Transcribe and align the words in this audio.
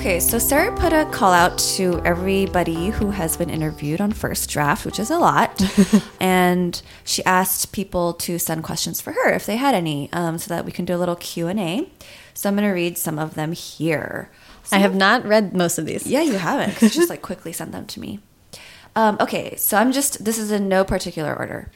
Okay, 0.00 0.18
so 0.18 0.38
Sarah 0.38 0.74
put 0.74 0.94
a 0.94 1.04
call 1.04 1.30
out 1.30 1.58
to 1.76 2.00
everybody 2.06 2.88
who 2.88 3.10
has 3.10 3.36
been 3.36 3.50
interviewed 3.50 4.00
on 4.00 4.12
First 4.12 4.48
Draft, 4.48 4.86
which 4.86 4.98
is 4.98 5.10
a 5.10 5.18
lot, 5.18 5.62
and 6.20 6.80
she 7.04 7.22
asked 7.26 7.72
people 7.72 8.14
to 8.14 8.38
send 8.38 8.64
questions 8.64 9.02
for 9.02 9.12
her 9.12 9.28
if 9.30 9.44
they 9.44 9.56
had 9.56 9.74
any, 9.74 10.08
um, 10.14 10.38
so 10.38 10.48
that 10.54 10.64
we 10.64 10.72
can 10.72 10.86
do 10.86 10.96
a 10.96 10.96
little 10.96 11.16
Q 11.16 11.48
and 11.48 11.60
A. 11.60 11.86
So 12.32 12.48
I'm 12.48 12.56
going 12.56 12.66
to 12.66 12.72
read 12.72 12.96
some 12.96 13.18
of 13.18 13.34
them 13.34 13.52
here. 13.52 14.30
I 14.72 14.78
have 14.78 14.94
not 14.94 15.26
read 15.26 15.54
most 15.54 15.76
of 15.78 15.84
these. 15.84 16.06
Yeah, 16.06 16.22
you 16.22 16.38
haven't. 16.38 16.72
'cause 16.76 16.82
you 16.94 17.00
just 17.00 17.10
like 17.10 17.20
quickly 17.20 17.52
send 17.52 17.72
them 17.74 17.84
to 17.88 18.00
me. 18.00 18.20
Um, 18.96 19.18
okay, 19.20 19.54
so 19.56 19.76
I'm 19.76 19.92
just. 19.92 20.24
This 20.24 20.38
is 20.38 20.50
in 20.50 20.66
no 20.66 20.82
particular 20.82 21.36
order. 21.36 21.70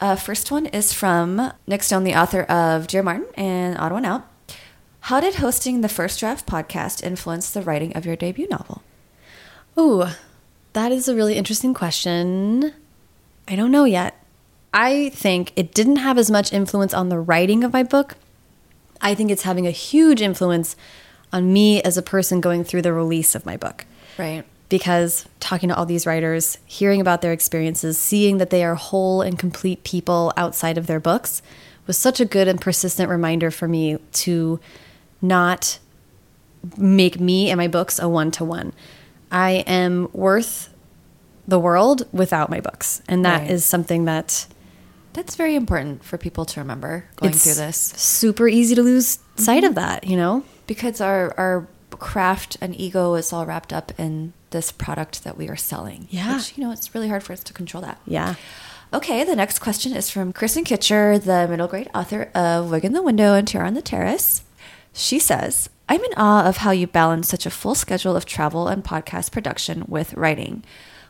Uh, 0.00 0.14
first 0.14 0.52
one 0.52 0.66
is 0.66 0.92
from 0.92 1.52
Nic 1.66 1.82
Stone, 1.82 2.04
the 2.04 2.14
author 2.14 2.42
of 2.44 2.86
Dear 2.86 3.02
Martin 3.02 3.26
and 3.34 3.76
Odd 3.78 3.90
One 3.90 4.04
Out. 4.04 4.24
How 5.08 5.20
did 5.20 5.36
hosting 5.36 5.80
the 5.80 5.88
First 5.88 6.20
Draft 6.20 6.46
podcast 6.46 7.02
influence 7.02 7.48
the 7.48 7.62
writing 7.62 7.96
of 7.96 8.04
your 8.04 8.14
debut 8.14 8.46
novel? 8.50 8.82
Ooh, 9.78 10.04
that 10.74 10.92
is 10.92 11.08
a 11.08 11.14
really 11.14 11.34
interesting 11.34 11.72
question. 11.72 12.74
I 13.48 13.56
don't 13.56 13.70
know 13.70 13.84
yet. 13.84 14.22
I 14.74 15.08
think 15.14 15.54
it 15.56 15.72
didn't 15.72 15.96
have 15.96 16.18
as 16.18 16.30
much 16.30 16.52
influence 16.52 16.92
on 16.92 17.08
the 17.08 17.18
writing 17.18 17.64
of 17.64 17.72
my 17.72 17.82
book. 17.82 18.16
I 19.00 19.14
think 19.14 19.30
it's 19.30 19.44
having 19.44 19.66
a 19.66 19.70
huge 19.70 20.20
influence 20.20 20.76
on 21.32 21.54
me 21.54 21.80
as 21.80 21.96
a 21.96 22.02
person 22.02 22.42
going 22.42 22.62
through 22.62 22.82
the 22.82 22.92
release 22.92 23.34
of 23.34 23.46
my 23.46 23.56
book. 23.56 23.86
Right. 24.18 24.44
Because 24.68 25.24
talking 25.40 25.70
to 25.70 25.74
all 25.74 25.86
these 25.86 26.04
writers, 26.04 26.58
hearing 26.66 27.00
about 27.00 27.22
their 27.22 27.32
experiences, 27.32 27.96
seeing 27.96 28.36
that 28.36 28.50
they 28.50 28.62
are 28.62 28.74
whole 28.74 29.22
and 29.22 29.38
complete 29.38 29.84
people 29.84 30.34
outside 30.36 30.76
of 30.76 30.86
their 30.86 31.00
books 31.00 31.40
was 31.86 31.96
such 31.96 32.20
a 32.20 32.26
good 32.26 32.46
and 32.46 32.60
persistent 32.60 33.08
reminder 33.08 33.50
for 33.50 33.66
me 33.66 33.96
to 34.12 34.60
not 35.20 35.78
make 36.76 37.20
me 37.20 37.50
and 37.50 37.58
my 37.58 37.68
books 37.68 37.98
a 37.98 38.08
one 38.08 38.30
to 38.32 38.44
one. 38.44 38.72
I 39.30 39.64
am 39.66 40.08
worth 40.12 40.68
the 41.46 41.58
world 41.58 42.06
without 42.12 42.50
my 42.50 42.60
books. 42.60 43.02
And 43.08 43.24
that 43.24 43.44
is 43.44 43.62
Right. 43.62 43.68
something 43.68 44.04
that 44.06 44.46
That's 45.14 45.34
very 45.36 45.54
important 45.56 46.04
for 46.04 46.16
people 46.18 46.44
to 46.44 46.60
remember 46.60 47.06
going 47.16 47.32
through 47.32 47.54
this 47.54 47.76
super 47.96 48.46
easy 48.46 48.74
to 48.76 48.82
lose 48.82 49.18
sight 49.36 49.64
of 49.64 49.74
that, 49.74 50.04
you 50.04 50.16
know? 50.16 50.44
because 50.66 51.00
our 51.00 51.34
our 51.38 51.66
craft 51.98 52.56
and 52.60 52.78
ego 52.78 53.14
is 53.14 53.32
all 53.32 53.44
wrapped 53.46 53.72
up 53.72 53.90
in 53.98 54.32
this 54.50 54.70
product 54.70 55.24
that 55.24 55.36
we 55.36 55.48
are 55.48 55.56
selling. 55.56 56.06
Yeah. 56.10 56.36
Which, 56.36 56.56
you 56.56 56.62
know, 56.62 56.70
it's 56.70 56.94
really 56.94 57.08
hard 57.08 57.22
for 57.24 57.32
us 57.32 57.42
to 57.44 57.52
control 57.52 57.80
that. 57.82 57.98
Yeah. 58.06 58.34
Okay, 58.92 59.24
the 59.24 59.34
next 59.34 59.58
question 59.58 59.96
is 59.96 60.08
from 60.10 60.32
Kristen 60.32 60.64
Kittscher, 60.64 61.20
the 61.22 61.48
middle 61.48 61.66
grade 61.66 61.90
author 61.94 62.30
of 62.34 62.70
Wig 62.70 62.84
in 62.84 62.92
the 62.92 63.02
Window 63.02 63.34
and 63.34 63.48
Tiara 63.48 63.66
on 63.66 63.74
the 63.74 63.82
Terrace. 63.82 64.42
She 64.98 65.20
says, 65.20 65.70
I'm 65.88 66.02
in 66.02 66.10
awe 66.16 66.44
of 66.48 66.56
how 66.56 66.72
you 66.72 66.88
balance 66.88 67.28
such 67.28 67.46
a 67.46 67.50
full 67.50 67.76
schedule 67.76 68.16
of 68.16 68.26
travel 68.26 68.66
and 68.66 68.82
podcast 68.82 69.30
production 69.30 69.84
with 69.86 70.12
writing. 70.14 70.64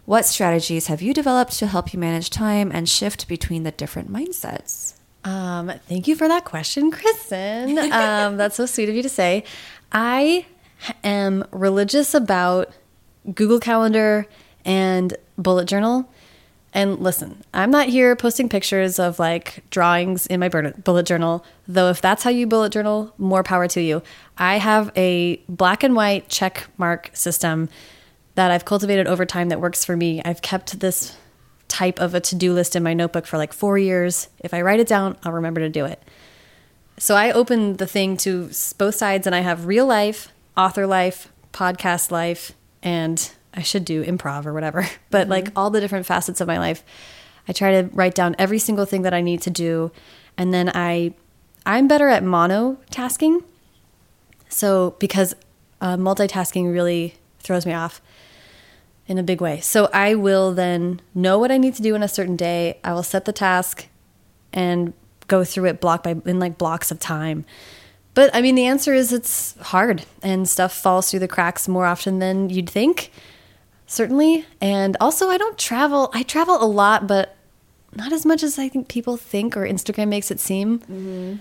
What 0.04 0.26
strategies 0.26 0.88
have 0.88 1.00
you 1.00 1.14
developed 1.14 1.58
to 1.58 1.66
help 1.66 1.94
you 1.94 1.98
manage 1.98 2.28
time 2.28 2.70
and 2.70 2.86
shift 2.86 3.26
between 3.28 3.62
the 3.62 3.70
different 3.70 4.12
mindsets? 4.12 4.92
Um, 5.24 5.72
thank 5.86 6.06
you 6.06 6.16
for 6.16 6.28
that 6.28 6.44
question, 6.44 6.90
Kristen. 6.90 7.78
Um, 7.92 8.36
that's 8.36 8.56
so 8.56 8.66
sweet 8.66 8.90
of 8.90 8.94
you 8.94 9.02
to 9.02 9.08
say. 9.08 9.44
I 9.90 10.44
am 11.02 11.46
religious 11.50 12.12
about 12.12 12.70
Google 13.34 13.58
Calendar 13.58 14.26
and 14.66 15.16
bullet 15.38 15.64
journal. 15.64 16.10
And 16.74 16.98
listen, 16.98 17.42
I'm 17.54 17.70
not 17.70 17.88
here 17.88 18.14
posting 18.14 18.48
pictures 18.48 18.98
of 18.98 19.18
like 19.18 19.64
drawings 19.70 20.26
in 20.26 20.40
my 20.40 20.48
bullet 20.48 21.06
journal, 21.06 21.44
though 21.66 21.88
if 21.88 22.00
that's 22.00 22.22
how 22.22 22.30
you 22.30 22.46
bullet 22.46 22.72
journal, 22.72 23.12
more 23.16 23.42
power 23.42 23.66
to 23.68 23.80
you. 23.80 24.02
I 24.36 24.58
have 24.58 24.92
a 24.94 25.36
black 25.48 25.82
and 25.82 25.96
white 25.96 26.28
check 26.28 26.66
mark 26.76 27.10
system 27.14 27.68
that 28.34 28.50
I've 28.50 28.66
cultivated 28.66 29.06
over 29.06 29.24
time 29.24 29.48
that 29.48 29.60
works 29.60 29.84
for 29.84 29.96
me. 29.96 30.22
I've 30.24 30.42
kept 30.42 30.78
this 30.80 31.16
type 31.68 32.00
of 32.00 32.14
a 32.14 32.20
to-do 32.20 32.52
list 32.52 32.76
in 32.76 32.82
my 32.82 32.94
notebook 32.94 33.26
for 33.26 33.38
like 33.38 33.52
4 33.52 33.78
years. 33.78 34.28
If 34.38 34.54
I 34.54 34.62
write 34.62 34.80
it 34.80 34.86
down, 34.86 35.16
I'll 35.24 35.32
remember 35.32 35.60
to 35.60 35.68
do 35.68 35.86
it. 35.86 36.02
So 36.98 37.14
I 37.14 37.32
open 37.32 37.78
the 37.78 37.86
thing 37.86 38.16
to 38.18 38.50
both 38.76 38.94
sides 38.94 39.26
and 39.26 39.34
I 39.34 39.40
have 39.40 39.66
real 39.66 39.86
life, 39.86 40.32
author 40.56 40.86
life, 40.86 41.32
podcast 41.52 42.10
life, 42.10 42.52
and 42.82 43.30
I 43.58 43.62
should 43.62 43.84
do 43.84 44.04
improv 44.04 44.46
or 44.46 44.54
whatever. 44.54 44.88
But 45.10 45.28
like 45.28 45.50
all 45.56 45.70
the 45.70 45.80
different 45.80 46.06
facets 46.06 46.40
of 46.40 46.46
my 46.46 46.58
life, 46.58 46.84
I 47.48 47.52
try 47.52 47.82
to 47.82 47.90
write 47.92 48.14
down 48.14 48.36
every 48.38 48.60
single 48.60 48.84
thing 48.84 49.02
that 49.02 49.12
I 49.12 49.20
need 49.20 49.42
to 49.42 49.50
do 49.50 49.90
and 50.36 50.54
then 50.54 50.70
I 50.74 51.14
I'm 51.66 51.88
better 51.88 52.08
at 52.08 52.22
monotasking. 52.22 53.42
So 54.48 54.96
because 54.98 55.34
uh, 55.80 55.96
multitasking 55.96 56.72
really 56.72 57.16
throws 57.40 57.66
me 57.66 57.74
off 57.74 58.00
in 59.06 59.18
a 59.18 59.22
big 59.22 59.40
way. 59.40 59.60
So 59.60 59.90
I 59.92 60.14
will 60.14 60.54
then 60.54 61.00
know 61.14 61.38
what 61.38 61.50
I 61.50 61.58
need 61.58 61.74
to 61.74 61.82
do 61.82 61.94
in 61.94 62.02
a 62.02 62.08
certain 62.08 62.36
day. 62.36 62.78
I 62.84 62.92
will 62.92 63.02
set 63.02 63.24
the 63.24 63.32
task 63.32 63.86
and 64.52 64.92
go 65.26 65.44
through 65.44 65.66
it 65.66 65.80
block 65.80 66.02
by 66.04 66.16
in 66.24 66.38
like 66.38 66.58
blocks 66.58 66.90
of 66.90 67.00
time. 67.00 67.44
But 68.14 68.30
I 68.34 68.40
mean 68.40 68.54
the 68.54 68.66
answer 68.66 68.94
is 68.94 69.12
it's 69.12 69.56
hard 69.60 70.04
and 70.22 70.48
stuff 70.48 70.72
falls 70.72 71.10
through 71.10 71.20
the 71.20 71.28
cracks 71.28 71.66
more 71.68 71.86
often 71.86 72.18
than 72.20 72.50
you'd 72.50 72.70
think. 72.70 73.10
Certainly. 73.88 74.46
And 74.60 74.96
also 75.00 75.28
I 75.30 75.36
don't 75.38 75.58
travel. 75.58 76.10
I 76.14 76.22
travel 76.22 76.62
a 76.62 76.66
lot, 76.66 77.06
but 77.08 77.34
not 77.94 78.12
as 78.12 78.24
much 78.26 78.42
as 78.42 78.58
I 78.58 78.68
think 78.68 78.86
people 78.88 79.16
think 79.16 79.56
or 79.56 79.62
Instagram 79.62 80.08
makes 80.08 80.30
it 80.30 80.38
seem. 80.38 80.82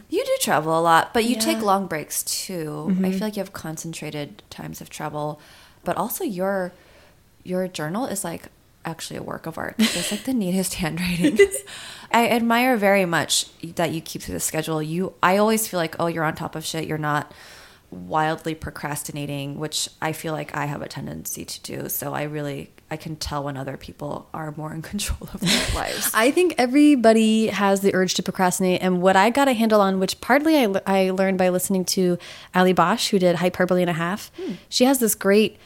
You 0.09 0.25
do 0.25 0.37
travel 0.41 0.79
a 0.79 0.81
lot, 0.81 1.13
but 1.13 1.25
you 1.25 1.31
Yeah. 1.31 1.37
Mm-hmm. 1.39 1.49
take 1.51 1.61
long 1.61 1.87
breaks 1.87 2.23
too. 2.23 2.95
I 3.03 3.11
feel 3.11 3.19
like 3.19 3.35
you 3.35 3.41
have 3.41 3.53
concentrated 3.53 4.41
times 4.49 4.79
of 4.81 4.89
travel, 4.89 5.39
but 5.83 5.97
also 5.97 6.23
your 6.23 6.71
your 7.43 7.67
journal 7.67 8.05
is 8.05 8.23
like 8.23 8.43
actually 8.85 9.17
a 9.17 9.23
work 9.23 9.45
of 9.45 9.57
art. 9.57 9.75
It's 9.77 10.11
like 10.11 10.23
the 10.23 10.33
neatest 10.33 10.73
handwriting. 10.81 11.37
I 12.13 12.29
admire 12.29 12.77
very 12.77 13.05
much 13.05 13.47
that 13.75 13.91
you 13.91 13.99
keep 13.99 14.21
to 14.23 14.31
the 14.31 14.39
schedule. 14.39 14.81
You 14.81 15.13
I 15.21 15.35
always 15.37 15.67
feel 15.67 15.79
like, 15.81 15.97
oh, 15.99 16.07
you're 16.07 16.23
on 16.23 16.35
top 16.35 16.55
of 16.55 16.63
shit. 16.65 16.87
You're 16.87 16.97
not 16.97 17.29
wildly 17.91 18.55
procrastinating, 18.55 19.57
which 19.57 19.89
I 20.01 20.11
feel 20.11 20.33
like 20.33 20.55
I 20.55 20.65
have 20.65 20.81
a 20.81 20.87
tendency 20.87 21.45
to 21.45 21.61
do. 21.61 21.89
So 21.89 22.13
I 22.13 22.23
really 22.23 22.71
I 22.89 22.95
can 22.95 23.17
tell 23.17 23.43
when 23.43 23.57
other 23.57 23.75
people 23.75 24.29
are 24.33 24.53
more 24.55 24.73
in 24.73 24.81
control 24.93 25.29
of 25.33 25.39
their 25.41 25.67
lives. 25.75 26.11
I 26.13 26.31
think 26.31 26.55
everybody 26.57 27.47
has 27.47 27.81
the 27.81 27.93
urge 27.93 28.13
to 28.15 28.23
procrastinate. 28.23 28.81
And 28.81 29.01
what 29.01 29.15
I 29.15 29.29
got 29.29 29.47
a 29.47 29.53
handle 29.53 29.81
on, 29.81 29.99
which 29.99 30.19
partly 30.21 30.57
I, 30.57 30.81
I 30.85 31.09
learned 31.11 31.37
by 31.37 31.49
listening 31.49 31.85
to 31.85 32.17
Allie 32.53 32.73
Brosh, 32.73 33.09
who 33.09 33.19
did 33.19 33.37
Hyperbole 33.37 33.81
and 33.81 33.89
a 33.89 33.93
Half, 33.93 34.31
hmm. 34.37 34.53
she 34.69 34.85
has 34.85 34.99
this 34.99 35.15
great, 35.15 35.57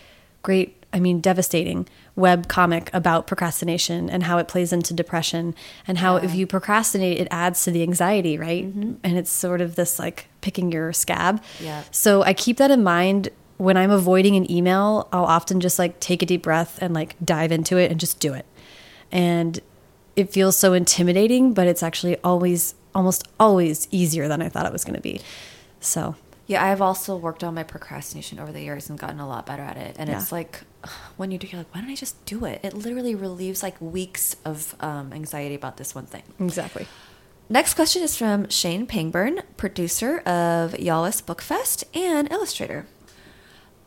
great, 0.42 0.84
I 0.94 1.00
mean, 1.00 1.22
devastating 1.22 1.88
web 2.16 2.48
comic 2.48 2.90
about 2.94 3.26
procrastination 3.26 4.10
and 4.10 4.24
how 4.24 4.38
it 4.38 4.48
plays 4.48 4.74
into 4.74 4.94
depression 4.94 5.56
and 5.88 6.00
how 6.00 6.18
if 6.18 6.36
you 6.36 6.46
procrastinate, 6.46 7.20
it 7.20 7.28
adds 7.32 7.64
to 7.64 7.72
the 7.72 7.82
anxiety, 7.82 8.38
right? 8.38 8.66
Mm-hmm. 8.66 8.94
And 9.04 9.18
it's 9.18 9.32
sort 9.32 9.62
of 9.62 9.76
this 9.76 9.98
like 9.98 10.28
picking 10.42 10.72
your 10.72 10.92
scab. 10.94 11.42
Yeah. 11.60 11.84
So 11.92 12.24
I 12.24 12.34
keep 12.34 12.58
that 12.58 12.72
in 12.72 12.84
mind 12.84 13.30
when 13.62 13.78
I'm 13.78 13.92
avoiding 13.92 14.36
an 14.36 14.52
email, 14.52 15.08
I'll 15.14 15.26
often 15.26 15.60
just 15.60 15.78
like 15.78 16.00
take 16.00 16.24
a 16.24 16.26
deep 16.26 16.42
breath 16.42 16.80
and 16.82 16.96
like 16.96 17.16
dive 17.24 17.52
into 17.52 17.78
it 17.78 17.92
and 17.92 18.00
just 18.00 18.20
do 18.20 18.34
it. 18.34 18.48
And 19.12 19.60
it 20.16 20.32
feels 20.32 20.58
so 20.58 20.74
intimidating, 20.74 21.54
but 21.54 21.68
it's 21.68 21.84
actually 21.84 22.18
always, 22.24 22.74
almost 22.96 23.28
always 23.40 23.88
easier 23.92 24.28
than 24.28 24.42
I 24.42 24.50
thought 24.50 24.66
it 24.66 24.74
was 24.74 24.84
going 24.84 24.96
to 24.96 25.02
be. 25.02 25.22
So, 25.80 26.16
Yeah, 26.52 26.64
I've 26.66 26.82
also 26.82 27.16
worked 27.16 27.44
on 27.44 27.54
my 27.56 27.64
procrastination 27.64 28.40
over 28.40 28.52
the 28.52 28.62
years 28.62 28.90
and 28.90 29.00
gotten 29.00 29.20
a 29.20 29.28
lot 29.28 29.46
better 29.46 29.64
at 29.64 29.78
it. 29.78 29.96
And 29.98 30.10
Yeah. 30.10 30.18
it's 30.20 30.32
like 30.32 30.62
when 31.18 31.32
you 31.32 31.38
do, 31.38 31.48
you're 31.48 31.60
like, 31.60 31.74
why 31.74 31.82
don't 31.82 31.90
I 31.90 31.96
just 31.96 32.24
do 32.26 32.44
it? 32.46 32.60
It 32.64 32.74
literally 32.74 33.16
relieves 33.16 33.64
like 33.64 33.80
weeks 33.80 34.36
of 34.46 34.76
um, 34.82 35.14
anxiety 35.14 35.56
about 35.56 35.78
this 35.78 35.96
one 35.96 36.06
thing. 36.06 36.24
exactly. 36.40 36.88
Next 37.50 37.74
question 37.74 38.02
is 38.04 38.16
from 38.16 38.48
Shane 38.50 38.88
Pangburn, 38.88 39.42
producer 39.58 40.20
of 40.20 40.74
YALLWEST 40.74 41.26
Book 41.26 41.42
Fest 41.42 41.84
and 41.94 42.32
illustrator. 42.32 42.86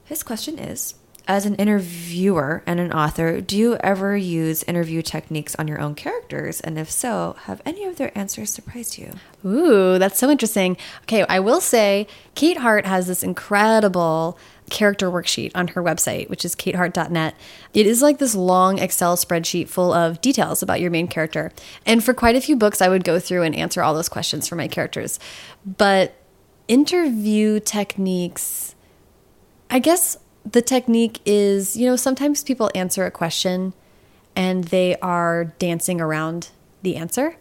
His 0.04 0.22
question 0.22 0.58
is 0.58 0.94
As 1.26 1.46
an 1.46 1.54
interviewer 1.54 2.62
and 2.66 2.78
an 2.78 2.92
author, 2.92 3.40
do 3.40 3.56
you 3.56 3.76
ever 3.76 4.14
use 4.14 4.62
interview 4.64 5.00
techniques 5.00 5.54
on 5.54 5.66
your 5.66 5.80
own 5.80 5.94
characters? 5.94 6.60
And 6.60 6.78
if 6.78 6.90
so, 6.90 7.36
have 7.44 7.62
any 7.64 7.84
of 7.84 7.96
their 7.96 8.16
answers 8.16 8.50
surprised 8.50 8.98
you? 8.98 9.12
Ooh, 9.42 9.98
that's 9.98 10.18
so 10.18 10.28
interesting. 10.28 10.76
Okay, 11.04 11.24
I 11.26 11.40
will 11.40 11.62
say 11.62 12.06
Kate 12.34 12.58
Hart 12.58 12.84
has 12.84 13.06
this 13.06 13.22
incredible 13.22 14.38
character 14.68 15.10
worksheet 15.10 15.52
on 15.54 15.68
her 15.68 15.82
website, 15.82 16.28
which 16.28 16.44
is 16.44 16.54
katehart.net. 16.54 17.34
It 17.72 17.86
is 17.86 18.02
like 18.02 18.18
this 18.18 18.34
long 18.34 18.78
Excel 18.78 19.16
spreadsheet 19.16 19.68
full 19.68 19.94
of 19.94 20.20
details 20.20 20.62
about 20.62 20.82
your 20.82 20.90
main 20.90 21.08
character. 21.08 21.52
And 21.86 22.04
for 22.04 22.12
quite 22.12 22.36
a 22.36 22.40
few 22.42 22.56
books, 22.56 22.82
I 22.82 22.88
would 22.88 23.04
go 23.04 23.18
through 23.18 23.44
and 23.44 23.54
answer 23.54 23.82
all 23.82 23.94
those 23.94 24.10
questions 24.10 24.46
for 24.46 24.56
my 24.56 24.68
characters. 24.68 25.18
But 25.64 26.16
interview 26.68 27.60
techniques, 27.60 28.74
I 29.70 29.78
guess 29.78 30.18
the 30.50 30.62
technique 30.62 31.20
is, 31.24 31.76
you 31.76 31.86
know, 31.86 31.96
sometimes 31.96 32.42
people 32.42 32.70
answer 32.74 33.04
a 33.06 33.10
question 33.10 33.72
and 34.36 34.64
they 34.64 34.96
are 34.96 35.44
dancing 35.58 36.00
around 36.00 36.50
the 36.82 36.96
answer. 36.96 37.36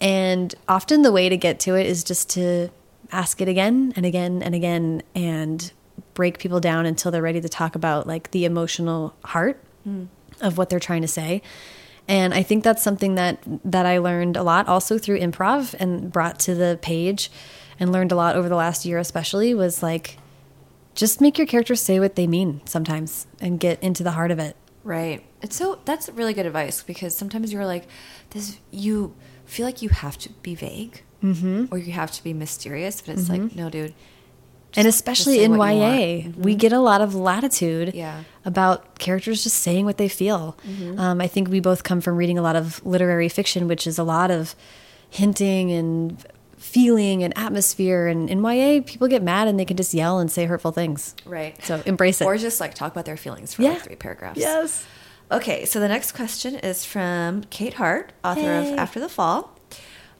And 0.00 0.54
often 0.68 1.02
the 1.02 1.12
way 1.12 1.28
to 1.28 1.36
get 1.36 1.60
to 1.60 1.74
it 1.74 1.86
is 1.86 2.04
just 2.04 2.30
to 2.30 2.70
ask 3.10 3.40
it 3.40 3.48
again 3.48 3.92
and 3.96 4.06
again 4.06 4.42
and 4.42 4.54
again 4.54 5.02
and 5.14 5.72
break 6.14 6.38
people 6.38 6.60
down 6.60 6.86
until 6.86 7.10
they're 7.10 7.22
ready 7.22 7.40
to 7.40 7.48
talk 7.48 7.74
about 7.74 8.06
like 8.06 8.30
the 8.30 8.44
emotional 8.44 9.14
heart 9.24 9.62
hmm. 9.84 10.04
of 10.40 10.58
what 10.58 10.70
they're 10.70 10.80
trying 10.80 11.02
to 11.02 11.08
say. 11.08 11.42
And 12.06 12.32
I 12.32 12.42
think 12.42 12.64
that's 12.64 12.82
something 12.82 13.16
that 13.16 13.42
that 13.64 13.84
I 13.84 13.98
learned 13.98 14.36
a 14.36 14.42
lot 14.42 14.68
also 14.68 14.98
through 14.98 15.20
improv 15.20 15.74
and 15.78 16.10
brought 16.10 16.38
to 16.40 16.54
the 16.54 16.78
page 16.80 17.30
and 17.78 17.92
learned 17.92 18.12
a 18.12 18.16
lot 18.16 18.36
over 18.36 18.48
the 18.48 18.56
last 18.56 18.84
year 18.84 18.98
especially 18.98 19.54
was 19.54 19.82
like 19.82 20.18
just 20.98 21.20
make 21.20 21.38
your 21.38 21.46
characters 21.46 21.80
say 21.80 22.00
what 22.00 22.16
they 22.16 22.26
mean 22.26 22.60
sometimes 22.64 23.26
and 23.40 23.60
get 23.60 23.80
into 23.82 24.02
the 24.02 24.10
heart 24.12 24.30
of 24.32 24.38
it. 24.40 24.56
Right. 24.82 25.24
It's 25.42 25.54
so 25.56 25.78
that's 25.84 26.08
really 26.08 26.34
good 26.34 26.44
advice 26.46 26.82
because 26.82 27.14
sometimes 27.16 27.52
you're 27.52 27.66
like 27.66 27.86
this 28.30 28.58
you 28.72 29.14
feel 29.46 29.64
like 29.64 29.80
you 29.80 29.88
have 29.90 30.18
to 30.18 30.28
be 30.42 30.54
vague 30.54 31.02
Mm-hmm. 31.22 31.66
or 31.72 31.78
you 31.78 31.92
have 31.92 32.12
to 32.12 32.22
be 32.22 32.32
mysterious, 32.32 33.00
but 33.00 33.18
it's 33.18 33.28
like 33.28 33.54
no, 33.56 33.68
dude. 33.70 33.92
and 34.76 34.86
especially 34.86 35.42
in 35.42 35.52
YA. 35.54 35.58
Mm-hmm. 36.28 36.42
we 36.42 36.54
get 36.54 36.72
a 36.72 36.78
lot 36.78 37.00
of 37.00 37.12
latitude 37.14 37.92
Yeah. 37.94 38.22
about 38.44 38.98
characters 39.00 39.42
just 39.42 39.56
saying 39.56 39.84
what 39.84 39.96
they 39.98 40.08
feel. 40.08 40.56
Mm-hmm. 40.66 40.98
Um, 41.00 41.20
I 41.20 41.26
think 41.26 41.48
we 41.48 41.58
both 41.60 41.82
come 41.82 42.00
from 42.00 42.16
reading 42.16 42.38
a 42.38 42.42
lot 42.42 42.54
of 42.56 42.84
literary 42.86 43.28
fiction, 43.28 43.66
which 43.66 43.84
is 43.86 43.98
a 43.98 44.04
lot 44.04 44.30
of 44.30 44.54
hinting 45.10 45.72
and 45.72 46.24
feeling 46.58 47.22
and 47.22 47.36
atmosphere. 47.38 48.06
And 48.06 48.28
in 48.28 48.42
YA, 48.44 48.82
people 48.84 49.08
get 49.08 49.22
mad 49.22 49.48
and 49.48 49.58
they 49.58 49.64
can 49.64 49.76
just 49.76 49.94
yell 49.94 50.18
and 50.18 50.30
say 50.30 50.44
hurtful 50.46 50.72
things. 50.72 51.14
Right. 51.24 51.62
So 51.64 51.82
embrace 51.86 52.20
it. 52.20 52.24
Or 52.24 52.36
just 52.36 52.60
like 52.60 52.74
talk 52.74 52.92
about 52.92 53.04
their 53.04 53.16
feelings 53.16 53.54
for 53.54 53.62
Yeah. 53.62 53.70
like 53.70 53.82
three 53.82 53.96
paragraphs. 53.96 54.38
Yes. 54.38 54.86
Okay, 55.30 55.64
so 55.66 55.78
the 55.78 55.88
next 55.88 56.12
question 56.12 56.54
is 56.56 56.84
from 56.86 57.44
Kate 57.50 57.74
Hart, 57.74 58.12
author 58.24 58.40
Hey. 58.40 58.72
of 58.72 58.78
After 58.78 58.98
the 58.98 59.08
Fall. 59.10 59.54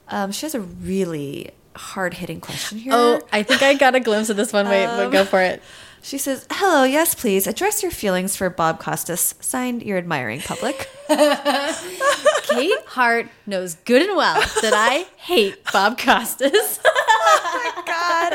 Um, 0.07 0.31
she 0.31 0.45
has 0.45 0.53
a 0.55 0.59
really 0.61 1.49
hard 1.75 2.13
hitting 2.15 2.39
question 2.41 2.77
here. 2.77 2.93
Oh, 2.95 3.21
I 3.31 3.41
think 3.43 3.61
I 3.63 3.73
got 3.73 3.95
a 3.95 3.99
glimpse 3.99 4.29
of 4.29 4.37
this 4.37 4.51
one. 4.53 4.67
Wait, 4.69 4.85
but 4.85 5.05
Um, 5.07 5.11
go 5.11 5.25
for 5.25 5.41
it. 5.41 5.61
She 6.01 6.17
says, 6.17 6.47
Hello, 6.51 6.83
yes, 6.83 7.13
please. 7.13 7.45
Address 7.47 7.83
your 7.83 7.91
feelings 7.91 8.35
for 8.35 8.49
Bob 8.49 8.79
Costas. 8.79 9.35
Signed, 9.39 9.83
your 9.83 9.97
admiring 9.97 10.41
public. 10.41 10.89
Kate 11.07 12.73
Hart 12.87 13.27
knows 13.45 13.75
good 13.85 14.01
and 14.03 14.15
well 14.15 14.39
that 14.61 14.73
I 14.73 15.05
hate 15.17 15.63
Bob 15.71 15.97
Costas. 15.97 16.79
Oh 17.31 17.73
my 17.75 17.83
God. 17.85 18.33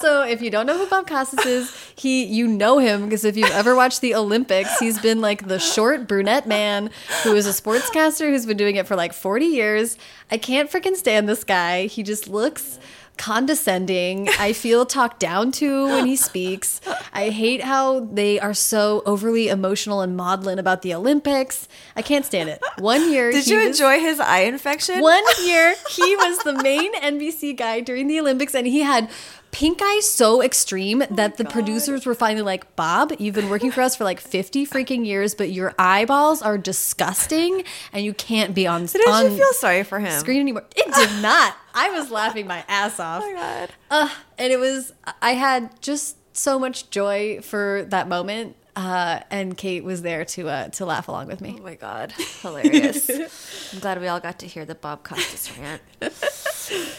So 0.00 0.22
if 0.22 0.40
you 0.40 0.50
don't 0.50 0.66
know 0.66 0.78
who 0.78 0.86
Bob 0.86 1.06
Costas 1.06 1.44
is, 1.44 1.76
he 1.94 2.24
you 2.24 2.46
know 2.46 2.78
him 2.78 3.04
because 3.04 3.24
if 3.24 3.36
you've 3.36 3.50
ever 3.50 3.74
watched 3.74 4.00
the 4.00 4.14
Olympics, 4.14 4.78
he's 4.78 4.98
been 4.98 5.20
like 5.20 5.46
the 5.46 5.58
short 5.58 6.06
brunette 6.08 6.46
man 6.46 6.90
who 7.22 7.34
is 7.34 7.46
a 7.46 7.50
sportscaster 7.50 8.30
who's 8.30 8.46
been 8.46 8.56
doing 8.56 8.76
it 8.76 8.86
for 8.86 8.96
like 8.96 9.12
40 9.12 9.44
years. 9.46 9.98
I 10.30 10.38
can't 10.38 10.70
freaking 10.70 10.96
stand 10.96 11.28
this 11.28 11.44
guy. 11.44 11.86
He 11.86 12.02
just 12.02 12.28
looks 12.28 12.78
condescending. 13.16 14.28
I 14.38 14.52
feel 14.52 14.86
talked 14.86 15.20
down 15.20 15.52
to 15.52 15.86
when 15.86 16.06
he 16.06 16.16
speaks. 16.16 16.80
I 17.12 17.30
hate 17.30 17.62
how 17.62 18.00
they 18.00 18.38
are 18.40 18.54
so 18.54 19.02
overly 19.06 19.48
emotional 19.48 20.00
and 20.00 20.16
maudlin 20.16 20.58
about 20.58 20.82
the 20.82 20.94
Olympics. 20.94 21.68
I 21.96 22.02
can't 22.02 22.24
stand 22.24 22.48
it. 22.48 22.60
One 22.78 23.10
year 23.10 23.30
Did 23.32 23.46
you 23.46 23.58
was- 23.58 23.66
enjoy 23.66 24.00
his 24.00 24.20
eye 24.20 24.40
infection? 24.40 25.00
one 25.00 25.22
year, 25.44 25.74
he 25.90 26.16
was 26.16 26.38
the 26.38 26.54
main 26.62 26.92
NBC 26.94 27.56
guy 27.56 27.80
during 27.80 28.06
the 28.08 28.20
Olympics, 28.20 28.54
and 28.54 28.66
he 28.66 28.80
had 28.80 29.08
pink 29.54 29.78
eye 29.80 30.00
so 30.02 30.42
extreme 30.42 31.04
that 31.12 31.36
the 31.36 31.44
producers 31.44 32.04
were 32.04 32.14
finally 32.16 32.42
like, 32.42 32.74
Bob, 32.74 33.12
you've 33.20 33.36
been 33.36 33.48
working 33.48 33.70
for 33.70 33.82
us 33.82 33.94
for 33.94 34.02
like 34.02 34.18
50 34.18 34.66
freaking 34.66 35.06
years, 35.06 35.32
but 35.32 35.52
your 35.52 35.72
eyeballs 35.78 36.42
are 36.42 36.58
disgusting, 36.58 37.62
and 37.92 38.04
you 38.04 38.12
can't 38.14 38.52
be 38.52 38.66
on, 38.66 38.86
Didn't 38.86 39.08
on 39.08 39.30
you 39.30 39.36
feel 39.36 39.52
sorry 39.52 39.84
for 39.84 40.00
him? 40.00 40.18
screen 40.18 40.40
anymore. 40.40 40.64
It 40.74 40.92
did 40.92 41.22
not. 41.22 41.54
I 41.72 41.90
was 41.90 42.10
laughing 42.10 42.48
my 42.48 42.64
ass 42.66 42.98
off. 43.00 43.22
Oh 43.24 43.32
my 43.32 43.38
God. 43.40 43.70
Uh, 43.92 44.08
and 44.38 44.52
it 44.52 44.58
was, 44.58 44.92
I 45.22 45.34
had 45.34 45.80
just 45.80 46.16
so 46.36 46.58
much 46.58 46.90
joy 46.90 47.40
for 47.40 47.86
that 47.90 48.08
moment. 48.08 48.56
Uh, 48.76 49.20
and 49.30 49.56
Kate 49.56 49.84
was 49.84 50.02
there 50.02 50.24
to 50.24 50.48
uh, 50.48 50.68
to 50.70 50.84
laugh 50.84 51.06
along 51.06 51.28
with 51.28 51.40
me. 51.40 51.56
Oh 51.60 51.62
my 51.62 51.76
God. 51.76 52.12
Hilarious. 52.42 53.08
I'm 53.72 53.78
glad 53.78 54.00
we 54.00 54.08
all 54.08 54.20
got 54.20 54.40
to 54.40 54.46
hear 54.46 54.64
the 54.64 54.74
Bob 54.74 55.04
Costas 55.04 55.50
rant. 55.58 55.82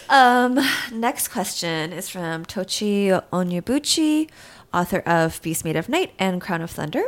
Um, 0.10 0.60
next 0.92 1.30
question 1.30 1.92
is 1.92 2.08
from 2.08 2.46
Tochi 2.46 3.22
Onyebuchi, 3.32 4.30
author 4.74 5.00
of 5.00 5.42
Beast 5.42 5.66
Made 5.66 5.76
of 5.76 5.90
Night 5.90 6.14
and 6.20 6.40
Crown 6.40 6.62
of 6.62 6.72
Thunder. 6.72 7.04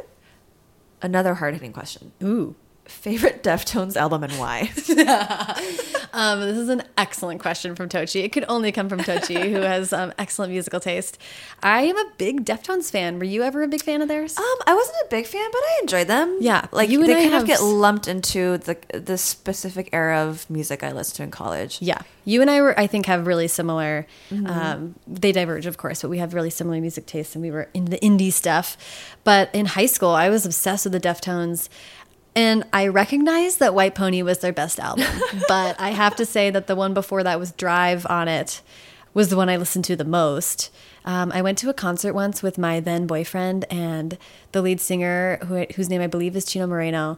Another 1.02 1.36
hard 1.36 1.54
hitting 1.54 1.72
question. 1.72 2.12
Ooh. 2.24 2.56
Favorite 2.88 3.44
Deftones 3.44 3.96
album 3.96 4.24
and 4.24 4.34
why? 4.34 4.72
Um, 6.14 6.40
this 6.40 6.58
is 6.58 6.70
an 6.70 6.82
excellent 6.98 7.42
question 7.42 7.76
from 7.76 7.90
Tochi. 7.90 8.24
It 8.24 8.32
could 8.32 8.46
only 8.48 8.72
come 8.72 8.90
from 8.90 9.00
Tochi, 9.02 9.52
who 9.52 9.62
has 9.62 9.94
um, 9.94 10.12
excellent 10.18 10.52
musical 10.52 10.80
taste. 10.80 11.20
I 11.62 11.82
am 11.82 11.96
a 11.96 12.12
big 12.18 12.44
Deftones 12.44 12.90
fan. 12.90 13.20
Were 13.20 13.26
you 13.26 13.44
ever 13.44 13.62
a 13.62 13.68
big 13.68 13.84
fan 13.84 14.02
of 14.02 14.08
theirs? 14.08 14.36
Um, 14.36 14.44
I 14.66 14.74
wasn't 14.74 14.98
a 15.04 15.08
big 15.12 15.28
fan, 15.28 15.48
but 15.52 15.60
I 15.60 15.80
enjoyed 15.82 16.08
them. 16.08 16.38
Yeah, 16.40 16.66
like 16.72 16.90
you 16.90 17.02
and 17.02 17.10
they 17.10 17.14
kind 17.14 17.34
have 17.34 17.42
of 17.44 17.48
get 17.48 17.62
lumped 17.62 18.08
into 18.08 18.58
the 18.58 18.78
the 18.94 19.18
specific 19.18 19.90
era 19.94 20.26
of 20.28 20.50
music 20.50 20.82
I 20.82 20.92
listened 20.92 21.18
to 21.18 21.24
in 21.24 21.32
college. 21.32 21.80
Yeah, 21.82 22.02
you 22.26 22.42
and 22.42 22.50
I 22.50 22.62
were, 22.62 22.78
I 22.80 22.88
think, 22.88 23.06
have 23.06 23.28
really 23.28 23.48
similar. 23.48 24.08
Um, 24.32 24.96
they 25.08 25.32
diverge, 25.32 25.66
of 25.66 25.78
course, 25.78 26.02
but 26.02 26.10
we 26.10 26.18
have 26.18 26.34
really 26.34 26.50
similar 26.50 26.82
music 26.82 27.06
tastes, 27.06 27.36
and 27.36 27.44
we 27.44 27.52
were 27.52 27.70
into 27.74 27.92
the 27.92 28.00
indie 28.00 28.34
stuff. 28.34 28.76
But 29.24 29.54
in 29.54 29.68
high 29.68 29.86
school, 29.86 30.10
I 30.10 30.30
was 30.30 30.46
obsessed 30.46 30.86
with 30.86 30.94
the 30.94 31.00
Deftones. 31.00 31.70
And 32.38 32.66
I 32.72 32.88
recognize 32.88 33.58
that 33.58 33.74
White 33.74 33.96
Pony 33.96 34.22
was 34.22 34.38
their 34.40 34.54
best 34.54 34.80
album, 34.80 35.08
but 35.48 35.80
I 35.82 35.90
have 35.90 36.16
to 36.18 36.26
say 36.26 36.52
that 36.52 36.68
the 36.68 36.76
one 36.76 36.94
before 36.94 37.24
that 37.24 37.40
was 37.40 37.52
Drive 37.52 38.06
on 38.08 38.28
it 38.28 38.62
was 39.16 39.30
the 39.30 39.36
one 39.38 39.50
I 39.50 39.58
listened 39.58 39.86
to 39.86 39.96
the 39.96 40.06
most. 40.06 40.72
Um, 41.04 41.32
I 41.34 41.42
went 41.42 41.58
to 41.60 41.70
a 41.70 41.74
concert 41.74 42.14
once 42.14 42.44
with 42.44 42.60
my 42.60 42.80
then 42.80 43.08
boyfriend 43.08 43.66
and 43.72 44.20
the 44.52 44.62
lead 44.62 44.80
singer, 44.80 45.40
who, 45.48 45.66
whose 45.76 45.90
name 45.90 46.02
I 46.02 46.08
believe 46.08 46.36
is 46.36 46.46
Chino 46.46 46.68
Moreno. 46.68 47.18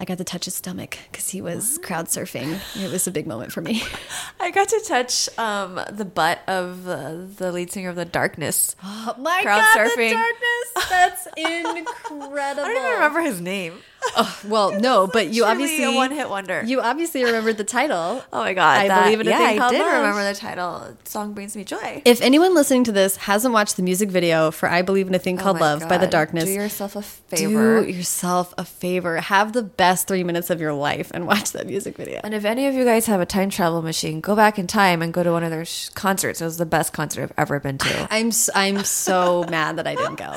I 0.00 0.04
got 0.04 0.18
to 0.18 0.24
touch 0.24 0.44
his 0.44 0.54
stomach 0.54 0.96
because 1.10 1.30
he 1.30 1.40
was 1.40 1.78
crowd 1.82 2.06
surfing. 2.06 2.60
It 2.80 2.92
was 2.92 3.06
a 3.08 3.10
big 3.10 3.26
moment 3.26 3.52
for 3.52 3.60
me. 3.62 3.82
I 4.40 4.50
got 4.52 4.68
to 4.68 4.80
touch 4.86 5.28
um, 5.38 5.80
the 5.90 6.04
butt 6.04 6.40
of 6.46 6.86
uh, 6.86 7.16
the 7.36 7.50
lead 7.50 7.72
singer 7.72 7.88
of 7.88 7.96
The 7.96 8.04
Darkness. 8.04 8.76
Oh 8.84 9.14
my 9.18 9.40
Crowd 9.42 9.60
god, 9.74 9.76
surfing. 9.76 10.10
the 10.10 10.14
darkness! 10.14 10.88
That's 10.90 11.26
incredible. 11.36 12.38
I 12.38 12.54
don't 12.54 12.70
even 12.76 12.92
remember 12.92 13.20
his 13.22 13.40
name. 13.40 13.74
Oh, 14.20 14.40
well, 14.48 14.80
no, 14.80 15.06
but 15.06 15.28
you 15.28 15.44
obviously 15.44 15.84
a 15.84 15.92
one-hit 15.94 16.28
wonder. 16.28 16.62
You 16.64 16.80
obviously 16.80 17.24
remembered 17.24 17.56
the 17.56 17.64
title. 17.64 18.22
Oh 18.32 18.38
my 18.40 18.54
god! 18.54 18.78
I 18.80 18.88
that- 18.88 19.04
believe 19.04 19.20
in 19.20 19.26
a 19.28 19.30
yeah, 19.30 19.38
thing 19.38 19.60
I 19.60 19.70
did 19.70 19.78
love. 19.80 19.92
remember 19.92 20.24
the 20.32 20.38
title. 20.38 20.96
Song 21.04 21.34
brings 21.34 21.54
me 21.56 21.62
joy. 21.64 22.02
If 22.04 22.20
anyone 22.20 22.54
listening 22.54 22.84
to 22.84 22.92
this 22.92 23.16
hasn't 23.16 23.52
watched 23.54 23.76
the 23.76 23.82
music 23.82 24.08
video 24.08 24.50
for 24.50 24.68
"I 24.68 24.82
Believe 24.82 25.06
in 25.08 25.14
a 25.14 25.18
Thing 25.18 25.38
Oh 25.38 25.42
Called 25.42 25.60
Love" 25.60 25.88
by 25.88 25.98
The 25.98 26.06
Darkness, 26.06 26.44
Do 26.44 26.50
yourself 26.52 26.96
a 26.96 27.02
favor. 27.02 27.84
do 27.84 27.90
yourself 27.90 28.54
a 28.58 28.64
favor. 28.64 29.18
Have 29.20 29.52
the 29.52 29.62
best 29.62 30.08
three 30.08 30.24
minutes 30.24 30.50
of 30.50 30.60
your 30.60 30.72
life 30.72 31.10
and 31.14 31.26
watch 31.32 31.52
that 31.52 31.66
music 31.66 31.96
video. 31.96 32.20
and 32.24 32.34
if 32.34 32.44
any 32.44 32.66
of 32.66 32.74
you 32.74 32.84
guys 32.84 33.06
have 33.06 33.20
a 33.20 33.26
time 33.26 33.50
travel 33.50 33.82
machine, 33.82 34.20
go 34.20 34.34
back 34.34 34.58
in 34.58 34.66
time 34.66 35.02
and 35.02 35.12
go 35.12 35.22
to 35.22 35.30
one 35.32 35.44
of 35.44 35.50
their 35.50 35.64
sh- 35.64 35.90
concerts. 35.90 36.40
It 36.40 36.44
was 36.44 36.56
the 36.56 36.66
best 36.66 36.92
concert 36.92 37.22
I've 37.24 37.34
ever 37.36 37.60
been 37.60 37.78
to. 37.78 38.08
I'm 38.10 38.30
I'm 38.54 38.84
so 38.84 39.44
mad 39.50 39.76
that 39.76 39.86
I 39.86 39.94
didn't 39.94 40.16
go. 40.16 40.34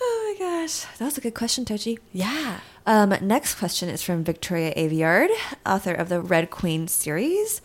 oh 0.00 0.34
my 0.38 0.46
gosh, 0.46 0.84
that 0.98 1.04
was 1.04 1.18
a 1.18 1.20
good 1.20 1.34
question, 1.34 1.64
Tochi. 1.64 1.98
Yeah. 2.12 2.60
Um, 2.86 3.14
next 3.20 3.54
question 3.56 3.88
is 3.88 4.02
from 4.02 4.24
Victoria 4.24 4.74
Aveyard, 4.74 5.28
author 5.64 5.92
of 5.92 6.08
the 6.08 6.20
Red 6.20 6.50
Queen 6.50 6.88
series. 6.88 7.60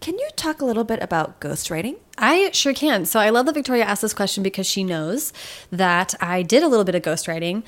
Can 0.00 0.18
you 0.18 0.28
talk 0.34 0.60
a 0.60 0.64
little 0.64 0.84
bit 0.84 1.00
about 1.02 1.40
ghostwriting? 1.40 1.96
I 2.18 2.50
sure 2.52 2.72
can. 2.74 3.04
So 3.04 3.20
I 3.20 3.30
love 3.30 3.46
that 3.46 3.54
Victoria 3.54 3.84
asked 3.84 4.02
this 4.02 4.14
question 4.14 4.42
because 4.42 4.66
she 4.66 4.82
knows 4.82 5.32
that 5.70 6.14
I 6.20 6.42
did 6.42 6.62
a 6.62 6.68
little 6.68 6.84
bit 6.84 6.94
of 6.94 7.02
ghostwriting. 7.02 7.62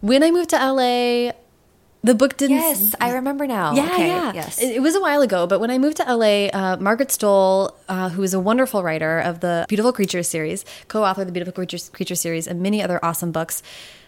When 0.00 0.22
I 0.22 0.30
moved 0.30 0.50
to 0.50 0.56
LA, 0.56 1.32
the 2.04 2.14
book 2.14 2.36
didn't. 2.36 2.58
Yes, 2.58 2.94
I 3.00 3.12
remember 3.12 3.46
now. 3.46 3.74
Yeah, 3.74 3.86
okay, 3.86 4.08
yeah. 4.08 4.32
Yes. 4.34 4.62
It, 4.62 4.76
it 4.76 4.80
was 4.80 4.94
a 4.94 5.00
while 5.00 5.22
ago, 5.22 5.46
but 5.46 5.58
when 5.58 5.70
I 5.70 5.78
moved 5.78 5.96
to 5.96 6.04
LA, 6.04 6.48
uh, 6.48 6.76
Margaret 6.78 7.08
Stohl, 7.08 7.74
uh, 7.88 8.10
who 8.10 8.22
is 8.22 8.34
a 8.34 8.40
wonderful 8.40 8.82
writer 8.82 9.18
of 9.18 9.40
the 9.40 9.64
Beautiful 9.68 9.92
Creatures 9.92 10.28
series, 10.28 10.66
co-author 10.88 11.22
of 11.22 11.26
the 11.26 11.32
Beautiful 11.32 11.54
Creatures, 11.54 11.88
Creatures 11.88 12.20
series, 12.20 12.46
and 12.46 12.60
many 12.60 12.82
other 12.82 13.02
awesome 13.02 13.32
books, 13.32 13.62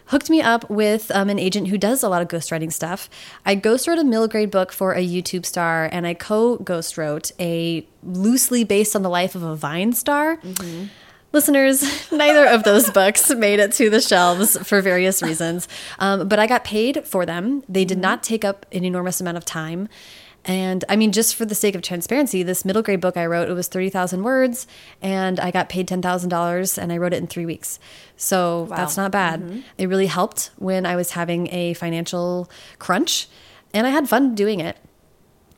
hooked 0.07 0.29
me 0.29 0.41
up 0.41 0.69
with 0.69 1.11
um, 1.11 1.29
an 1.29 1.39
agent 1.39 1.67
who 1.67 1.77
does 1.77 2.03
a 2.03 2.09
lot 2.09 2.21
of 2.21 2.27
ghostwriting 2.27 2.71
stuff. 2.71 3.09
I 3.45 3.55
ghostwrote 3.55 3.99
a 3.99 4.03
middle 4.03 4.27
grade 4.27 4.51
book 4.51 4.71
for 4.71 4.93
a 4.93 5.05
YouTube 5.05 5.45
star, 5.45 5.89
and 5.91 6.05
I 6.07 6.13
co-ghostwrote 6.13 7.31
a 7.39 7.85
loosely 8.03 8.63
based 8.63 8.95
on 8.95 9.01
the 9.01 9.09
life 9.09 9.35
of 9.35 9.43
a 9.43 9.55
Vine 9.55 9.93
star. 9.93 10.39
Listeners, 11.33 12.11
neither 12.11 12.45
of 12.47 12.63
those 12.63 12.89
books 12.89 13.29
made 13.35 13.59
it 13.59 13.73
to 13.73 13.89
the 13.89 14.01
shelves 14.01 14.57
for 14.67 14.81
various 14.81 15.21
reasons, 15.21 15.67
um, 15.99 16.27
but 16.27 16.39
I 16.39 16.47
got 16.47 16.63
paid 16.63 17.05
for 17.05 17.25
them. 17.25 17.63
They 17.67 17.83
did 17.85 17.97
not 17.97 18.23
take 18.23 18.45
up 18.45 18.65
an 18.71 18.85
enormous 18.85 19.19
amount 19.19 19.37
of 19.37 19.45
time. 19.45 19.89
And 20.47 20.85
I 20.87 20.95
mean, 20.95 21.11
just 21.11 21.35
for 21.35 21.43
the 21.43 21.53
sake 21.53 21.75
of 21.75 21.81
transparency, 21.81 22.41
this 22.41 22.63
middle 22.63 22.81
grade 22.81 23.01
book 23.01 23.17
I 23.17 23.25
wrote, 23.25 23.49
it 23.49 23.53
was 23.53 23.67
30,000 23.67 24.23
words, 24.23 24.65
and 25.01 25.39
I 25.41 25.51
got 25.51 25.67
paid 25.67 25.89
$10,000 25.89 26.77
and 26.77 26.91
I 26.93 26.97
wrote 26.97 27.13
it 27.13 27.17
in 27.17 27.27
three 27.27 27.45
weeks. 27.45 27.79
So 28.15 28.65
that's 28.69 28.95
not 28.95 29.11
bad. 29.11 29.41
Mm-hmm. 29.41 29.59
It 29.77 29.87
really 29.87 30.05
helped 30.05 30.51
when 30.57 30.85
I 30.85 30.95
was 30.95 31.11
having 31.11 31.53
a 31.53 31.73
financial 31.73 32.49
crunch, 32.79 33.27
and 33.73 33.85
I 33.85 33.89
had 33.89 34.07
fun 34.07 34.33
doing 34.33 34.61
it 34.61 34.77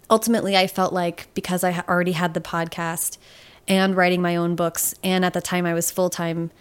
ultimately 0.10 0.58
i 0.58 0.68
felt 0.68 0.92
like 0.94 1.28
because 1.34 1.64
i 1.64 1.84
already 1.88 2.14
had 2.14 2.34
the 2.34 2.42
podcast 2.42 3.18
and 3.68 3.96
writing 3.96 4.22
my 4.22 4.36
own 4.36 4.56
books 4.56 4.96
and 5.04 5.24
at 5.24 5.34
the 5.34 5.42
time 5.42 5.66
i 5.66 5.74
was 5.74 5.92
full-time 5.92 6.52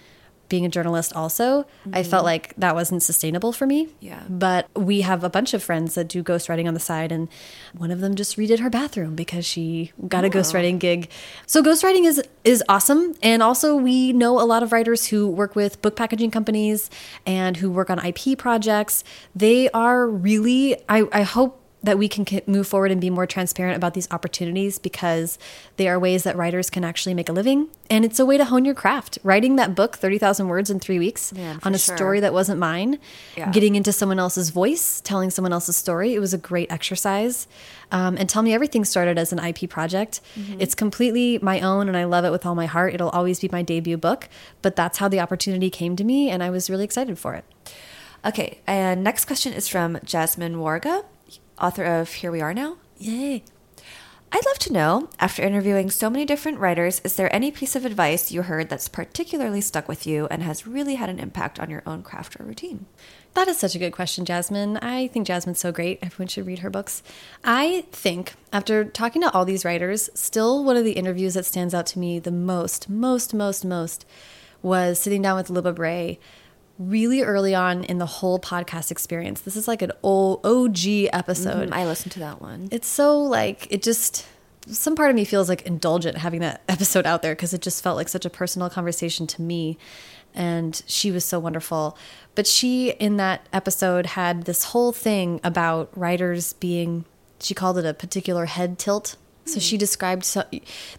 being 0.49 0.65
a 0.65 0.69
journalist 0.69 1.13
also, 1.15 1.67
I 1.93 2.03
felt 2.03 2.21
mm-hmm. 2.21 2.27
like 2.27 2.55
that 2.57 2.75
wasn't 2.75 3.03
sustainable 3.03 3.53
for 3.53 3.67
me. 3.67 3.89
Yeah. 4.01 4.23
But 4.29 4.69
we 4.75 5.03
have 5.03 5.25
a 5.25 5.31
bunch 5.31 5.55
of 5.55 5.63
friends 5.63 5.95
that 5.95 6.09
do 6.09 6.23
ghostwriting 6.23 6.67
on 6.67 6.75
the 6.75 6.81
side, 6.81 7.13
and 7.13 7.29
one 7.77 7.91
of 7.91 8.01
them 8.01 8.15
just 8.15 8.37
redid 8.37 8.61
her 8.61 8.71
bathroom 8.71 9.15
because 9.15 9.45
she 9.45 9.93
got 10.09 10.25
a 10.25 10.29
ghostwriting 10.29 10.79
gig. 10.79 11.11
So 11.47 11.63
ghostwriting 11.63 12.05
is 12.05 12.23
is 12.45 12.63
awesome, 12.69 13.15
and 13.23 13.43
also 13.43 13.77
we 13.77 14.13
know 14.13 14.41
a 14.41 14.45
lot 14.45 14.63
of 14.63 14.73
writers 14.73 15.07
who 15.07 15.29
work 15.29 15.55
with 15.55 15.81
book 15.83 15.97
packaging 15.97 16.31
companies 16.31 16.91
and 17.27 17.57
who 17.57 17.71
work 17.71 17.91
on 17.91 18.05
IP 18.05 18.39
projects. 18.39 19.05
They 19.35 19.69
are 19.71 20.07
really. 20.07 20.77
I, 20.89 21.07
I 21.13 21.23
hope 21.23 21.58
that 21.83 21.97
we 21.97 22.09
can 22.09 22.27
move 22.47 22.67
forward 22.67 22.91
and 22.91 23.01
be 23.01 23.09
more 23.09 23.27
transparent 23.27 23.77
about 23.77 23.95
these 23.95 24.09
opportunities 24.11 24.79
because 24.81 25.39
they 25.77 25.87
are 25.89 25.99
ways 25.99 26.25
that 26.25 26.37
writers 26.37 26.71
can 26.71 26.83
actually 26.85 27.15
make 27.15 27.29
a 27.29 27.33
living. 27.33 27.69
And 27.89 28.05
it's 28.05 28.19
a 28.19 28.27
way 28.27 28.37
to 28.37 28.45
hone 28.45 28.65
your 28.65 28.75
craft. 28.75 29.19
Writing 29.23 29.57
that 29.57 29.75
book 29.77 29.97
30000 29.97 30.49
words 30.49 30.71
in 30.71 30.81
three 30.81 30.99
weeks 30.99 31.33
Man, 31.33 31.61
on 31.63 31.75
a 31.75 31.79
sure. 31.79 31.97
story 31.97 32.21
that 32.21 32.33
wasn't 32.33 32.59
mine 32.59 32.99
Yeah. 33.37 33.51
getting 33.53 33.77
into 33.77 33.93
someone 33.93 34.19
else's 34.19 34.51
voice 34.51 35.01
telling 35.01 35.31
someone 35.31 35.53
else's 35.53 35.77
story 35.77 36.15
it 36.15 36.19
was 36.19 36.35
a 36.35 36.39
great 36.39 36.71
exercise. 36.71 37.47
Um, 37.93 38.17
and 38.19 38.29
tell 38.29 38.43
me 38.43 38.53
everything 38.53 38.85
started 38.85 39.17
as 39.17 39.33
an 39.33 39.39
ip 39.39 39.71
project. 39.71 40.21
Mm-hmm. 40.37 40.61
it's 40.61 40.75
completely 40.75 41.39
my 41.41 41.61
own 41.61 41.87
and 41.89 41.97
i 41.97 42.05
love 42.05 42.25
it 42.25 42.31
with 42.31 42.45
all 42.45 42.55
my 42.55 42.67
heart. 42.67 42.93
It'll 42.93 43.11
always 43.11 43.39
be 43.41 43.49
my 43.53 43.63
debut 43.63 43.97
book 43.97 44.29
but 44.63 44.75
that's 44.75 44.99
how 44.99 45.09
the 45.09 45.21
opportunity 45.21 45.71
came 45.71 45.95
to 45.97 46.05
me 46.05 46.29
and 46.29 46.43
i 46.43 46.51
was 46.51 46.69
really 46.69 46.85
excited 46.85 47.19
for 47.19 47.35
it. 47.35 47.45
Okay, 48.25 48.59
and 48.67 49.05
next 49.05 49.27
question 49.27 49.53
is 49.53 49.69
from 49.69 49.99
Jasmine 50.05 50.57
Warga, 50.57 51.05
author 51.61 51.85
of 51.85 52.13
Here 52.13 52.31
We 52.31 52.41
Are 52.41 52.55
Now. 52.55 52.77
yay 52.99 53.43
I'd 54.31 54.45
love 54.45 54.59
to 54.59 54.73
know, 54.75 55.09
after 55.19 55.43
interviewing 55.43 55.91
so 55.91 56.11
many 56.11 56.27
different 56.27 56.59
writers, 56.59 57.01
is 57.03 57.17
there 57.17 57.35
any 57.35 57.51
piece 57.51 57.75
of 57.75 57.87
advice 57.87 58.31
you 58.31 58.43
heard 58.43 58.69
that's 58.69 58.87
particularly 58.87 59.63
stuck 59.63 59.89
with 59.89 60.07
you 60.07 60.27
and 60.31 60.43
has 60.43 60.67
really 60.67 60.97
had 60.97 61.09
an 61.09 61.19
impact 61.19 61.59
on 61.59 61.71
your 61.71 61.83
own 61.87 62.03
craft 62.03 62.39
or 62.39 62.45
routine? 62.45 62.85
That 63.33 63.49
is 63.49 63.57
such 63.57 63.75
a 63.75 63.79
good 63.79 63.93
question, 63.93 64.27
Jasmine. 64.27 64.77
I 64.79 65.07
think 65.09 65.27
Jasmine's 65.27 65.61
so 65.61 65.73
great. 65.73 65.99
Everyone 66.03 66.29
should 66.29 66.47
read 66.47 66.59
her 66.59 66.69
books. 66.69 67.03
I 67.43 67.87
think, 67.91 68.35
after 68.53 68.85
talking 68.85 69.23
to 69.23 69.33
all 69.33 69.47
these 69.47 69.65
writers, 69.65 70.11
still 70.13 70.63
one 70.63 70.77
of 70.77 70.85
the 70.85 70.93
interviews 70.93 71.33
that 71.33 71.47
stands 71.47 71.73
out 71.73 71.87
to 71.87 71.99
me 71.99 72.19
the 72.19 72.31
most, 72.31 72.91
most, 72.91 73.33
most, 73.33 73.65
most 73.65 74.05
was 74.61 75.01
sitting 75.01 75.23
down 75.23 75.37
with 75.37 75.49
Libba 75.49 75.75
Bray 75.75 76.19
really 76.79 77.23
early 77.23 77.55
on 77.55 77.85
in 77.85 77.99
the 77.99 78.07
whole 78.07 78.39
podcast 78.39 78.91
experience. 78.91 79.41
This 79.41 79.57
is 79.57 79.67
like 79.67 79.83
an 79.83 79.93
old 80.03 80.45
OG 80.47 81.09
episode. 81.13 81.71
Mm, 81.71 81.73
I 81.73 81.85
listened 81.85 82.13
to 82.13 82.21
that 82.21 82.41
one. 82.41 82.69
It's 82.71 82.87
so 82.87 83.21
like 83.21 83.67
it 83.71 83.83
just 83.83 84.27
some 84.71 84.95
part 84.95 85.11
of 85.11 85.17
me 85.17 85.25
feels 85.25 85.49
like 85.49 85.63
indulgent 85.63 86.19
having 86.19 86.41
that 86.41 86.63
episode 86.69 87.07
out 87.07 87.23
there 87.23 87.35
because 87.35 87.53
it 87.55 87.63
just 87.63 87.83
felt 87.83 87.97
like 87.97 88.09
such 88.09 88.25
a 88.25 88.31
personal 88.31 88.71
conversation 88.71 89.27
to 89.27 89.43
me 89.43 89.79
and 90.35 90.83
she 90.87 91.11
was 91.11 91.25
so 91.25 91.39
wonderful 91.39 91.97
but 92.35 92.47
she 92.47 92.91
in 92.91 93.17
that 93.17 93.47
episode 93.53 94.05
had 94.07 94.45
this 94.45 94.65
whole 94.65 94.93
thing 94.93 95.41
about 95.43 95.91
writers 95.97 96.53
being 96.55 97.05
she 97.41 97.55
called 97.55 97.79
it 97.79 97.87
a 97.87 97.95
particular 97.95 98.45
head 98.45 98.79
tilt 98.79 99.17
so 99.49 99.59
she 99.59 99.77
hmm. 99.77 99.81
described 99.81 100.25
so 100.25 100.45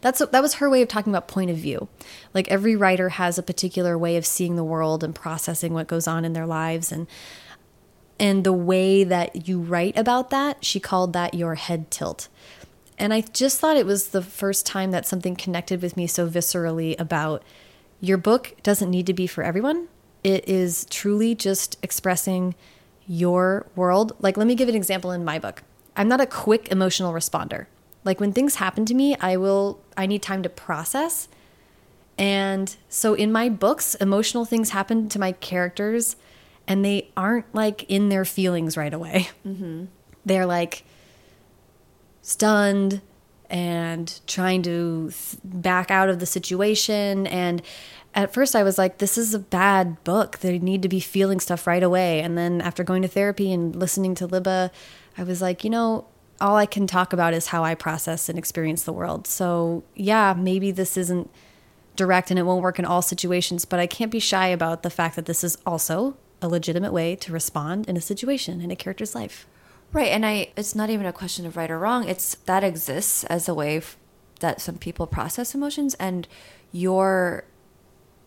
that's 0.02 0.20
that 0.20 0.42
was 0.42 0.56
her 0.56 0.70
way 0.70 0.82
of 0.82 0.88
talking 0.88 1.12
about 1.12 1.28
point 1.28 1.50
of 1.50 1.58
view 1.58 1.88
like 2.34 2.48
every 2.50 2.76
writer 2.76 3.10
has 3.10 3.38
a 3.38 3.44
particular 3.44 3.98
way 3.98 4.18
of 4.18 4.26
seeing 4.26 4.56
the 4.56 4.64
world 4.64 5.04
and 5.04 5.16
processing 5.16 5.74
what 5.74 5.88
goes 5.88 6.08
on 6.08 6.26
in 6.26 6.34
their 6.34 6.46
lives 6.46 6.92
and 6.92 7.08
and 8.20 8.44
the 8.44 8.54
way 8.54 9.04
that 9.06 9.48
you 9.48 9.60
write 9.60 9.98
about 9.98 10.30
that, 10.30 10.64
she 10.64 10.80
called 10.80 11.14
that 11.14 11.34
your 11.34 11.56
head 11.56 11.90
tilt. 11.90 12.28
And 12.98 13.14
I 13.14 13.22
just 13.22 13.60
thought 13.60 13.78
it 13.78 13.86
was 13.86 14.10
the 14.10 14.22
first 14.22 14.66
time 14.66 14.92
that 14.92 15.08
something 15.08 15.36
connected 15.38 15.82
with 15.82 15.96
me 15.96 16.06
so 16.06 16.28
viscerally 16.28 17.00
about 17.00 17.44
your 18.02 18.18
book 18.18 18.56
doesn't 18.62 18.90
need 18.90 19.06
to 19.06 19.14
be 19.14 19.26
for 19.26 19.42
everyone. 19.42 19.88
It 20.22 20.48
is 20.50 20.86
truly 20.90 21.34
just 21.34 21.78
expressing 21.82 22.56
your 23.08 23.66
world. 23.76 24.12
Like, 24.20 24.36
let 24.36 24.48
me 24.48 24.56
give 24.56 24.68
an 24.68 24.76
example 24.76 25.12
in 25.12 25.24
my 25.24 25.40
book. 25.40 25.64
I'm 25.96 26.10
not 26.10 26.20
a 26.20 26.26
quick 26.26 26.70
emotional 26.72 27.14
responder. 27.14 27.68
Like, 28.04 28.20
when 28.20 28.32
things 28.32 28.56
happen 28.56 28.86
to 28.86 28.94
me, 28.94 29.16
I 29.18 29.38
will, 29.38 29.80
I 29.98 30.06
need 30.06 30.22
time 30.22 30.44
to 30.44 30.50
process. 30.50 31.28
And 32.18 32.76
so 32.90 33.14
in 33.14 33.32
my 33.32 33.48
books, 33.48 33.96
emotional 33.96 34.44
things 34.44 34.72
happen 34.72 35.08
to 35.10 35.20
my 35.20 35.32
characters 35.32 36.18
and 36.68 36.84
they 36.84 37.10
aren't 37.16 37.54
like 37.56 37.84
in 37.90 38.10
their 38.10 38.26
feelings 38.26 38.76
right 38.76 38.94
away. 38.94 39.30
Mm-hmm. 39.48 39.86
They're 40.26 40.46
like 40.46 40.84
stunned 42.22 43.02
and 43.50 44.20
trying 44.28 44.62
to 44.64 45.12
th- 45.12 45.42
back 45.44 45.90
out 45.90 46.10
of 46.10 46.20
the 46.20 46.26
situation. 46.26 47.26
And 47.26 47.62
at 48.14 48.34
first, 48.34 48.54
I 48.54 48.64
was 48.64 48.78
like, 48.78 48.98
this 48.98 49.18
is 49.18 49.34
a 49.34 49.40
bad 49.40 50.04
book. 50.04 50.40
They 50.40 50.60
need 50.60 50.82
to 50.82 50.90
be 50.90 51.00
feeling 51.00 51.40
stuff 51.40 51.66
right 51.66 51.82
away. 51.82 52.20
And 52.20 52.38
then 52.38 52.60
after 52.60 52.84
going 52.84 53.02
to 53.02 53.08
therapy 53.08 53.54
and 53.54 53.74
listening 53.74 54.14
to 54.16 54.28
Libba, 54.28 54.72
I 55.18 55.24
was 55.24 55.42
like, 55.42 55.64
you 55.64 55.70
know, 55.70 56.06
all 56.42 56.56
I 56.56 56.66
can 56.66 56.88
talk 56.88 57.14
about 57.14 57.34
is 57.34 57.48
how 57.48 57.64
I 57.64 57.76
process 57.76 58.30
and 58.30 58.38
experience 58.38 58.84
the 58.84 58.94
world. 58.94 59.28
So, 59.28 59.84
yeah, 59.96 60.34
maybe 60.38 60.72
this 60.72 60.98
isn't 60.98 61.30
direct 61.96 62.30
and 62.32 62.40
it 62.40 62.44
won't 62.44 62.64
work 62.64 62.80
in 62.80 62.86
all 62.86 63.02
situations, 63.02 63.66
but 63.66 63.80
I 63.80 63.88
can't 63.88 64.12
be 64.12 64.20
shy 64.20 64.48
about 64.48 64.84
the 64.84 64.90
fact 64.90 65.16
that 65.16 65.26
this 65.26 65.44
is 65.44 65.58
also 65.66 66.16
a 66.42 66.48
legitimate 66.48 66.94
way 66.94 67.16
to 67.18 67.34
respond 67.34 67.88
in 67.90 67.98
a 67.98 68.02
situation 68.02 68.62
in 68.62 68.72
a 68.72 68.76
character's 68.76 69.14
life. 69.14 69.46
Right, 69.92 70.10
and 70.10 70.26
I 70.26 70.52
it's 70.56 70.76
not 70.76 70.90
even 70.90 71.06
a 71.06 71.14
question 71.14 71.46
of 71.46 71.58
right 71.58 71.70
or 71.70 71.80
wrong. 71.80 72.08
It's 72.08 72.36
that 72.46 72.64
exists 72.64 73.24
as 73.26 73.50
a 73.50 73.56
way 73.56 73.78
f- 73.78 73.98
that 74.40 74.62
some 74.62 74.78
people 74.78 75.08
process 75.08 75.56
emotions 75.56 75.96
and 75.96 76.28
your 76.72 77.44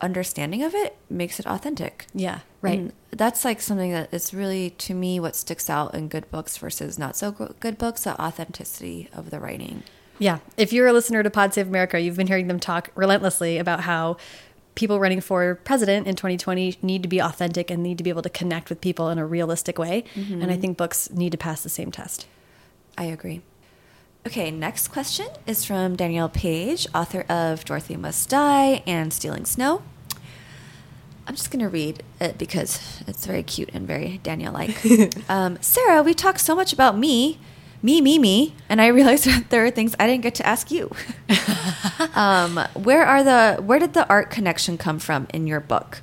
understanding 0.00 0.62
of 0.62 0.74
it 0.74 0.96
makes 1.08 1.38
it 1.38 1.46
authentic. 1.46 2.06
Yeah, 2.12 2.40
right. 2.62 2.78
And 2.78 2.92
that's 3.10 3.44
like 3.44 3.60
something 3.60 3.92
that 3.92 4.12
is 4.12 4.32
really 4.32 4.70
to 4.70 4.94
me 4.94 5.20
what 5.20 5.36
sticks 5.36 5.68
out 5.68 5.94
in 5.94 6.08
good 6.08 6.30
books 6.30 6.56
versus 6.56 6.98
not 6.98 7.16
so 7.16 7.30
good 7.30 7.76
books, 7.76 8.04
the 8.04 8.20
authenticity 8.20 9.08
of 9.12 9.30
the 9.30 9.38
writing. 9.38 9.82
Yeah. 10.18 10.38
If 10.56 10.72
you're 10.72 10.86
a 10.86 10.92
listener 10.92 11.22
to 11.22 11.30
Pod 11.30 11.52
Save 11.52 11.68
America, 11.68 12.00
you've 12.00 12.16
been 12.16 12.26
hearing 12.28 12.46
them 12.46 12.60
talk 12.60 12.90
relentlessly 12.94 13.58
about 13.58 13.80
how 13.80 14.16
people 14.74 15.00
running 15.00 15.20
for 15.20 15.56
president 15.56 16.06
in 16.06 16.16
2020 16.16 16.78
need 16.80 17.02
to 17.02 17.08
be 17.08 17.20
authentic 17.20 17.70
and 17.70 17.82
need 17.82 17.98
to 17.98 18.04
be 18.04 18.10
able 18.10 18.22
to 18.22 18.30
connect 18.30 18.70
with 18.70 18.80
people 18.80 19.10
in 19.10 19.18
a 19.18 19.26
realistic 19.26 19.78
way. 19.78 20.04
And 20.14 20.44
I 20.44 20.46
mm-hmm. 20.46 20.60
think 20.60 20.78
books 20.78 21.10
need 21.10 21.32
to 21.32 21.38
pass 21.38 21.62
the 21.62 21.68
same 21.68 21.90
test. 21.90 22.26
I 22.96 23.04
agree. 23.04 23.42
Okay, 24.26 24.50
next 24.52 24.88
question 24.88 25.26
is 25.46 25.64
from 25.64 25.96
Danielle 25.96 26.28
Paige, 26.28 26.86
author 26.94 27.22
of 27.28 27.64
Dorothy 27.64 27.96
Must 27.96 28.28
Die 28.28 28.82
and 28.86 29.12
Stealing 29.12 29.44
Snow. 29.44 29.82
I'm 31.32 31.36
just 31.36 31.50
going 31.50 31.64
to 31.64 31.70
read 31.70 32.02
it 32.20 32.36
because 32.36 33.00
it's 33.06 33.24
very 33.24 33.42
cute 33.42 33.70
and 33.72 33.86
very 33.86 34.20
Danielle 34.22 34.52
like. 34.52 34.76
um, 35.30 35.56
Sarah, 35.62 36.02
we 36.02 36.12
talked 36.12 36.40
so 36.40 36.54
much 36.54 36.74
about 36.74 36.98
me, 36.98 37.38
me, 37.80 38.02
me, 38.02 38.18
me, 38.18 38.54
and 38.68 38.82
I 38.82 38.88
realized 38.88 39.24
that 39.28 39.48
there 39.48 39.64
are 39.64 39.70
things 39.70 39.96
I 39.98 40.06
didn't 40.06 40.24
get 40.24 40.34
to 40.34 40.46
ask 40.46 40.70
you. 40.70 40.90
um, 42.14 42.60
where 42.74 43.06
are 43.06 43.24
the 43.24 43.62
where 43.62 43.78
did 43.78 43.94
the 43.94 44.06
art 44.10 44.28
connection 44.28 44.76
come 44.76 44.98
from 44.98 45.26
in 45.32 45.46
your 45.46 45.60
book? 45.60 46.02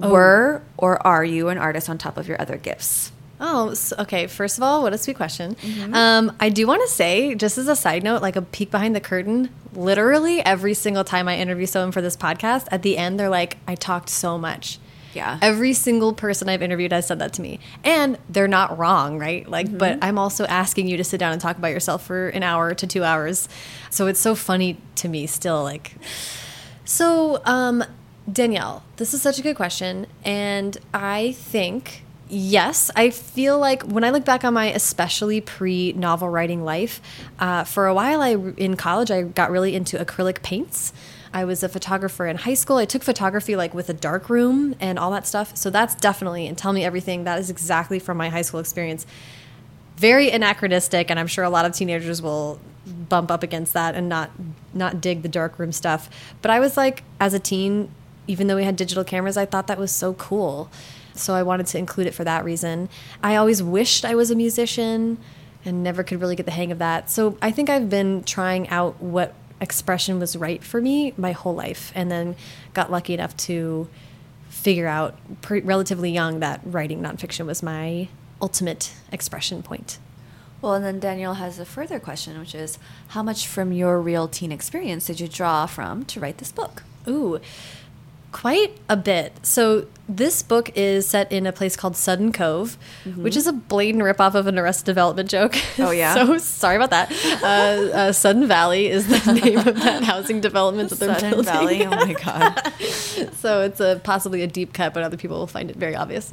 Were 0.00 0.62
or 0.76 1.06
are 1.06 1.24
you 1.24 1.50
an 1.50 1.58
artist 1.58 1.88
on 1.88 1.96
top 1.96 2.16
of 2.16 2.26
your 2.26 2.42
other 2.42 2.56
gifts? 2.56 3.12
Oh, 3.40 3.70
s 3.70 3.92
okay. 3.98 4.26
First 4.26 4.58
of 4.58 4.64
all, 4.64 4.82
what 4.82 4.92
a 4.92 4.98
sweet 4.98 5.16
question. 5.16 5.56
Um, 5.92 6.32
I 6.40 6.48
do 6.48 6.66
want 6.66 6.82
to 6.82 6.88
say, 6.88 7.34
just 7.34 7.58
as 7.58 7.68
a 7.68 7.76
side 7.76 8.02
note, 8.02 8.20
like 8.22 8.36
a 8.36 8.42
peek 8.42 8.70
behind 8.70 8.96
the 8.96 9.00
curtain, 9.00 9.50
literally 9.74 10.40
every 10.44 10.74
single 10.74 11.04
time 11.04 11.28
I 11.28 11.38
interview 11.38 11.66
someone 11.66 11.92
for 11.92 12.02
this 12.02 12.16
podcast, 12.16 12.66
at 12.70 12.82
the 12.82 12.96
end, 12.98 13.18
they're 13.18 13.28
like, 13.28 13.58
I 13.66 13.74
talked 13.74 14.08
so 14.08 14.38
much. 14.38 14.78
Yeah. 15.14 15.38
Every 15.40 15.72
single 15.72 16.12
person 16.12 16.48
I've 16.48 16.62
interviewed 16.62 16.92
has 16.92 17.06
said 17.06 17.18
that 17.20 17.32
to 17.34 17.42
me. 17.42 17.60
And 17.82 18.18
they're 18.28 18.48
not 18.48 18.76
wrong, 18.78 19.18
right? 19.18 19.48
Like, 19.48 19.76
but 19.76 19.98
I'm 20.02 20.18
also 20.18 20.44
asking 20.46 20.86
you 20.86 20.96
to 20.96 21.04
sit 21.04 21.18
down 21.18 21.32
and 21.32 21.40
talk 21.40 21.56
about 21.56 21.68
yourself 21.68 22.04
for 22.04 22.28
an 22.28 22.42
hour 22.42 22.74
to 22.74 22.86
two 22.86 23.04
hours. 23.04 23.48
So 23.90 24.06
it's 24.06 24.20
so 24.20 24.34
funny 24.34 24.76
to 24.96 25.08
me 25.08 25.26
still. 25.26 25.62
Like, 25.62 25.94
so, 26.84 27.40
um, 27.44 27.84
Danielle, 28.30 28.84
this 28.96 29.14
is 29.14 29.22
such 29.22 29.38
a 29.38 29.42
good 29.42 29.56
question. 29.56 30.06
And 30.24 30.76
I 30.92 31.32
think, 31.32 32.04
yes, 32.28 32.90
I 32.96 33.10
feel 33.10 33.58
like 33.58 33.82
when 33.82 34.04
I 34.04 34.10
look 34.10 34.24
back 34.24 34.44
on 34.44 34.54
my 34.54 34.66
especially 34.66 35.40
pre 35.40 35.92
novel 35.92 36.28
writing 36.28 36.64
life, 36.64 37.00
uh, 37.38 37.64
for 37.64 37.86
a 37.86 37.94
while 37.94 38.20
I, 38.20 38.32
in 38.56 38.76
college, 38.76 39.10
I 39.10 39.22
got 39.22 39.50
really 39.50 39.74
into 39.74 39.96
acrylic 39.98 40.42
paints. 40.42 40.92
I 41.32 41.44
was 41.44 41.62
a 41.62 41.68
photographer 41.68 42.26
in 42.26 42.38
high 42.38 42.54
school. 42.54 42.78
I 42.78 42.86
took 42.86 43.02
photography 43.02 43.54
like 43.54 43.74
with 43.74 43.88
a 43.90 43.94
dark 43.94 44.30
room 44.30 44.74
and 44.80 44.98
all 44.98 45.10
that 45.10 45.26
stuff. 45.26 45.56
So 45.56 45.68
that's 45.68 45.94
definitely, 45.94 46.46
and 46.46 46.56
tell 46.56 46.72
me 46.72 46.84
everything, 46.84 47.24
that 47.24 47.38
is 47.38 47.50
exactly 47.50 47.98
from 47.98 48.16
my 48.16 48.30
high 48.30 48.42
school 48.42 48.60
experience 48.60 49.06
very 49.98 50.30
anachronistic 50.30 51.10
and 51.10 51.18
i'm 51.18 51.26
sure 51.26 51.44
a 51.44 51.50
lot 51.50 51.64
of 51.64 51.72
teenagers 51.72 52.22
will 52.22 52.58
bump 52.86 53.30
up 53.30 53.42
against 53.42 53.72
that 53.72 53.96
and 53.96 54.08
not 54.08 54.30
not 54.72 55.00
dig 55.00 55.22
the 55.22 55.28
dark 55.28 55.58
room 55.58 55.72
stuff 55.72 56.08
but 56.40 56.50
i 56.50 56.60
was 56.60 56.76
like 56.76 57.02
as 57.20 57.34
a 57.34 57.38
teen 57.38 57.90
even 58.28 58.46
though 58.46 58.56
we 58.56 58.62
had 58.64 58.76
digital 58.76 59.02
cameras 59.02 59.36
i 59.36 59.44
thought 59.44 59.66
that 59.66 59.78
was 59.78 59.90
so 59.90 60.14
cool 60.14 60.70
so 61.18 61.34
i 61.34 61.42
wanted 61.42 61.66
to 61.66 61.78
include 61.78 62.06
it 62.06 62.14
for 62.14 62.24
that 62.24 62.44
reason 62.44 62.88
i 63.22 63.36
always 63.36 63.62
wished 63.62 64.04
i 64.04 64.14
was 64.14 64.30
a 64.30 64.34
musician 64.34 65.18
and 65.64 65.82
never 65.82 66.02
could 66.02 66.20
really 66.20 66.36
get 66.36 66.46
the 66.46 66.52
hang 66.52 66.72
of 66.72 66.78
that 66.78 67.10
so 67.10 67.36
i 67.42 67.50
think 67.50 67.68
i've 67.68 67.90
been 67.90 68.22
trying 68.24 68.68
out 68.68 69.00
what 69.02 69.34
expression 69.60 70.18
was 70.18 70.36
right 70.36 70.62
for 70.62 70.80
me 70.80 71.12
my 71.16 71.32
whole 71.32 71.54
life 71.54 71.92
and 71.94 72.10
then 72.10 72.36
got 72.74 72.90
lucky 72.90 73.12
enough 73.14 73.36
to 73.36 73.88
figure 74.48 74.86
out 74.86 75.16
relatively 75.50 76.10
young 76.10 76.40
that 76.40 76.60
writing 76.64 77.00
nonfiction 77.00 77.46
was 77.46 77.62
my 77.62 78.08
ultimate 78.40 78.92
expression 79.12 79.62
point. 79.62 79.98
Well, 80.60 80.74
and 80.74 80.84
then 80.84 80.98
Danielle 80.98 81.34
has 81.34 81.58
a 81.58 81.64
further 81.64 82.00
question, 82.00 82.38
which 82.38 82.54
is 82.54 82.78
how 83.08 83.22
much 83.22 83.46
from 83.46 83.72
your 83.72 84.00
real 84.00 84.26
teen 84.26 84.50
experience 84.50 85.06
did 85.06 85.20
you 85.20 85.28
draw 85.28 85.66
from 85.66 86.04
to 86.06 86.18
write 86.18 86.38
this 86.38 86.50
book? 86.50 86.82
Ooh, 87.06 87.40
quite 88.38 88.70
a 88.88 88.96
bit. 88.96 89.32
So 89.42 89.86
this 90.08 90.44
book 90.44 90.70
is 90.76 91.08
set 91.08 91.32
in 91.32 91.44
a 91.44 91.50
place 91.50 91.76
called 91.76 91.96
Sudden 91.96 92.32
Cove, 92.32 92.78
mm 93.04 93.12
-hmm. 93.12 93.22
which 93.24 93.36
is 93.36 93.48
a 93.48 93.52
blatant 93.52 94.04
ripoff 94.04 94.34
of 94.36 94.46
an 94.46 94.56
Arrested 94.56 94.86
Development 94.86 95.28
joke. 95.28 95.58
Oh 95.78 95.90
yeah. 96.02 96.14
so 96.14 96.38
sorry 96.38 96.76
about 96.76 96.90
that. 96.90 97.10
Uh, 97.42 97.98
uh, 97.98 98.12
Sudden 98.12 98.46
Valley 98.46 98.86
is 98.86 99.06
the 99.08 99.32
name 99.42 99.58
of 99.58 99.74
that 99.82 100.04
housing 100.04 100.40
development 100.40 100.90
that 100.90 101.00
they're 101.00 101.18
Sudden 101.18 101.30
building. 101.30 101.52
Valley. 101.52 101.86
Oh 101.86 102.06
my 102.06 102.14
god. 102.26 102.52
so 103.42 103.62
it's 103.62 103.80
a 103.80 104.00
possibly 104.04 104.42
a 104.42 104.46
deep 104.46 104.72
cut, 104.72 104.94
but 104.94 105.02
other 105.02 105.16
people 105.16 105.36
will 105.38 105.52
find 105.58 105.70
it 105.70 105.76
very 105.76 105.96
obvious. 105.96 106.32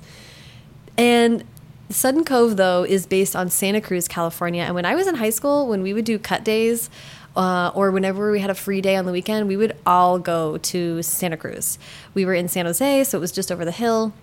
And 0.97 1.43
Sudden 1.89 2.24
Cove, 2.24 2.55
though, 2.55 2.85
is 2.95 3.07
based 3.07 3.35
on 3.35 3.50
Santa 3.50 3.81
Cruz, 3.81 4.07
California. 4.07 4.63
And 4.67 4.75
when 4.75 4.85
I 4.85 4.95
was 4.95 5.07
in 5.07 5.15
high 5.15 5.33
school, 5.33 5.67
when 5.71 5.81
we 5.81 5.93
would 5.93 6.05
do 6.05 6.17
cut 6.19 6.43
days, 6.43 6.89
uh, 7.35 7.71
or 7.73 7.91
whenever 7.91 8.31
we 8.31 8.39
had 8.39 8.49
a 8.49 8.55
free 8.55 8.81
day 8.81 8.95
on 8.95 9.05
the 9.05 9.11
weekend, 9.11 9.47
we 9.47 9.57
would 9.57 9.75
all 9.85 10.19
go 10.19 10.57
to 10.57 11.01
Santa 11.03 11.37
Cruz. 11.37 11.77
We 12.13 12.25
were 12.25 12.33
in 12.33 12.47
San 12.47 12.65
Jose, 12.65 13.03
so 13.05 13.17
it 13.17 13.21
was 13.21 13.31
just 13.31 13.51
over 13.51 13.65
the 13.65 13.71
hill. 13.71 14.13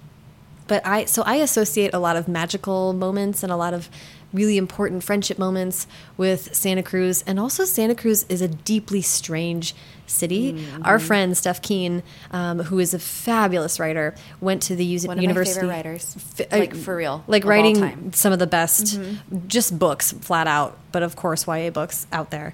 But 0.66 0.86
I, 0.86 1.04
so 1.04 1.22
I 1.22 1.36
associate 1.36 1.92
a 1.92 1.98
lot 1.98 2.16
of 2.16 2.28
magical 2.28 2.92
moments 2.92 3.42
and 3.42 3.52
a 3.52 3.56
lot 3.56 3.74
of 3.74 3.88
really 4.32 4.56
important 4.56 5.04
friendship 5.04 5.38
moments 5.38 5.86
with 6.16 6.54
Santa 6.54 6.82
Cruz. 6.82 7.22
And 7.26 7.38
also, 7.38 7.64
Santa 7.64 7.94
Cruz 7.94 8.24
is 8.28 8.40
a 8.40 8.48
deeply 8.48 9.02
strange 9.02 9.74
city. 10.06 10.52
Mm 10.52 10.58
-hmm. 10.58 10.86
Our 10.86 10.98
friend 10.98 11.36
Steph 11.36 11.60
Kuehn, 11.60 12.02
um, 12.30 12.60
who 12.60 12.78
is 12.78 12.94
a 12.94 12.98
fabulous 12.98 13.78
writer, 13.78 14.14
went 14.40 14.62
to 14.68 14.76
the 14.76 14.84
One 15.06 15.18
university. 15.18 15.18
One 15.18 15.20
of 15.20 15.36
my 15.36 15.44
favorite 15.44 15.76
writers, 15.76 16.16
uh, 16.40 16.58
like 16.58 16.76
for 16.76 16.96
real, 16.96 17.22
like 17.26 17.46
writing 17.46 18.12
some 18.14 18.32
of 18.34 18.38
the 18.38 18.46
best, 18.46 18.96
mm 18.96 19.02
-hmm. 19.02 19.40
just 19.46 19.78
books 19.78 20.14
flat 20.20 20.46
out. 20.46 20.72
But 20.92 21.02
of 21.02 21.14
course, 21.14 21.44
YA 21.46 21.70
books 21.70 22.06
out 22.10 22.30
there. 22.30 22.52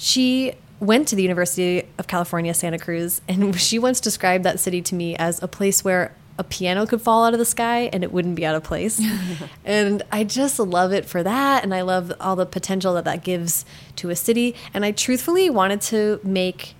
She 0.00 0.54
went 0.80 1.08
to 1.08 1.14
the 1.14 1.20
University 1.20 1.86
of 1.98 2.06
California, 2.06 2.54
Santa 2.54 2.78
Cruz, 2.78 3.20
and 3.28 3.60
she 3.60 3.78
once 3.78 4.00
described 4.00 4.44
that 4.44 4.58
city 4.58 4.80
to 4.80 4.94
me 4.94 5.14
as 5.14 5.42
a 5.42 5.46
place 5.46 5.84
where 5.84 6.16
a 6.38 6.42
piano 6.42 6.86
could 6.86 7.02
fall 7.02 7.22
out 7.26 7.34
of 7.34 7.38
the 7.38 7.44
sky 7.44 7.90
and 7.92 8.02
it 8.02 8.10
wouldn't 8.10 8.34
be 8.34 8.46
out 8.46 8.54
of 8.54 8.64
place. 8.64 8.98
and 9.64 10.02
I 10.10 10.24
just 10.24 10.58
love 10.58 10.90
it 10.90 11.04
for 11.04 11.22
that. 11.22 11.62
And 11.62 11.74
I 11.74 11.82
love 11.82 12.14
all 12.18 12.34
the 12.34 12.46
potential 12.46 12.94
that 12.94 13.04
that 13.04 13.22
gives 13.22 13.66
to 13.96 14.08
a 14.08 14.16
city. 14.16 14.54
And 14.72 14.82
I 14.82 14.92
truthfully 14.92 15.50
wanted 15.50 15.82
to 15.82 16.18
make 16.24 16.74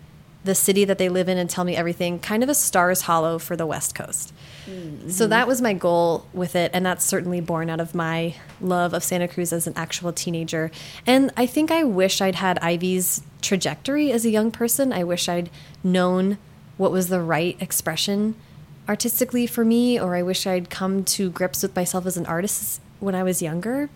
the 0.44 0.54
city 0.54 0.86
that 0.86 0.96
they 0.96 1.10
live 1.10 1.28
in 1.28 1.36
and 1.36 1.50
tell 1.50 1.64
me 1.64 1.76
everything 1.76 2.20
kind 2.20 2.42
of 2.42 2.48
a 2.48 2.54
stars 2.54 3.02
hollow 3.02 3.38
for 3.38 3.54
the 3.54 3.66
West 3.66 3.94
Coast. 3.94 4.32
Mm. 4.66 5.10
So 5.10 5.26
that 5.26 5.46
was 5.46 5.60
my 5.60 5.72
goal 5.72 6.26
with 6.32 6.56
it. 6.56 6.70
And 6.74 6.84
that's 6.84 7.04
certainly 7.04 7.40
born 7.40 7.70
out 7.70 7.80
of 7.80 7.94
my 7.94 8.34
love 8.60 8.92
of 8.92 9.02
Santa 9.04 9.28
Cruz 9.28 9.52
as 9.52 9.66
an 9.66 9.74
actual 9.76 10.12
teenager. 10.12 10.70
And 11.06 11.32
I 11.36 11.46
think 11.46 11.70
I 11.70 11.84
wish 11.84 12.20
I'd 12.20 12.36
had 12.36 12.58
Ivy's 12.58 13.22
trajectory 13.40 14.12
as 14.12 14.24
a 14.24 14.30
young 14.30 14.50
person. 14.50 14.92
I 14.92 15.04
wish 15.04 15.28
I'd 15.28 15.50
known 15.82 16.38
what 16.76 16.92
was 16.92 17.08
the 17.08 17.20
right 17.20 17.56
expression 17.60 18.34
artistically 18.88 19.46
for 19.46 19.64
me, 19.64 20.00
or 20.00 20.16
I 20.16 20.22
wish 20.22 20.46
I'd 20.46 20.70
come 20.70 21.04
to 21.04 21.30
grips 21.30 21.62
with 21.62 21.76
myself 21.76 22.06
as 22.06 22.16
an 22.16 22.26
artist 22.26 22.80
when 22.98 23.14
I 23.14 23.22
was 23.22 23.40
younger 23.40 23.88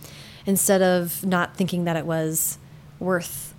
instead 0.46 0.82
of 0.82 1.24
not 1.24 1.56
thinking 1.56 1.84
that 1.84 1.96
it 1.96 2.06
was 2.06 2.58
worth 2.98 3.54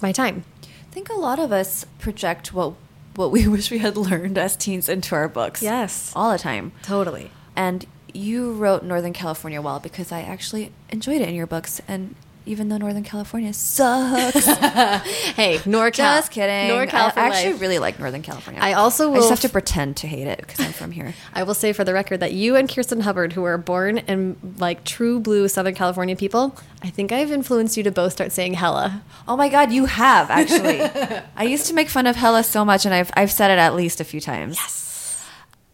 my 0.00 0.12
time. 0.12 0.44
I 0.62 0.92
think 0.92 1.08
a 1.08 1.14
lot 1.14 1.38
of 1.38 1.52
us 1.52 1.84
project 1.98 2.52
what 2.52 2.74
what 3.16 3.30
we 3.30 3.48
wish 3.48 3.70
we 3.70 3.78
had 3.78 3.96
learned 3.96 4.38
as 4.38 4.56
teens 4.56 4.88
into 4.88 5.14
our 5.14 5.28
books. 5.28 5.62
Yes. 5.62 6.12
All 6.14 6.30
the 6.30 6.38
time. 6.38 6.72
Totally. 6.82 7.30
And 7.54 7.86
you 8.12 8.52
wrote 8.52 8.82
Northern 8.82 9.12
California 9.12 9.60
well 9.60 9.80
because 9.80 10.12
I 10.12 10.22
actually 10.22 10.72
enjoyed 10.90 11.20
it 11.20 11.28
in 11.28 11.34
your 11.34 11.46
books 11.46 11.80
and 11.86 12.14
even 12.46 12.68
though 12.68 12.78
Northern 12.78 13.02
California 13.02 13.52
sucks. 13.52 14.46
hey, 14.46 15.58
NorCal. 15.58 15.96
Just 15.96 16.30
kidding. 16.30 16.70
NorCal 16.70 17.12
I 17.16 17.26
actually 17.28 17.52
life. 17.52 17.60
really 17.60 17.78
like 17.78 17.98
Northern 17.98 18.22
California. 18.22 18.62
I 18.62 18.74
also 18.74 19.08
will 19.08 19.16
I 19.16 19.18
just 19.18 19.30
have 19.30 19.40
to 19.40 19.48
pretend 19.48 19.96
to 19.98 20.06
hate 20.06 20.26
it 20.26 20.38
because 20.38 20.60
I'm 20.60 20.72
from 20.72 20.92
here. 20.92 21.14
I 21.34 21.42
will 21.42 21.54
say 21.54 21.72
for 21.72 21.84
the 21.84 21.92
record 21.92 22.20
that 22.20 22.32
you 22.32 22.56
and 22.56 22.68
Kirsten 22.68 23.00
Hubbard, 23.00 23.32
who 23.32 23.44
are 23.44 23.58
born 23.58 23.98
and 23.98 24.36
like 24.58 24.84
true 24.84 25.20
blue 25.20 25.48
Southern 25.48 25.74
California 25.74 26.16
people, 26.16 26.56
I 26.82 26.90
think 26.90 27.12
I've 27.12 27.32
influenced 27.32 27.76
you 27.76 27.82
to 27.82 27.90
both 27.90 28.12
start 28.12 28.32
saying 28.32 28.54
hella. 28.54 29.02
Oh 29.26 29.36
my 29.36 29.48
God, 29.48 29.72
you 29.72 29.86
have 29.86 30.30
actually. 30.30 30.80
I 31.36 31.44
used 31.44 31.66
to 31.66 31.74
make 31.74 31.88
fun 31.88 32.06
of 32.06 32.16
hella 32.16 32.44
so 32.44 32.64
much, 32.64 32.84
and 32.86 32.94
I've 32.94 33.10
I've 33.14 33.32
said 33.32 33.50
it 33.50 33.58
at 33.58 33.74
least 33.74 34.00
a 34.00 34.04
few 34.04 34.20
times. 34.20 34.56
Yes. 34.56 35.26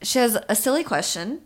She 0.02 0.18
has 0.18 0.38
a 0.48 0.56
silly 0.56 0.82
question 0.82 1.42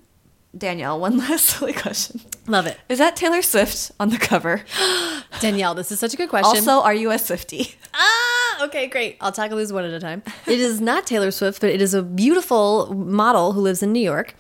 Danielle, 0.57 0.99
one 0.99 1.19
last 1.29 1.45
silly 1.45 1.73
question. 1.73 2.21
Love 2.47 2.67
it. 2.67 2.79
Is 2.89 2.99
that 2.99 3.17
Taylor 3.17 3.43
Swift 3.43 3.91
on 3.99 4.11
the 4.11 4.19
cover? 4.19 4.65
Danielle, 5.41 5.75
this 5.75 5.91
is 5.93 5.99
such 5.99 6.15
a 6.15 6.17
good 6.17 6.29
question. 6.29 6.57
Also, 6.69 6.83
are 6.83 6.95
you 6.95 7.11
a 7.11 7.19
Swifty? 7.19 7.75
Ah, 7.95 8.65
okay, 8.65 8.87
great. 8.87 9.17
I'll 9.21 9.33
tackle 9.33 9.59
these 9.59 9.73
one 9.73 9.85
at 9.85 9.91
a 9.91 10.01
time. 10.01 10.23
It 10.47 10.59
is 10.59 10.81
not 10.81 11.07
Taylor 11.07 11.31
Swift, 11.31 11.61
but 11.61 11.71
it 11.71 11.83
is 11.83 11.95
a 11.95 12.03
beautiful 12.03 12.93
model 12.95 13.53
who 13.53 13.61
lives 13.61 13.83
in 13.83 13.93
New 13.93 14.01
York. 14.01 14.35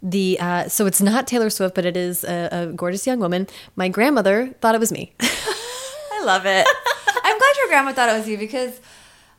The 0.00 0.38
uh, 0.40 0.68
so 0.68 0.86
it's 0.86 1.02
not 1.02 1.26
Taylor 1.26 1.50
Swift, 1.50 1.74
but 1.74 1.84
it 1.84 1.96
is 1.96 2.22
a, 2.24 2.48
a 2.52 2.66
gorgeous 2.72 3.06
young 3.06 3.18
woman. 3.18 3.48
My 3.74 3.88
grandmother 3.88 4.54
thought 4.60 4.74
it 4.76 4.78
was 4.80 4.92
me. 4.92 5.12
I 5.20 6.22
love 6.24 6.46
it. 6.46 6.66
I'm 7.24 7.38
glad 7.38 7.56
your 7.58 7.68
grandma 7.68 7.92
thought 7.92 8.08
it 8.08 8.16
was 8.16 8.28
you 8.28 8.38
because 8.38 8.80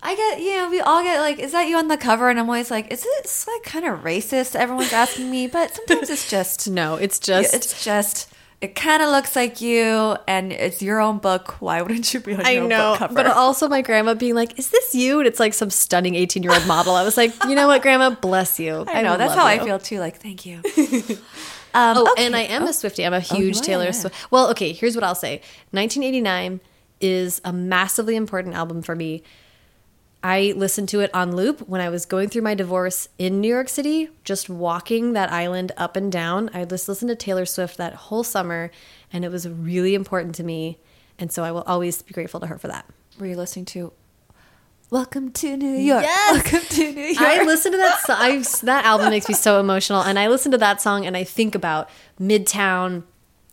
I 0.02 0.16
get, 0.16 0.42
you 0.42 0.56
know, 0.56 0.70
we 0.70 0.80
all 0.80 1.04
get 1.04 1.20
like, 1.20 1.40
is 1.40 1.52
that 1.52 1.68
you 1.68 1.78
on 1.78 1.90
the 1.90 1.98
cover? 1.98 2.30
And 2.30 2.40
I'm 2.40 2.46
always 2.46 2.72
like, 2.72 2.92
is 2.92 3.04
this 3.04 3.48
like 3.48 3.64
kind 3.64 3.86
of 3.86 4.00
racist? 4.02 4.56
Everyone's 4.56 4.94
asking 4.94 5.30
me, 5.30 5.48
but 5.48 5.74
sometimes 5.76 6.10
it's 6.10 6.30
just 6.30 6.70
no, 6.70 6.96
it's 6.96 7.20
just 7.20 7.54
it's 7.54 7.84
just 7.84 8.34
it 8.62 8.76
kind 8.76 9.02
of 9.02 9.10
looks 9.10 9.38
like 9.38 9.62
you, 9.62 10.18
and 10.28 10.52
it's 10.52 10.82
your 10.82 11.00
own 11.00 11.20
book. 11.20 11.62
Why 11.62 11.82
wouldn't 11.82 12.14
you 12.14 12.20
be 12.20 12.34
on 12.34 12.40
your 12.40 12.48
I 12.48 12.68
know, 12.68 12.92
book 12.92 13.00
cover? 13.00 13.14
But 13.14 13.28
also 13.28 13.70
my 13.70 13.82
grandma 13.82 14.16
being 14.16 14.36
like, 14.36 14.60
"Is 14.60 14.70
this 14.70 14.94
you?" 14.94 15.20
And 15.20 15.28
it's 15.28 15.40
like 15.40 15.54
some 15.54 15.70
stunning 15.70 16.16
18 16.16 16.44
year 16.44 16.54
old 16.54 16.68
model. 16.68 16.96
I 16.96 17.04
was 17.04 17.16
like, 17.16 17.34
you 17.46 17.56
know 17.56 17.68
what, 17.68 17.82
grandma, 17.82 18.10
bless 18.10 18.60
you. 18.60 18.84
I 18.90 19.02
know 19.02 19.14
I 19.14 19.18
that's 19.18 19.34
how 19.34 19.48
you. 19.48 19.62
I 19.62 19.64
feel 19.64 19.80
too. 19.80 20.00
Like, 20.00 20.18
thank 20.18 20.46
you. 20.46 20.56
um, 21.74 21.98
oh, 21.98 22.12
okay. 22.12 22.26
and 22.26 22.36
I 22.36 22.42
am 22.42 22.64
oh. 22.64 22.70
a 22.70 22.74
Swifty. 22.74 23.06
I'm 23.06 23.14
a 23.14 23.18
oh, 23.18 23.20
huge 23.20 23.60
oh, 23.60 23.62
Taylor 23.62 23.94
Swift. 23.94 24.16
Well, 24.30 24.50
okay, 24.52 24.74
here's 24.74 24.96
what 24.96 25.06
I'll 25.06 25.16
say. 25.16 25.42
1989 25.72 26.60
is 27.00 27.40
a 27.46 27.54
massively 27.54 28.18
important 28.18 28.56
album 28.56 28.82
for 28.82 28.94
me 28.94 29.24
I 30.21 30.53
listened 30.58 30.89
to 30.89 30.99
it 30.99 31.13
on 31.13 31.36
loop 31.36 31.62
when 31.69 31.79
I 31.79 31.89
was 31.89 32.05
going 32.05 32.27
through 32.27 32.41
my 32.41 32.53
divorce 32.53 33.08
in 33.17 33.39
New 33.39 33.47
York 33.47 33.69
City, 33.69 34.10
just 34.25 34.49
walking 34.49 35.13
that 35.13 35.32
island 35.32 35.71
up 35.77 35.95
and 35.95 36.12
down. 36.12 36.49
I 36.53 36.65
just 36.65 36.89
listened 36.89 37.10
to 37.10 37.15
Taylor 37.15 37.45
Swift 37.45 37.77
that 37.77 37.93
whole 37.93 38.25
summer, 38.25 38.69
and 39.13 39.23
it 39.23 39.32
was 39.32 39.47
really 39.47 39.95
important 39.95 40.36
to 40.36 40.43
me. 40.43 40.77
And 41.17 41.32
so 41.32 41.43
I 41.43 41.51
will 41.51 41.62
always 41.62 42.01
be 42.01 42.13
grateful 42.13 42.41
to 42.41 42.47
her 42.47 42.58
for 42.58 42.67
that. 42.67 42.86
Were 43.17 43.27
you 43.27 43.38
listening 43.38 43.65
to 43.65 43.93
Welcome 44.91 45.32
to 45.34 45.55
New 45.55 45.75
York? 45.75 46.01
Yes. 46.01 46.34
Welcome 46.34 46.67
to 46.67 46.91
New 46.93 47.01
York. 47.01 47.21
I 47.21 47.43
listen 47.43 47.71
to 47.73 47.77
that 47.77 47.99
song. 47.99 48.65
That 48.65 48.86
album 48.86 49.12
makes 49.12 49.29
me 49.29 49.36
so 49.36 49.60
emotional. 49.60 50.01
And 50.01 50.17
I 50.17 50.27
listen 50.29 50.51
to 50.51 50.58
that 50.58 50.82
song 50.82 51.05
and 51.05 51.15
I 51.15 51.23
think 51.23 51.53
about 51.53 51.91
Midtown 52.19 53.03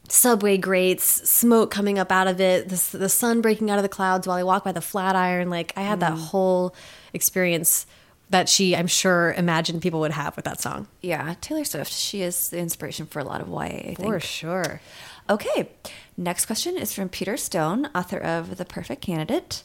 subway 0.08 0.56
grates, 0.56 1.04
smoke 1.04 1.70
coming 1.70 1.98
up 1.98 2.12
out 2.12 2.26
of 2.26 2.40
it, 2.40 2.68
the, 2.68 2.98
the 2.98 3.08
sun 3.08 3.40
breaking 3.40 3.70
out 3.70 3.78
of 3.78 3.82
the 3.82 3.88
clouds 3.88 4.26
while 4.26 4.36
I 4.36 4.42
walk 4.42 4.64
by 4.64 4.72
the 4.72 4.80
Flatiron. 4.80 5.50
Like 5.50 5.72
I 5.76 5.82
had 5.82 5.98
mm. 5.98 6.00
that 6.00 6.12
whole 6.12 6.74
experience 7.12 7.86
that 8.30 8.48
she, 8.48 8.74
I'm 8.74 8.86
sure, 8.86 9.32
imagined 9.36 9.82
people 9.82 10.00
would 10.00 10.10
have 10.10 10.34
with 10.36 10.44
that 10.44 10.60
song. 10.60 10.88
Yeah, 11.00 11.34
Taylor 11.40 11.64
Swift. 11.64 11.92
She 11.92 12.22
is 12.22 12.50
the 12.50 12.58
inspiration 12.58 13.06
for 13.06 13.20
a 13.20 13.24
lot 13.24 13.40
of 13.40 13.48
YA. 13.48 13.60
I 13.60 13.94
think. 13.94 14.08
For 14.08 14.20
sure. 14.20 14.80
Okay, 15.28 15.68
next 16.16 16.46
question 16.46 16.76
is 16.76 16.92
from 16.92 17.08
Peter 17.08 17.36
Stone, 17.36 17.88
author 17.94 18.18
of 18.18 18.56
The 18.56 18.64
Perfect 18.64 19.02
Candidate. 19.02 19.62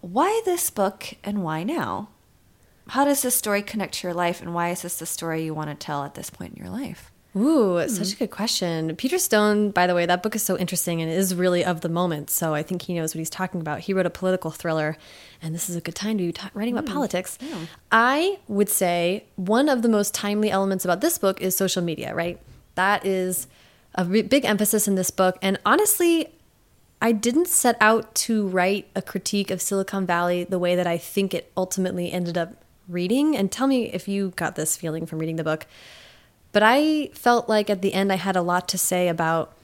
Why 0.00 0.42
this 0.44 0.68
book 0.70 1.14
and 1.22 1.42
why 1.42 1.62
now? 1.62 2.08
How 2.88 3.04
does 3.04 3.22
this 3.22 3.36
story 3.36 3.62
connect 3.62 3.94
to 3.94 4.08
your 4.08 4.14
life, 4.14 4.40
and 4.40 4.52
why 4.52 4.70
is 4.70 4.82
this 4.82 4.98
the 4.98 5.06
story 5.06 5.44
you 5.44 5.54
want 5.54 5.70
to 5.70 5.76
tell 5.76 6.04
at 6.04 6.14
this 6.14 6.30
point 6.30 6.54
in 6.54 6.62
your 6.62 6.72
life? 6.72 7.11
Ooh, 7.34 7.40
mm 7.40 7.86
-hmm. 7.86 7.88
such 7.88 8.12
a 8.12 8.16
good 8.16 8.30
question. 8.30 8.94
Peter 8.96 9.18
Stone, 9.18 9.70
by 9.70 9.86
the 9.86 9.94
way, 9.94 10.06
that 10.06 10.22
book 10.22 10.34
is 10.34 10.42
so 10.42 10.56
interesting 10.56 11.02
and 11.02 11.10
is 11.10 11.34
really 11.34 11.64
of 11.64 11.80
the 11.80 11.88
moment. 11.88 12.30
So 12.30 12.54
I 12.54 12.62
think 12.62 12.82
he 12.82 12.92
knows 12.92 13.14
what 13.14 13.20
he's 13.20 13.30
talking 13.30 13.60
about. 13.60 13.80
He 13.86 13.94
wrote 13.94 14.06
a 14.06 14.18
political 14.20 14.50
thriller, 14.50 14.96
and 15.42 15.54
this 15.54 15.68
is 15.70 15.76
a 15.76 15.80
good 15.80 15.94
time 15.94 16.18
to 16.18 16.24
be 16.24 16.34
writing 16.54 16.76
about 16.76 16.88
mm. 16.88 16.94
politics. 16.94 17.38
Yeah. 17.40 17.66
I 17.90 18.38
would 18.48 18.68
say 18.68 19.24
one 19.36 19.72
of 19.72 19.80
the 19.80 19.88
most 19.88 20.14
timely 20.14 20.50
elements 20.50 20.84
about 20.84 21.00
this 21.00 21.18
book 21.18 21.40
is 21.40 21.56
social 21.56 21.82
media, 21.82 22.14
right? 22.14 22.38
That 22.74 23.06
is 23.06 23.46
a 23.94 24.04
big 24.04 24.44
emphasis 24.44 24.88
in 24.88 24.94
this 24.94 25.10
book. 25.10 25.36
And 25.42 25.58
honestly, 25.64 26.28
I 27.00 27.12
didn't 27.12 27.48
set 27.48 27.76
out 27.80 28.14
to 28.26 28.46
write 28.46 28.86
a 28.94 29.02
critique 29.02 29.50
of 29.50 29.60
Silicon 29.60 30.06
Valley 30.06 30.44
the 30.44 30.58
way 30.58 30.76
that 30.76 30.86
I 30.86 30.98
think 30.98 31.34
it 31.34 31.50
ultimately 31.56 32.12
ended 32.12 32.38
up 32.38 32.64
reading. 32.88 33.36
And 33.36 33.50
tell 33.50 33.66
me 33.66 33.92
if 33.92 34.06
you 34.06 34.32
got 34.36 34.54
this 34.54 34.76
feeling 34.76 35.06
from 35.06 35.18
reading 35.18 35.36
the 35.36 35.44
book. 35.44 35.66
But 36.52 36.62
I 36.62 37.08
felt 37.14 37.48
like 37.48 37.70
at 37.70 37.82
the 37.82 37.94
end 37.94 38.12
I 38.12 38.16
had 38.16 38.36
a 38.36 38.42
lot 38.42 38.68
to 38.68 38.78
say 38.78 39.08
about 39.08 39.54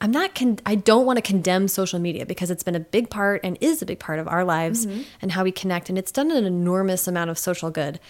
I'm 0.00 0.10
not 0.10 0.42
I 0.66 0.74
don't 0.74 1.06
want 1.06 1.18
to 1.18 1.22
condemn 1.22 1.68
social 1.68 2.00
media 2.00 2.26
because 2.26 2.50
it's 2.50 2.64
been 2.64 2.74
a 2.74 2.80
big 2.80 3.08
part 3.08 3.40
and 3.44 3.56
is 3.60 3.82
a 3.82 3.86
big 3.86 4.00
part 4.00 4.18
of 4.18 4.26
our 4.26 4.44
lives 4.44 4.84
mm 4.84 4.92
-hmm. 4.92 5.04
and 5.20 5.32
how 5.32 5.44
we 5.44 5.52
connect 5.52 5.88
and 5.88 5.98
it's 5.98 6.12
done 6.12 6.30
an 6.32 6.44
enormous 6.44 7.08
amount 7.08 7.30
of 7.30 7.38
social 7.38 7.70
good. 7.70 8.00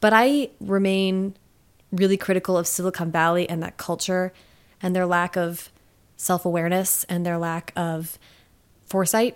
But 0.00 0.12
I 0.14 0.50
remain 0.60 1.34
really 1.92 2.16
critical 2.16 2.56
of 2.56 2.66
Silicon 2.66 3.10
Valley 3.10 3.48
and 3.48 3.62
that 3.62 3.76
culture 3.76 4.32
and 4.82 4.94
their 4.94 5.06
lack 5.06 5.36
of 5.36 5.70
self 6.16 6.44
awareness 6.44 7.04
and 7.08 7.24
their 7.24 7.38
lack 7.38 7.72
of 7.76 8.18
foresight. 8.86 9.34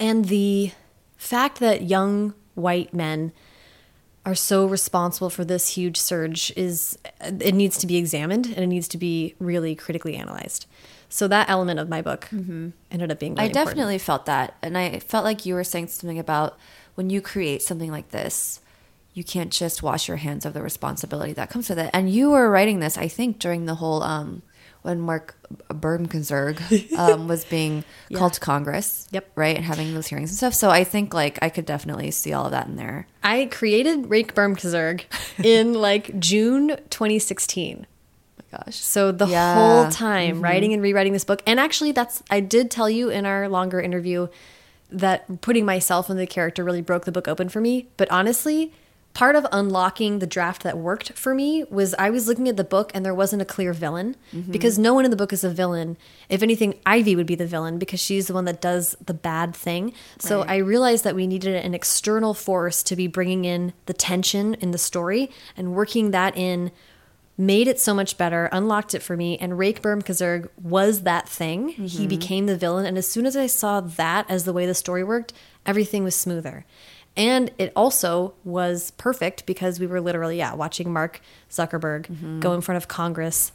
And 0.00 0.24
the 0.24 0.72
fact 1.16 1.58
that 1.58 1.82
young 1.82 2.34
white 2.54 2.94
men 2.94 3.32
are 4.28 4.34
so 4.34 4.66
responsible 4.66 5.30
for 5.30 5.42
this 5.42 5.68
huge 5.68 5.96
surge 5.96 6.52
is 6.54 6.98
it 7.22 7.54
needs 7.54 7.78
to 7.78 7.86
be 7.86 7.96
examined 7.96 8.44
and 8.46 8.58
it 8.58 8.66
needs 8.66 8.86
to 8.88 8.98
be 8.98 9.34
really 9.38 9.74
critically 9.74 10.16
analyzed. 10.16 10.66
So 11.08 11.26
that 11.28 11.48
element 11.48 11.80
of 11.80 11.88
my 11.88 12.02
book 12.02 12.28
ended 12.30 13.10
up 13.10 13.18
being 13.18 13.32
really 13.32 13.44
I 13.44 13.46
important. 13.46 13.68
definitely 13.68 13.96
felt 13.96 14.26
that. 14.26 14.54
And 14.60 14.76
I 14.76 14.98
felt 14.98 15.24
like 15.24 15.46
you 15.46 15.54
were 15.54 15.64
saying 15.64 15.86
something 15.88 16.18
about 16.18 16.58
when 16.94 17.08
you 17.08 17.22
create 17.22 17.62
something 17.62 17.90
like 17.90 18.10
this, 18.10 18.60
you 19.14 19.24
can't 19.24 19.50
just 19.50 19.82
wash 19.82 20.08
your 20.08 20.18
hands 20.18 20.44
of 20.44 20.52
the 20.52 20.60
responsibility 20.60 21.32
that 21.32 21.48
comes 21.48 21.70
with 21.70 21.78
it. 21.78 21.88
And 21.94 22.10
you 22.10 22.30
were 22.30 22.50
writing 22.50 22.80
this, 22.80 22.98
I 22.98 23.08
think, 23.08 23.38
during 23.38 23.64
the 23.64 23.76
whole 23.76 24.02
um, 24.02 24.42
when 24.82 25.00
Mark 25.00 25.36
Bermkenzerg 25.68 26.92
um, 26.98 27.28
was 27.28 27.44
being 27.44 27.84
called 28.14 28.34
to 28.34 28.40
Congress. 28.40 29.06
Yep. 29.10 29.30
Right. 29.34 29.56
And 29.56 29.64
having 29.64 29.94
those 29.94 30.06
hearings 30.06 30.30
and 30.30 30.36
stuff. 30.36 30.54
So 30.54 30.70
I 30.70 30.84
think 30.84 31.12
like 31.14 31.38
I 31.42 31.48
could 31.48 31.66
definitely 31.66 32.10
see 32.10 32.32
all 32.32 32.44
of 32.46 32.50
that 32.52 32.66
in 32.66 32.76
there. 32.76 33.06
I 33.22 33.46
created 33.46 34.08
Rake 34.10 34.34
Bermkazerg 34.34 35.02
in 35.44 35.74
like 35.88 36.18
June 36.18 36.68
2016. 36.90 37.86
My 38.52 38.58
Gosh. 38.58 38.76
So 38.76 39.12
the 39.12 39.26
Yeah. 39.26 39.54
whole 39.54 39.90
time 39.90 40.40
writing 40.40 40.72
and 40.72 40.82
rewriting 40.82 41.12
this 41.12 41.24
book, 41.24 41.42
and 41.46 41.58
actually, 41.60 41.92
that's 41.92 42.22
I 42.30 42.40
did 42.40 42.70
tell 42.70 42.88
you 42.88 43.10
in 43.10 43.26
our 43.26 43.48
longer 43.48 43.80
interview 43.80 44.28
that 44.90 45.42
putting 45.42 45.66
myself 45.66 46.08
in 46.08 46.16
the 46.16 46.26
character 46.26 46.64
really 46.64 46.80
broke 46.80 47.04
the 47.04 47.12
book 47.12 47.28
open 47.28 47.48
for 47.50 47.60
me. 47.60 47.88
But 47.98 48.10
honestly, 48.10 48.72
part 49.18 49.34
of 49.34 49.44
unlocking 49.50 50.20
the 50.20 50.28
draft 50.28 50.62
that 50.62 50.78
worked 50.78 51.12
for 51.14 51.34
me 51.34 51.64
was 51.70 51.92
I 51.98 52.08
was 52.08 52.28
looking 52.28 52.48
at 52.48 52.56
the 52.56 52.62
book 52.62 52.92
and 52.94 53.04
there 53.04 53.12
wasn't 53.12 53.42
a 53.42 53.44
clear 53.44 53.72
villain 53.72 54.14
mm-hmm. 54.32 54.52
because 54.52 54.78
no 54.78 54.94
one 54.94 55.04
in 55.04 55.10
the 55.10 55.16
book 55.16 55.32
is 55.32 55.42
a 55.42 55.50
villain. 55.50 55.96
If 56.28 56.40
anything, 56.40 56.78
Ivy 56.86 57.16
would 57.16 57.26
be 57.26 57.34
the 57.34 57.44
villain 57.44 57.80
because 57.80 57.98
she's 57.98 58.28
the 58.28 58.32
one 58.32 58.44
that 58.44 58.60
does 58.60 58.96
the 59.04 59.14
bad 59.14 59.56
thing. 59.56 59.92
So 60.20 60.38
Right. 60.38 60.50
I 60.50 60.56
realized 60.58 61.02
that 61.02 61.16
we 61.16 61.26
needed 61.26 61.56
an 61.56 61.74
external 61.74 62.32
force 62.32 62.84
to 62.84 62.94
be 62.94 63.08
bringing 63.08 63.44
in 63.44 63.72
the 63.86 63.92
tension 63.92 64.54
in 64.60 64.70
the 64.70 64.78
story 64.78 65.32
and 65.56 65.74
working 65.74 66.12
that 66.12 66.36
in 66.36 66.70
made 67.36 67.66
it 67.66 67.80
so 67.80 67.94
much 67.94 68.18
better, 68.18 68.48
unlocked 68.52 68.94
it 68.94 69.02
for 69.02 69.16
me, 69.16 69.38
and 69.38 69.58
Rake 69.58 69.80
Bermkazerg 69.80 70.48
was 70.60 71.02
that 71.02 71.28
thing. 71.28 71.68
He 71.68 71.82
mm-hmm. 71.82 72.06
became 72.08 72.46
the 72.46 72.56
villain, 72.56 72.84
and 72.84 72.98
as 72.98 73.06
soon 73.06 73.26
as 73.26 73.36
I 73.36 73.46
saw 73.46 73.80
that 73.80 74.28
as 74.28 74.44
the 74.44 74.52
way 74.52 74.66
the 74.66 74.74
story 74.74 75.04
worked, 75.04 75.32
everything 75.64 76.02
was 76.02 76.16
smoother. 76.16 76.66
And 77.18 77.50
it 77.58 77.72
also 77.74 78.32
was 78.44 78.92
perfect 78.92 79.44
because 79.44 79.80
we 79.80 79.86
were 79.88 80.00
literally, 80.00 80.38
yeah, 80.38 80.54
watching 80.54 80.92
Mark 80.92 81.20
Zuckerberg 81.50 82.40
go 82.40 82.54
in 82.54 82.60
front 82.60 82.76
of 82.76 82.86
Congress 82.86 83.50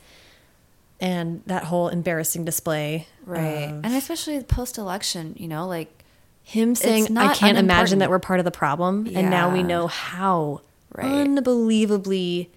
and 0.99 1.41
that 1.45 1.63
whole 1.63 1.87
embarrassing 1.87 2.43
display. 2.43 3.07
Right. 3.25 3.69
of 3.69 3.85
and 3.85 3.93
especially 3.95 4.43
post 4.43 4.77
election, 4.77 5.35
you 5.39 5.47
know, 5.47 5.65
like 5.65 6.03
him 6.43 6.75
saying, 6.75 7.17
I 7.17 7.33
can't 7.33 7.57
imagine 7.57 7.99
that 7.99 8.09
we're 8.09 8.19
part 8.19 8.39
of 8.39 8.45
the 8.45 8.51
problem. 8.51 9.07
And 9.15 9.29
now 9.29 9.51
we 9.51 9.63
know 9.63 9.87
how 9.87 10.61
Right. 10.91 11.05
unbelievably, 11.05 12.51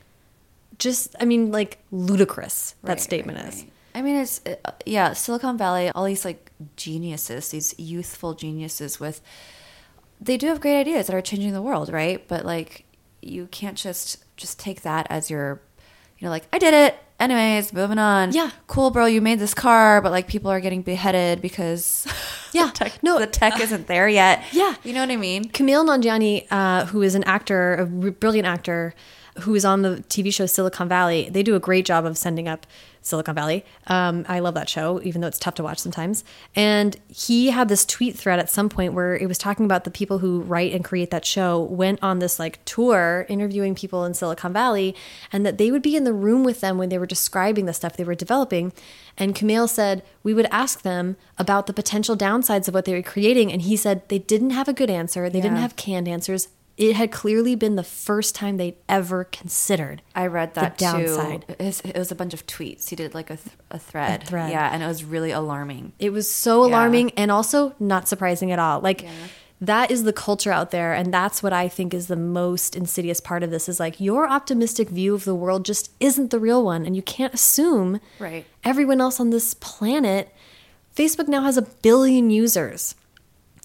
just, 0.78 1.16
I 1.18 1.24
mean, 1.24 1.52
like 1.52 1.78
ludicrous 1.90 2.74
that 2.82 3.00
statement 3.00 3.38
right, 3.38 3.48
is. 3.48 3.60
right. 3.62 3.70
I 3.94 4.02
mean, 4.02 4.16
it's 4.16 4.42
uh, 4.44 4.56
yeah, 4.84 5.14
Silicon 5.14 5.56
Valley. 5.56 5.88
All 5.88 6.04
these 6.04 6.24
like 6.26 6.50
geniuses, 6.76 7.48
these 7.48 7.74
youthful 7.78 8.34
geniuses 8.34 9.00
with, 9.00 9.22
they 10.20 10.37
do 10.37 10.46
have 10.48 10.61
great 10.61 10.79
ideas 10.81 11.07
that 11.07 11.14
are 11.16 11.20
changing 11.20 11.52
the 11.52 11.62
world, 11.62 11.92
right? 11.92 12.26
But 12.29 12.44
like, 12.44 12.85
you 13.22 13.48
can't 13.50 13.76
just 13.76 14.24
just 14.37 14.59
take 14.59 14.83
that 14.83 15.07
as 15.11 15.31
your, 15.31 15.61
you 16.18 16.26
know, 16.26 16.31
like 16.31 16.44
I 16.52 16.59
did 16.59 16.74
it. 16.74 16.96
Anyways, 17.18 17.72
moving 17.72 17.98
on. 17.98 18.33
Yeah. 18.33 18.50
cool, 18.66 18.90
bro. 18.90 19.07
You 19.07 19.22
made 19.22 19.38
this 19.38 19.55
car, 19.55 20.02
but 20.02 20.12
like 20.12 20.29
people 20.29 20.50
are 20.50 20.61
getting 20.61 20.83
beheaded 20.83 21.40
because 21.40 22.07
Yeah. 22.52 22.66
the 22.66 22.72
tech, 22.72 23.02
No, 23.02 23.18
the 23.18 23.26
tech 23.26 23.59
isn't 23.59 23.87
there 23.87 24.07
yet. 24.09 24.44
Yeah. 24.52 24.74
you 24.85 24.92
know 24.92 25.00
what 25.00 25.11
I 25.11 25.16
mean. 25.16 25.48
Kumail 25.48 25.85
Nanjiani, 25.87 26.46
uh, 26.50 26.85
who 26.87 27.00
is 27.00 27.14
an 27.14 27.24
actor, 27.24 27.74
a 27.74 27.87
brilliant 27.87 28.46
actor, 28.46 28.94
who 29.40 29.55
is 29.55 29.64
on 29.64 29.81
the 29.83 30.05
TV 30.09 30.33
show 30.33 30.44
Silicon 30.44 30.88
Valley, 30.90 31.29
they 31.31 31.42
do 31.42 31.55
a 31.55 31.61
great 31.61 31.87
job 31.87 32.05
of 32.05 32.18
sending 32.18 32.48
up 32.48 32.66
Silicon 33.06 33.34
Valley. 33.34 33.64
Um, 33.86 34.26
I 34.28 34.40
love 34.40 34.54
that 34.54 34.68
show, 34.68 35.00
even 35.02 35.20
though 35.20 35.28
it's 35.28 35.38
tough 35.38 35.54
to 35.54 35.62
watch 35.62 35.78
sometimes. 35.78 36.24
And 36.54 36.96
he 37.08 37.50
had 37.50 37.68
this 37.68 37.84
tweet 37.84 38.18
thread 38.18 38.38
at 38.40 38.50
some 38.50 38.68
point 38.68 38.94
where 38.94 39.16
it 39.16 39.28
was 39.28 39.38
talking 39.38 39.64
about 39.64 39.84
the 39.84 39.90
people 39.90 40.18
who 40.18 40.40
write 40.40 40.72
and 40.72 40.84
create 40.84 41.10
that 41.12 41.24
show 41.24 41.60
went 41.60 42.02
on 42.02 42.18
this 42.18 42.38
like 42.38 42.64
tour 42.64 43.24
interviewing 43.28 43.74
people 43.76 44.04
in 44.04 44.14
Silicon 44.14 44.52
Valley, 44.52 44.94
and 45.32 45.46
that 45.46 45.56
they 45.56 45.70
would 45.70 45.82
be 45.82 45.94
in 45.94 46.04
the 46.04 46.12
room 46.12 46.42
with 46.42 46.60
them 46.60 46.78
when 46.78 46.88
they 46.88 46.98
were 46.98 47.06
describing 47.06 47.66
the 47.66 47.72
stuff 47.72 47.96
they 47.96 48.04
were 48.04 48.14
developing. 48.14 48.72
And 49.16 49.34
Kumail 49.34 49.68
said 49.68 50.02
we 50.22 50.34
would 50.34 50.48
ask 50.50 50.82
them 50.82 51.16
about 51.38 51.66
the 51.66 51.72
potential 51.72 52.16
downsides 52.16 52.66
of 52.66 52.74
what 52.74 52.84
they 52.84 52.94
were 52.94 53.02
creating, 53.02 53.52
and 53.52 53.62
he 53.62 53.76
said 53.76 54.08
they 54.08 54.18
didn't 54.18 54.50
have 54.50 54.68
a 54.68 54.72
good 54.72 54.90
answer. 54.90 55.30
They 55.30 55.40
didn't 55.40 55.58
have 55.58 55.76
canned 55.76 56.08
answers. 56.08 56.48
It 56.76 56.94
had 56.94 57.10
clearly 57.10 57.54
been 57.54 57.76
the 57.76 57.82
first 57.82 58.34
time 58.34 58.58
they'd 58.58 58.76
ever 58.88 59.24
considered. 59.24 60.02
I 60.14 60.26
read 60.26 60.52
that 60.54 60.76
downside. 60.76 61.46
too. 61.48 61.54
It 61.58 61.64
was, 61.64 61.80
it 61.80 61.96
was 61.96 62.10
a 62.10 62.14
bunch 62.14 62.34
of 62.34 62.46
tweets. 62.46 62.90
He 62.90 62.96
did 62.96 63.14
like 63.14 63.30
a, 63.30 63.36
th- 63.36 63.56
a 63.70 63.78
thread. 63.78 64.22
A 64.24 64.26
thread. 64.26 64.50
Yeah, 64.50 64.68
and 64.72 64.82
it 64.82 64.86
was 64.86 65.02
really 65.02 65.30
alarming. 65.30 65.92
It 65.98 66.10
was 66.10 66.28
so 66.30 66.62
Yeah. 66.64 66.70
alarming 66.72 67.12
and 67.12 67.30
also 67.30 67.74
not 67.80 68.08
surprising 68.08 68.52
at 68.52 68.58
all. 68.58 68.80
Like 68.80 69.06
that 69.58 69.90
is 69.90 70.02
the 70.04 70.12
culture 70.12 70.52
out 70.52 70.70
there 70.70 70.92
and 70.92 71.14
that's 71.14 71.42
what 71.42 71.54
I 71.54 71.66
think 71.66 71.94
is 71.94 72.08
the 72.08 72.14
most 72.16 72.76
insidious 72.76 73.20
part 73.20 73.42
of 73.42 73.50
this 73.50 73.70
is 73.70 73.80
like 73.80 73.98
your 73.98 74.28
optimistic 74.28 74.90
view 74.90 75.14
of 75.14 75.24
the 75.24 75.34
world 75.34 75.64
just 75.64 75.90
isn't 75.98 76.30
the 76.30 76.38
real 76.38 76.62
one 76.62 76.84
and 76.84 76.94
you 76.94 77.00
can't 77.00 77.32
assume 77.32 77.98
Right. 78.18 78.44
everyone 78.64 79.00
else 79.00 79.18
on 79.18 79.30
this 79.30 79.54
planet 79.54 80.30
Facebook 80.94 81.26
now 81.28 81.40
has 81.42 81.56
a 81.56 81.62
billion 81.62 82.28
users. 82.30 82.94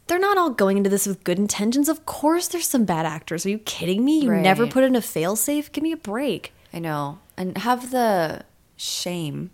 They're 0.07 0.19
not 0.19 0.37
all 0.37 0.49
going 0.49 0.77
into 0.77 0.89
this 0.89 1.07
with 1.07 1.23
good 1.23 1.39
intentions. 1.39 1.87
Of 1.87 2.05
course 2.05 2.47
there's 2.49 2.67
some 2.67 2.85
bad 2.85 3.05
actors. 3.05 3.45
Are 3.45 3.49
you 3.49 3.59
kidding 3.59 4.03
me? 4.03 4.19
You 4.19 4.31
never 4.31 4.67
put 4.67 4.83
in 4.83 4.95
a 4.95 4.99
failsafe? 4.99 5.71
Give 5.71 5.83
me 5.83 5.91
a 5.91 5.97
break. 5.97 6.53
I 6.73 6.79
know. 6.79 7.19
And 7.37 7.57
have 7.57 7.91
the 7.91 8.43
shame 8.75 9.51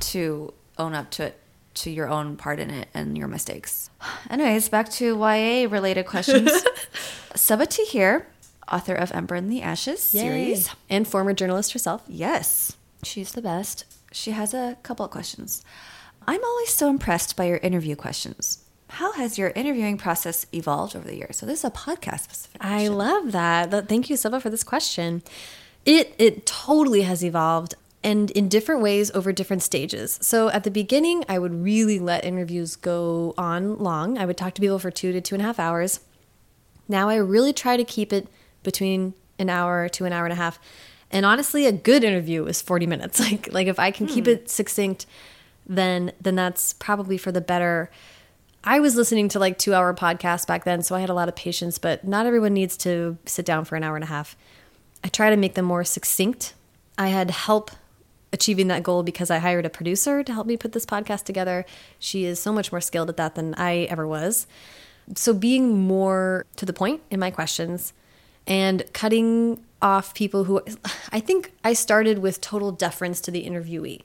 to 0.00 0.54
own 0.78 0.94
up 0.94 1.10
to 1.12 1.24
it, 1.24 1.40
to 1.74 1.90
your 1.90 2.08
own 2.08 2.36
part 2.36 2.60
in 2.60 2.70
it 2.70 2.88
and 2.94 3.18
your 3.18 3.28
mistakes. 3.28 3.90
Anyways, 4.30 4.68
back 4.68 4.88
to 4.92 5.16
YA 5.18 5.66
related 5.68 6.06
questions. 6.06 6.50
Sabaa 7.34 7.66
Tahir, 7.66 8.26
author 8.70 8.94
of 8.94 9.12
Ember 9.12 9.34
in 9.36 9.48
the 9.48 9.62
Ashes 9.62 10.00
series. 10.00 10.70
And 10.88 11.06
former 11.06 11.32
journalist 11.32 11.72
herself. 11.72 12.02
Yes, 12.06 12.76
she's 13.02 13.32
the 13.32 13.42
best. 13.42 13.84
She 14.12 14.30
has 14.32 14.54
a 14.54 14.76
couple 14.82 15.04
of 15.04 15.10
questions. 15.10 15.64
I'm 16.26 16.42
always 16.44 16.70
so 16.74 16.88
impressed 16.90 17.36
by 17.36 17.44
your 17.44 17.56
interview 17.58 17.96
questions. 17.96 18.64
How 18.88 19.12
has 19.12 19.38
your 19.38 19.50
interviewing 19.50 19.98
process 19.98 20.46
evolved 20.52 20.96
over 20.96 21.06
the 21.06 21.16
years? 21.16 21.36
So 21.36 21.46
this 21.46 21.60
is 21.60 21.64
a 21.64 21.70
podcast 21.70 22.20
specific. 22.20 22.64
I 22.64 22.88
love 22.88 23.32
that. 23.32 23.88
Thank 23.88 24.10
you, 24.10 24.16
Silva, 24.16 24.40
for 24.40 24.50
this 24.50 24.64
question. 24.64 25.22
It 25.84 26.14
it 26.18 26.46
totally 26.46 27.02
has 27.02 27.24
evolved 27.24 27.74
and 28.02 28.30
in 28.30 28.48
different 28.48 28.80
ways 28.80 29.10
over 29.12 29.32
different 29.32 29.62
stages. 29.62 30.18
So 30.22 30.48
at 30.50 30.64
the 30.64 30.70
beginning, 30.70 31.24
I 31.28 31.38
would 31.38 31.62
really 31.62 31.98
let 31.98 32.24
interviews 32.24 32.76
go 32.76 33.34
on 33.36 33.78
long. 33.78 34.18
I 34.18 34.24
would 34.24 34.36
talk 34.36 34.54
to 34.54 34.60
people 34.60 34.78
for 34.78 34.90
two 34.90 35.12
to 35.12 35.20
two 35.20 35.34
and 35.34 35.42
a 35.42 35.44
half 35.44 35.58
hours. 35.58 36.00
Now 36.88 37.08
I 37.08 37.16
really 37.16 37.52
try 37.52 37.76
to 37.76 37.84
keep 37.84 38.12
it 38.12 38.28
between 38.62 39.14
an 39.38 39.50
hour 39.50 39.88
to 39.90 40.04
an 40.04 40.12
hour 40.12 40.24
and 40.24 40.32
a 40.32 40.36
half. 40.36 40.58
And 41.10 41.24
honestly, 41.26 41.66
a 41.66 41.72
good 41.72 42.04
interview 42.04 42.46
is 42.46 42.62
40 42.62 42.86
minutes. 42.86 43.20
Like 43.30 43.52
like 43.52 43.66
if 43.66 43.78
I 43.78 43.90
can 43.90 44.06
keep 44.06 44.24
hmm. 44.24 44.30
it 44.30 44.50
succinct, 44.50 45.06
then 45.66 46.12
then 46.20 46.36
that's 46.36 46.72
probably 46.72 47.18
for 47.18 47.32
the 47.32 47.40
better. 47.40 47.90
I 48.64 48.80
was 48.80 48.96
listening 48.96 49.28
to 49.30 49.38
like 49.38 49.58
2-hour 49.58 49.94
podcasts 49.94 50.46
back 50.46 50.64
then, 50.64 50.82
so 50.82 50.94
I 50.94 51.00
had 51.00 51.10
a 51.10 51.14
lot 51.14 51.28
of 51.28 51.36
patience, 51.36 51.78
but 51.78 52.06
not 52.06 52.26
everyone 52.26 52.54
needs 52.54 52.76
to 52.78 53.16
sit 53.24 53.46
down 53.46 53.64
for 53.64 53.76
an 53.76 53.84
hour 53.84 53.96
and 53.96 54.04
a 54.04 54.08
half. 54.08 54.36
I 55.02 55.08
try 55.08 55.30
to 55.30 55.36
make 55.36 55.54
them 55.54 55.64
more 55.64 55.84
succinct. 55.84 56.54
I 56.98 57.08
had 57.08 57.30
help 57.30 57.70
achieving 58.32 58.68
that 58.68 58.82
goal 58.82 59.02
because 59.02 59.30
I 59.30 59.38
hired 59.38 59.64
a 59.64 59.70
producer 59.70 60.22
to 60.22 60.32
help 60.32 60.46
me 60.46 60.56
put 60.56 60.72
this 60.72 60.84
podcast 60.84 61.24
together. 61.24 61.64
She 61.98 62.24
is 62.24 62.38
so 62.38 62.52
much 62.52 62.72
more 62.72 62.80
skilled 62.80 63.08
at 63.08 63.16
that 63.16 63.36
than 63.36 63.54
I 63.54 63.84
ever 63.84 64.06
was. 64.06 64.46
So 65.14 65.32
being 65.32 65.78
more 65.78 66.44
to 66.56 66.66
the 66.66 66.74
point 66.74 67.00
in 67.10 67.20
my 67.20 67.30
questions 67.30 67.94
and 68.46 68.84
cutting 68.92 69.64
off 69.80 70.12
people 70.14 70.44
who 70.44 70.60
I 71.12 71.20
think 71.20 71.52
I 71.64 71.72
started 71.72 72.18
with 72.18 72.40
total 72.40 72.72
deference 72.72 73.20
to 73.22 73.30
the 73.30 73.46
interviewee 73.46 74.02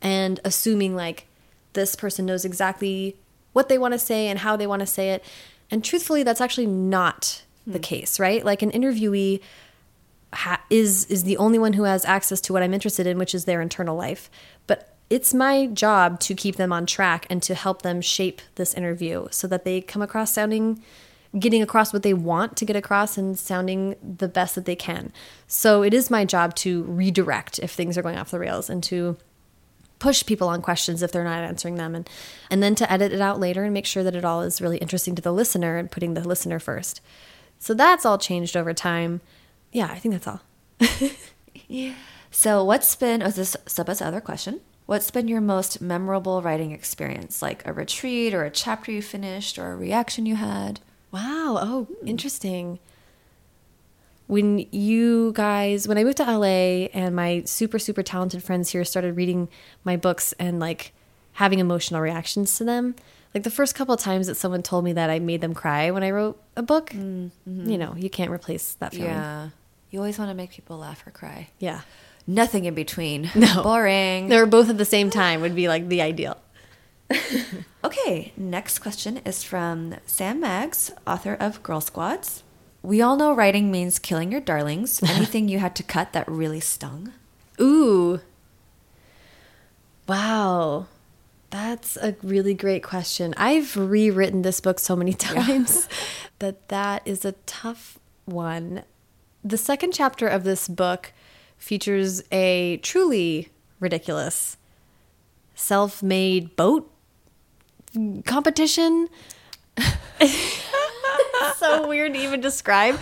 and 0.00 0.38
assuming 0.44 0.94
like 0.94 1.26
this 1.72 1.96
person 1.96 2.26
knows 2.26 2.44
exactly 2.44 3.16
what 3.58 3.68
they 3.68 3.76
want 3.76 3.90
to 3.90 3.98
say 3.98 4.28
and 4.28 4.38
how 4.38 4.54
they 4.54 4.68
want 4.68 4.78
to 4.78 4.86
say 4.86 5.10
it. 5.10 5.24
And 5.68 5.84
truthfully, 5.84 6.22
that's 6.22 6.40
actually 6.40 6.68
not 6.68 7.42
the 7.66 7.78
hmm. 7.78 7.82
case, 7.82 8.20
right? 8.20 8.44
Like 8.44 8.62
an 8.62 8.70
interviewee 8.70 9.40
ha- 10.32 10.62
is 10.70 11.06
is 11.06 11.24
the 11.24 11.36
only 11.38 11.58
one 11.58 11.72
who 11.72 11.82
has 11.82 12.04
access 12.04 12.40
to 12.42 12.52
what 12.52 12.62
I'm 12.62 12.72
interested 12.72 13.04
in, 13.04 13.18
which 13.18 13.34
is 13.34 13.46
their 13.46 13.60
internal 13.60 13.96
life. 13.96 14.30
But 14.68 14.94
it's 15.10 15.34
my 15.34 15.66
job 15.66 16.20
to 16.20 16.36
keep 16.36 16.54
them 16.54 16.72
on 16.72 16.86
track 16.86 17.26
and 17.28 17.42
to 17.42 17.56
help 17.56 17.82
them 17.82 18.00
shape 18.00 18.40
this 18.54 18.74
interview 18.74 19.26
so 19.32 19.48
that 19.48 19.64
they 19.64 19.80
come 19.80 20.02
across 20.02 20.32
sounding 20.32 20.80
getting 21.36 21.60
across 21.60 21.92
what 21.92 22.04
they 22.04 22.14
want 22.14 22.56
to 22.56 22.64
get 22.64 22.76
across 22.76 23.18
and 23.18 23.38
sounding 23.38 23.96
the 24.02 24.28
best 24.28 24.54
that 24.54 24.66
they 24.66 24.76
can. 24.76 25.12
So 25.46 25.82
it 25.82 25.92
is 25.92 26.10
my 26.10 26.24
job 26.24 26.54
to 26.56 26.84
redirect 26.84 27.58
if 27.58 27.72
things 27.72 27.98
are 27.98 28.02
going 28.02 28.16
off 28.16 28.30
the 28.30 28.38
rails 28.38 28.70
and 28.70 28.82
to 28.84 29.18
push 29.98 30.24
people 30.24 30.48
on 30.48 30.62
questions 30.62 31.02
if 31.02 31.10
they're 31.10 31.24
not 31.24 31.42
answering 31.42 31.74
them 31.74 31.94
and 31.94 32.08
and 32.50 32.62
then 32.62 32.74
to 32.76 32.90
edit 32.90 33.12
it 33.12 33.20
out 33.20 33.40
later 33.40 33.64
and 33.64 33.74
make 33.74 33.86
sure 33.86 34.04
that 34.04 34.14
it 34.14 34.24
all 34.24 34.42
is 34.42 34.60
really 34.60 34.78
interesting 34.78 35.14
to 35.14 35.22
the 35.22 35.32
listener 35.32 35.76
and 35.76 35.90
putting 35.90 36.14
the 36.14 36.26
listener 36.26 36.58
first. 36.58 37.00
So 37.58 37.74
that's 37.74 38.06
all 38.06 38.18
changed 38.18 38.56
over 38.56 38.72
time. 38.72 39.20
Yeah, 39.72 39.88
I 39.90 39.98
think 39.98 40.14
that's 40.14 40.26
all. 40.26 40.40
Yeah. 41.68 41.94
So, 42.30 42.64
what's 42.64 42.94
been, 42.96 43.22
oh, 43.22 43.30
this 43.30 43.56
Sabaa's 43.66 44.02
other 44.02 44.20
question. 44.20 44.60
What's 44.86 45.10
been 45.10 45.28
your 45.28 45.42
most 45.42 45.80
memorable 45.80 46.40
writing 46.40 46.72
experience? 46.72 47.42
Like 47.42 47.66
a 47.66 47.72
retreat 47.72 48.32
or 48.32 48.44
a 48.44 48.50
chapter 48.50 48.90
you 48.90 49.02
finished 49.02 49.58
or 49.58 49.72
a 49.72 49.76
reaction 49.76 50.24
you 50.24 50.36
had? 50.36 50.80
Wow. 51.10 51.58
Oh, 51.60 51.84
hmm. 51.84 52.08
interesting. 52.08 52.78
When 54.28 54.66
you 54.70 55.32
guys, 55.34 55.88
when 55.88 55.98
I 55.98 56.04
moved 56.04 56.18
to 56.18 56.24
LA 56.24 56.86
and 56.94 57.16
my 57.16 57.42
super, 57.44 57.78
super 57.78 58.02
talented 58.02 58.42
friends 58.42 58.70
here 58.70 58.84
started 58.84 59.16
reading 59.16 59.48
my 59.84 59.96
books 59.96 60.32
and 60.38 60.60
like 60.60 60.92
having 61.32 61.58
emotional 61.58 62.00
reactions 62.00 62.56
to 62.58 62.64
them, 62.64 62.94
like 63.34 63.42
the 63.42 63.50
first 63.50 63.74
couple 63.74 63.94
of 63.94 64.00
times 64.00 64.26
that 64.26 64.36
someone 64.36 64.62
told 64.62 64.84
me 64.84 64.92
that 64.92 65.10
I 65.10 65.18
made 65.18 65.40
them 65.40 65.54
cry 65.54 65.90
when 65.90 66.02
I 66.02 66.10
wrote 66.10 66.40
a 66.56 66.62
book, 66.62 66.90
mm 66.90 67.30
-hmm. 67.46 67.70
you 67.70 67.78
know, 67.78 67.94
you 67.96 68.10
can't 68.10 68.30
replace 68.30 68.74
that 68.78 68.92
feeling. 68.92 69.10
Yeah. 69.10 69.50
You 69.90 70.00
always 70.00 70.18
want 70.18 70.30
to 70.30 70.36
make 70.36 70.54
people 70.54 70.76
laugh 70.76 71.06
or 71.06 71.10
cry. 71.10 71.48
Yeah. 71.58 71.80
Nothing 72.26 72.66
in 72.66 72.74
between. 72.74 73.30
No. 73.34 73.62
Boring. 73.62 74.28
They 74.28 74.36
were 74.36 74.50
both 74.50 74.68
at 74.68 74.78
the 74.78 74.84
same 74.84 75.10
time 75.10 75.40
would 75.40 75.54
be 75.54 75.68
like 75.68 75.88
the 75.88 76.02
ideal. 76.02 76.36
okay, 77.84 78.32
next 78.36 78.80
question 78.80 79.20
is 79.24 79.42
from 79.42 79.94
Sam 80.06 80.40
Maggs, 80.40 80.92
author 81.06 81.34
of 81.40 81.62
Girl 81.62 81.80
Squads. 81.80 82.42
We 82.82 83.02
all 83.02 83.16
know 83.16 83.34
writing 83.34 83.70
means 83.70 83.98
killing 83.98 84.32
your 84.32 84.40
darlings. 84.40 85.02
Anything 85.08 85.48
you 85.48 85.58
had 85.58 85.74
to 85.76 85.82
cut 85.82 86.12
that 86.12 86.28
really 86.28 86.60
stung? 86.60 87.12
Ooh. 87.60 88.20
Wow. 90.06 90.86
That's 91.50 91.96
a 91.96 92.14
really 92.22 92.54
great 92.54 92.82
question. 92.82 93.34
I've 93.36 93.76
rewritten 93.76 94.42
this 94.42 94.60
book 94.60 94.78
so 94.78 94.94
many 94.94 95.12
times 95.14 95.88
yeah. 95.90 95.96
that 96.40 96.68
that 96.68 97.02
is 97.04 97.24
a 97.24 97.32
tough 97.46 97.98
one. 98.26 98.84
The 99.42 99.58
second 99.58 99.92
chapter 99.92 100.26
of 100.28 100.44
this 100.44 100.68
book 100.68 101.12
features 101.56 102.22
a 102.30 102.78
truly 102.78 103.48
ridiculous 103.80 104.56
self-made 105.54 106.54
boat 106.54 106.90
competition. 108.24 109.08
so 111.68 111.88
weird 111.88 112.14
to 112.14 112.20
even 112.20 112.40
describe. 112.40 113.00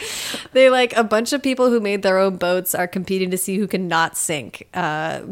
They 0.52 0.70
like 0.70 0.96
a 0.96 1.05
bunch 1.05 1.33
of 1.33 1.42
people 1.42 1.70
who 1.70 1.81
made 1.81 2.02
their 2.02 2.18
own 2.18 2.37
boats 2.37 2.74
are 2.74 2.87
competing 2.87 3.31
to 3.31 3.38
see 3.38 3.57
who 3.59 3.66
can 3.66 3.88
not 3.88 4.16
sink, 4.16 4.68
uh, 4.74 5.22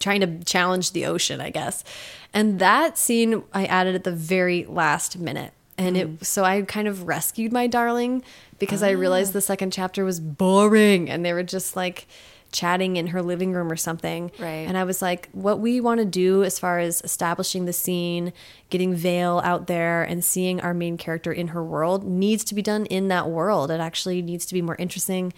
trying 0.00 0.20
to 0.20 0.44
challenge 0.44 0.92
the 0.92 1.06
ocean, 1.06 1.40
I 1.40 1.50
guess. 1.50 1.84
And 2.32 2.58
that 2.58 2.98
scene 2.98 3.42
I 3.52 3.66
added 3.66 3.94
at 3.94 4.04
the 4.04 4.12
very 4.12 4.64
last 4.64 5.18
minute. 5.18 5.52
And 5.76 5.96
mm. 5.96 6.20
it 6.20 6.26
so 6.26 6.44
I 6.44 6.62
kind 6.62 6.88
of 6.88 7.06
rescued 7.06 7.52
my 7.52 7.66
darling 7.66 8.22
because 8.58 8.82
I 8.82 8.90
realized 8.90 9.30
ah. 9.30 9.34
the 9.34 9.40
second 9.40 9.72
chapter 9.72 10.04
was 10.04 10.20
boring 10.20 11.08
and 11.08 11.24
they 11.24 11.32
were 11.32 11.42
just 11.42 11.76
like 11.76 12.06
chatting 12.52 12.96
in 12.96 13.08
her 13.08 13.22
living 13.22 13.52
room 13.52 13.70
or 13.70 13.76
something. 13.76 14.30
Right. 14.38 14.66
And 14.66 14.76
I 14.76 14.84
was 14.84 15.02
like, 15.02 15.28
what 15.32 15.60
we 15.60 15.80
want 15.80 15.98
to 16.00 16.04
do 16.04 16.44
as 16.44 16.58
far 16.58 16.78
as 16.78 17.00
establishing 17.02 17.66
the 17.66 17.72
scene, 17.72 18.32
getting 18.70 18.94
Vale 18.94 19.40
out 19.44 19.66
there 19.66 20.02
and 20.02 20.24
seeing 20.24 20.60
our 20.60 20.74
main 20.74 20.96
character 20.96 21.32
in 21.32 21.48
her 21.48 21.62
world 21.62 22.04
needs 22.04 22.44
to 22.44 22.54
be 22.54 22.62
done 22.62 22.86
in 22.86 23.08
that 23.08 23.28
world. 23.28 23.70
It 23.70 23.80
actually 23.80 24.22
needs 24.22 24.46
to 24.46 24.54
be 24.54 24.62
more 24.62 24.76
interesting. 24.76 25.32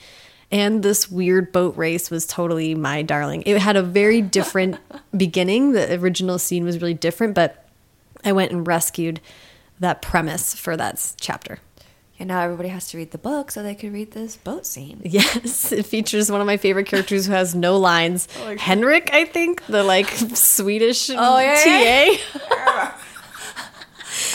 And 0.52 0.82
this 0.82 1.10
weird 1.10 1.52
boat 1.52 1.76
race 1.76 2.10
was 2.10 2.26
totally 2.26 2.74
my 2.74 3.02
darling. 3.02 3.42
It 3.46 3.58
had 3.58 3.76
a 3.76 3.82
very 3.82 4.20
different 4.20 4.78
beginning. 5.16 5.72
The 5.72 5.94
original 6.00 6.38
scene 6.38 6.64
was 6.64 6.80
really 6.80 6.94
different, 6.94 7.34
but 7.34 7.68
I 8.24 8.32
went 8.32 8.52
and 8.52 8.66
rescued 8.66 9.20
that 9.78 10.02
premise 10.02 10.54
for 10.54 10.76
that 10.76 11.14
chapter. 11.20 11.58
And 12.20 12.28
now 12.28 12.42
everybody 12.42 12.68
has 12.68 12.86
to 12.90 12.98
read 12.98 13.12
the 13.12 13.18
book 13.18 13.50
so 13.50 13.62
they 13.62 13.74
could 13.74 13.94
read 13.94 14.10
this 14.10 14.36
boat 14.36 14.66
scene. 14.66 15.00
Yes, 15.10 15.72
it 15.72 15.86
features 15.86 16.30
one 16.30 16.42
of 16.42 16.46
my 16.46 16.58
favorite 16.58 16.86
characters 16.86 17.24
who 17.24 17.32
has 17.32 17.54
no 17.54 17.78
lines. 17.78 18.28
Oh 18.42 18.56
Henrik, 18.58 19.10
I 19.12 19.24
think, 19.24 19.64
the 19.66 19.82
like 19.82 20.08
Swedish 20.34 21.08
oh, 21.08 21.38
yeah, 21.38 21.54
TA. 21.54 21.70
Yeah. 21.70 22.12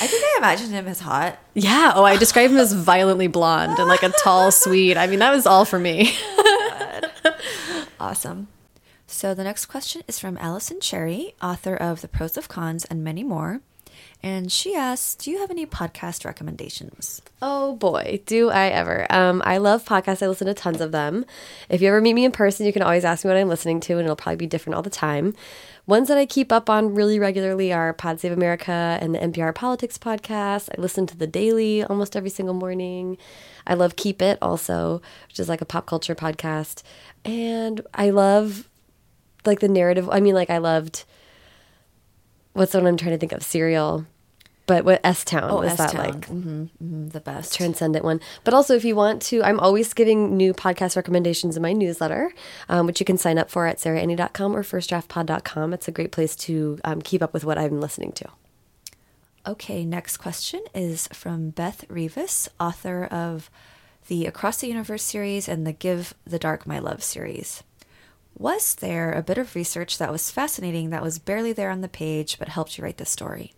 I 0.02 0.08
think 0.08 0.24
I 0.24 0.36
imagined 0.40 0.72
him 0.72 0.88
as 0.88 1.00
hot. 1.00 1.38
Yeah. 1.54 1.94
Oh, 1.96 2.04
I 2.04 2.18
described 2.18 2.52
him 2.52 2.60
as 2.60 2.74
violently 2.74 3.28
blonde 3.28 3.78
and 3.78 3.88
like 3.88 4.02
a 4.02 4.10
tall 4.10 4.52
Swede. 4.52 4.98
I 4.98 5.06
mean, 5.06 5.20
that 5.20 5.34
was 5.34 5.46
all 5.46 5.64
for 5.64 5.78
me. 5.78 6.16
Oh 6.24 7.02
awesome. 8.00 8.48
So 9.06 9.36
the 9.36 9.44
next 9.44 9.68
question 9.68 10.02
is 10.08 10.20
from 10.20 10.38
Alison 10.40 10.80
Cherry, 10.82 11.36
author 11.42 11.76
of 11.76 12.02
The 12.02 12.08
Pros 12.08 12.36
of 12.36 12.48
Cons 12.48 12.84
and 12.86 13.04
many 13.04 13.24
more. 13.24 13.62
And 14.26 14.52
she 14.52 14.74
asks, 14.74 15.14
Do 15.14 15.30
you 15.30 15.38
have 15.38 15.52
any 15.52 15.68
podcast 15.68 16.26
recommendations? 16.26 17.22
Oh 17.44 17.76
boy, 17.76 18.22
do 18.26 18.50
I 18.50 18.70
ever. 18.70 19.06
Um, 19.12 19.44
I 19.46 19.60
love 19.60 19.86
podcasts. 19.86 20.24
I 20.24 20.28
listen 20.28 20.48
to 20.48 20.56
tons 20.56 20.82
of 20.82 20.92
them. 20.92 21.26
If 21.70 21.80
you 21.80 21.90
ever 21.90 22.02
meet 22.02 22.16
me 22.16 22.26
in 22.26 22.32
person, 22.32 22.66
you 22.66 22.74
can 22.74 22.82
always 22.82 23.06
ask 23.06 23.24
me 23.24 23.30
what 23.30 23.38
I'm 23.38 23.50
listening 23.50 23.80
to, 23.82 23.94
and 23.94 24.02
it'll 24.02 24.16
probably 24.16 24.38
be 24.38 24.48
different 24.48 24.76
all 24.76 24.82
the 24.82 24.90
time. 24.90 25.36
Ones 25.86 26.08
that 26.08 26.18
I 26.18 26.26
keep 26.26 26.52
up 26.52 26.72
on 26.72 26.96
really 26.96 27.20
regularly 27.20 27.72
are 27.72 27.94
Pod 27.94 28.20
Save 28.20 28.32
America 28.32 28.98
and 29.00 29.14
the 29.14 29.20
NPR 29.20 29.54
Politics 29.54 30.00
podcast. 30.00 30.70
I 30.76 30.82
listen 30.82 31.06
to 31.06 31.16
The 31.16 31.28
Daily 31.28 31.84
almost 31.84 32.16
every 32.16 32.32
single 32.32 32.56
morning. 32.56 33.20
I 33.68 33.76
love 33.76 33.96
Keep 33.96 34.24
It 34.24 34.40
also, 34.42 35.04
which 35.28 35.40
is 35.40 35.48
like 35.48 35.62
a 35.62 35.66
pop 35.66 35.86
culture 35.86 36.16
podcast. 36.16 36.82
And 37.24 37.82
I 37.94 38.10
love 38.10 38.68
like 39.46 39.60
the 39.60 39.70
narrative. 39.70 40.10
I 40.10 40.20
mean, 40.20 40.34
like, 40.34 40.50
I 40.50 40.58
loved 40.58 41.04
what's 42.54 42.72
the 42.72 42.80
one 42.80 42.88
I'm 42.88 42.98
trying 42.98 43.12
to 43.12 43.20
think 43.20 43.32
of? 43.32 43.44
Serial 43.44 44.08
but 44.66 44.84
what 44.84 45.02
S 45.04 45.24
Town 45.24 45.50
oh, 45.50 45.60
was 45.60 45.80
S-Town. 45.80 45.88
that 45.88 45.98
like 45.98 46.28
mm 46.28 46.44
-hmm, 46.44 46.70
mm 46.82 46.90
-hmm, 46.92 47.12
the 47.12 47.20
best 47.20 47.54
transcendent 47.54 48.06
one? 48.06 48.20
But 48.44 48.54
also, 48.54 48.76
if 48.76 48.84
you 48.86 48.96
want 48.96 49.22
to, 49.30 49.36
I'm 49.44 49.60
always 49.60 49.94
giving 49.94 50.38
new 50.38 50.54
podcast 50.54 50.96
recommendations 50.96 51.56
in 51.56 51.62
my 51.62 51.74
newsletter, 51.74 52.32
um, 52.70 52.86
which 52.88 53.00
you 53.00 53.06
can 53.06 53.18
sign 53.18 53.38
up 53.38 53.50
for 53.50 53.68
at 53.68 53.80
sarahenni.com 53.80 54.56
or 54.56 54.64
firstdraftpod.com. 54.64 55.74
It's 55.74 55.88
a 55.88 55.92
great 55.92 56.12
place 56.12 56.36
to 56.48 56.80
um, 56.84 57.02
keep 57.02 57.22
up 57.22 57.34
with 57.34 57.44
what 57.44 57.58
I'm 57.58 57.80
listening 57.80 58.14
to. 58.14 58.26
Okay, 59.48 59.86
next 59.86 60.18
question 60.18 60.62
is 60.74 61.08
from 61.14 61.52
Beth 61.52 61.86
Revis, 61.88 62.50
author 62.60 63.06
of 63.06 63.50
the 64.08 64.26
Across 64.26 64.58
the 64.58 64.68
Universe 64.68 65.04
series 65.04 65.48
and 65.48 65.66
the 65.66 65.74
Give 65.74 66.14
the 66.26 66.40
Dark 66.40 66.66
My 66.66 66.80
Love 66.80 67.04
series. 67.04 67.64
Was 68.38 68.76
there 68.76 69.12
a 69.14 69.24
bit 69.24 69.38
of 69.38 69.56
research 69.56 69.98
that 69.98 70.12
was 70.12 70.32
fascinating 70.32 70.90
that 70.90 71.04
was 71.04 71.20
barely 71.20 71.54
there 71.54 71.70
on 71.70 71.82
the 71.82 71.88
page 71.88 72.38
but 72.38 72.50
helped 72.50 72.78
you 72.78 72.84
write 72.84 72.98
the 72.98 73.06
story? 73.06 73.54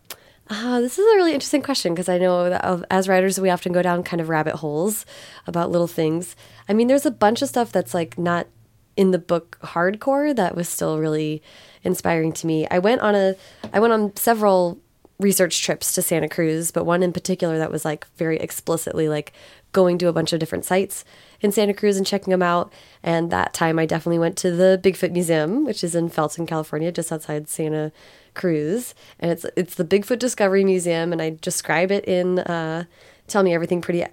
Uh, 0.50 0.80
this 0.80 0.98
is 0.98 1.06
a 1.06 1.18
really 1.18 1.34
interesting 1.34 1.62
question 1.62 1.94
because 1.94 2.08
I 2.08 2.18
know 2.18 2.50
that 2.50 2.86
as 2.90 3.10
writers, 3.10 3.40
we 3.40 3.50
often 3.50 3.74
go 3.74 3.82
down 3.82 4.04
kind 4.04 4.22
of 4.22 4.30
rabbit 4.30 4.56
holes 4.56 5.06
about 5.46 5.72
little 5.72 5.88
things. 5.88 6.36
I 6.70 6.74
mean, 6.74 6.88
there's 6.88 7.06
a 7.06 7.12
bunch 7.12 7.42
of 7.42 7.50
stuff 7.50 7.72
that's 7.72 7.94
like 7.94 8.18
not 8.18 8.48
in 8.96 9.12
the 9.12 9.20
book 9.20 9.58
hardcore 9.62 10.36
that 10.36 10.56
was 10.56 10.70
still 10.70 11.00
really 11.00 11.42
inspiring 11.84 12.32
to 12.34 12.48
me. 12.48 12.68
I 12.72 12.80
went 12.80 13.02
on 13.02 13.14
a, 13.14 13.36
I 13.74 13.80
went 13.80 13.94
on 13.94 14.16
several 14.16 14.80
research 15.20 15.62
trips 15.62 15.94
to 15.94 16.02
Santa 16.02 16.30
Cruz, 16.30 16.72
but 16.72 16.86
one 16.86 17.04
in 17.04 17.12
particular 17.12 17.58
that 17.58 17.72
was 17.72 17.84
like 17.84 18.08
very 18.18 18.38
explicitly 18.38 19.10
like 19.10 19.34
going 19.74 19.98
to 19.98 20.08
a 20.08 20.14
bunch 20.14 20.32
of 20.32 20.40
different 20.40 20.66
sites 20.66 21.04
in 21.42 21.52
Santa 21.52 21.74
Cruz 21.74 21.98
and 21.98 22.06
checking 22.06 22.32
them 22.32 22.42
out. 22.42 22.72
And 23.04 23.32
that 23.32 23.54
time 23.54 23.80
I 23.80 23.86
definitely 23.86 24.20
went 24.20 24.38
to 24.38 24.52
the 24.52 24.80
Bigfoot 24.82 25.12
Museum, 25.12 25.66
which 25.66 25.84
is 25.84 25.96
in 25.96 26.10
Felton, 26.10 26.46
California, 26.46 26.92
just 26.92 27.12
outside 27.12 27.50
Santa 27.50 27.92
Cruz. 28.38 28.96
And 29.20 29.32
it's 29.32 29.46
it's 29.58 29.76
the 29.76 29.84
Bigfoot 29.84 30.20
Discovery 30.20 30.64
Museum, 30.64 31.12
and 31.12 31.22
I 31.22 31.38
describe 31.42 31.92
it 31.92 32.06
in 32.06 32.40
uh, 32.40 32.86
Tell 33.28 33.44
Me 33.44 33.54
Everything 33.54 33.82
pretty 33.82 34.06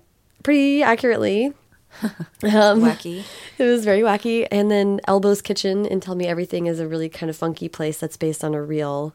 pretty 0.43 0.83
accurately. 0.83 1.53
um, 2.03 2.83
wacky. 2.83 3.23
It 3.59 3.65
was 3.65 3.85
very 3.85 4.01
wacky. 4.01 4.49
And 4.51 4.69
then 4.69 5.01
Elbows 5.07 5.41
Kitchen 5.41 5.87
and 5.87 6.03
Tell 6.03 6.17
Me 6.17 6.27
Everything 6.27 6.67
is 6.67 6.81
a 6.81 6.89
really 6.89 7.09
kind 7.09 7.31
of 7.31 7.37
funky 7.37 7.69
place 7.69 7.99
that's 7.99 8.17
based 8.17 8.43
on 8.43 8.53
a 8.53 8.63
real 8.63 9.15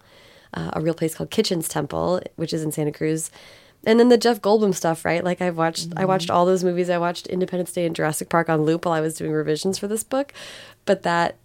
uh, 0.54 0.72
a 0.74 0.82
real 0.82 0.94
place 0.94 1.14
called 1.14 1.30
Kitchen's 1.30 1.68
Temple, 1.68 2.22
which 2.38 2.54
is 2.54 2.64
in 2.64 2.72
Santa 2.72 2.94
Cruz 2.94 3.32
and 3.86 4.00
then 4.00 4.10
the 4.10 4.18
Jeff 4.18 4.42
Goldblum 4.42 4.76
stuff, 4.76 5.06
right? 5.06 5.24
Like 5.24 5.42
I've 5.42 5.58
watched, 5.58 5.90
mm 5.90 5.94
-hmm. 5.94 6.02
I 6.02 6.06
watched 6.06 6.30
all 6.30 6.46
those 6.46 6.64
movies. 6.64 6.90
I 6.90 6.98
watched 6.98 7.28
Independence 7.28 7.72
Day 7.72 7.86
and 7.86 7.96
Jurassic 7.96 8.30
Park 8.30 8.50
on 8.50 8.66
loop 8.66 8.86
while 8.86 8.98
I 8.98 9.02
was 9.02 9.16
doing 9.16 9.32
revisions 9.32 9.80
for 9.80 9.88
this 9.88 10.04
book. 10.04 10.34
But 10.86 11.04
that, 11.04 11.36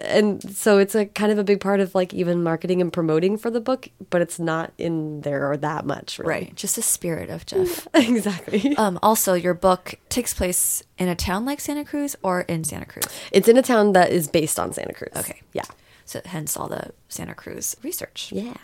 and 0.00 0.42
so 0.54 0.78
it's 0.78 0.94
a 0.94 1.06
kind 1.06 1.32
of 1.32 1.38
a 1.38 1.44
big 1.44 1.60
part 1.60 1.80
of 1.80 1.94
like 1.94 2.14
even 2.14 2.42
marketing 2.42 2.80
and 2.80 2.92
promoting 2.92 3.36
for 3.36 3.50
the 3.50 3.60
book, 3.60 3.88
but 4.10 4.22
it's 4.22 4.38
not 4.38 4.72
in 4.78 5.20
there 5.22 5.50
or 5.50 5.56
that 5.58 5.84
much, 5.84 6.18
really. 6.18 6.28
right? 6.30 6.56
Just 6.56 6.76
the 6.76 6.82
spirit 6.82 7.30
of 7.30 7.46
Jeff, 7.46 7.86
exactly. 7.94 8.76
Um, 8.76 8.98
also, 9.02 9.34
your 9.34 9.54
book 9.54 9.94
takes 10.08 10.34
place 10.34 10.82
in 10.98 11.08
a 11.08 11.14
town 11.14 11.44
like 11.44 11.60
Santa 11.60 11.84
Cruz 11.84 12.16
or 12.22 12.42
in 12.42 12.64
Santa 12.64 12.86
Cruz. 12.86 13.06
It's 13.30 13.48
in 13.48 13.56
a 13.56 13.62
town 13.62 13.92
that 13.92 14.10
is 14.10 14.28
based 14.28 14.58
on 14.58 14.72
Santa 14.72 14.94
Cruz. 14.94 15.12
Okay, 15.16 15.42
yeah. 15.52 15.64
So 16.04 16.20
hence 16.24 16.56
all 16.56 16.68
the 16.68 16.92
Santa 17.08 17.34
Cruz 17.34 17.76
research. 17.82 18.30
Yeah. 18.32 18.54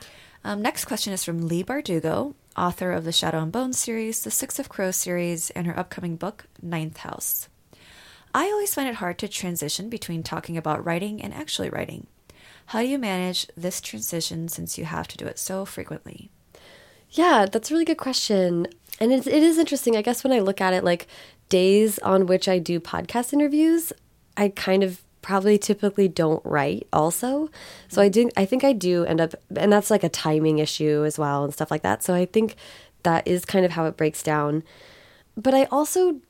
Um, 0.44 0.62
next 0.62 0.84
question 0.84 1.12
is 1.12 1.24
from 1.24 1.48
Leigh 1.48 1.64
Bardugo, 1.64 2.34
author 2.56 2.92
of 2.92 3.04
the 3.04 3.12
Shadow 3.12 3.42
and 3.42 3.52
Bone 3.52 3.72
series, 3.72 4.22
the 4.22 4.30
Six 4.30 4.58
of 4.58 4.68
Crows 4.68 4.96
series, 4.96 5.50
and 5.50 5.66
her 5.66 5.78
upcoming 5.78 6.16
book, 6.16 6.46
Ninth 6.62 6.98
House. 6.98 7.48
I 8.38 8.52
always 8.52 8.72
find 8.72 8.88
it 8.88 8.94
hard 8.94 9.18
to 9.18 9.26
transition 9.26 9.88
between 9.88 10.22
talking 10.22 10.56
about 10.56 10.86
writing 10.86 11.20
and 11.20 11.34
actually 11.34 11.70
writing. 11.70 12.06
How 12.66 12.78
do 12.78 12.86
you 12.86 12.96
manage 12.96 13.48
this 13.56 13.80
transition 13.80 14.46
since 14.46 14.78
you 14.78 14.84
have 14.84 15.08
to 15.08 15.16
do 15.16 15.26
it 15.26 15.40
so 15.40 15.64
frequently? 15.64 16.30
Yeah, 17.10 17.46
that's 17.50 17.68
a 17.68 17.74
really 17.74 17.84
good 17.84 17.98
question. 17.98 18.68
And 19.00 19.12
it's, 19.12 19.26
it 19.26 19.42
is 19.42 19.58
interesting. 19.58 19.96
I 19.96 20.02
guess 20.02 20.22
when 20.22 20.32
I 20.32 20.38
look 20.38 20.60
at 20.60 20.72
it, 20.72 20.84
like 20.84 21.08
days 21.48 21.98
on 21.98 22.26
which 22.26 22.46
I 22.46 22.60
do 22.60 22.78
podcast 22.78 23.32
interviews, 23.32 23.92
I 24.36 24.50
kind 24.50 24.84
of 24.84 25.02
probably 25.20 25.58
typically 25.58 26.06
don't 26.06 26.44
write 26.46 26.86
also. 26.92 27.50
So 27.88 28.00
I 28.00 28.08
do 28.08 28.30
I 28.36 28.44
think 28.44 28.62
I 28.62 28.72
do 28.72 29.04
end 29.04 29.20
up 29.20 29.34
and 29.56 29.72
that's 29.72 29.90
like 29.90 30.04
a 30.04 30.08
timing 30.08 30.60
issue 30.60 31.02
as 31.04 31.18
well 31.18 31.42
and 31.42 31.52
stuff 31.52 31.72
like 31.72 31.82
that. 31.82 32.04
So 32.04 32.14
I 32.14 32.24
think 32.24 32.54
that 33.02 33.26
is 33.26 33.44
kind 33.44 33.64
of 33.64 33.72
how 33.72 33.86
it 33.86 33.96
breaks 33.96 34.22
down. 34.22 34.62
But 35.36 35.54
I 35.54 35.64
also 35.72 36.20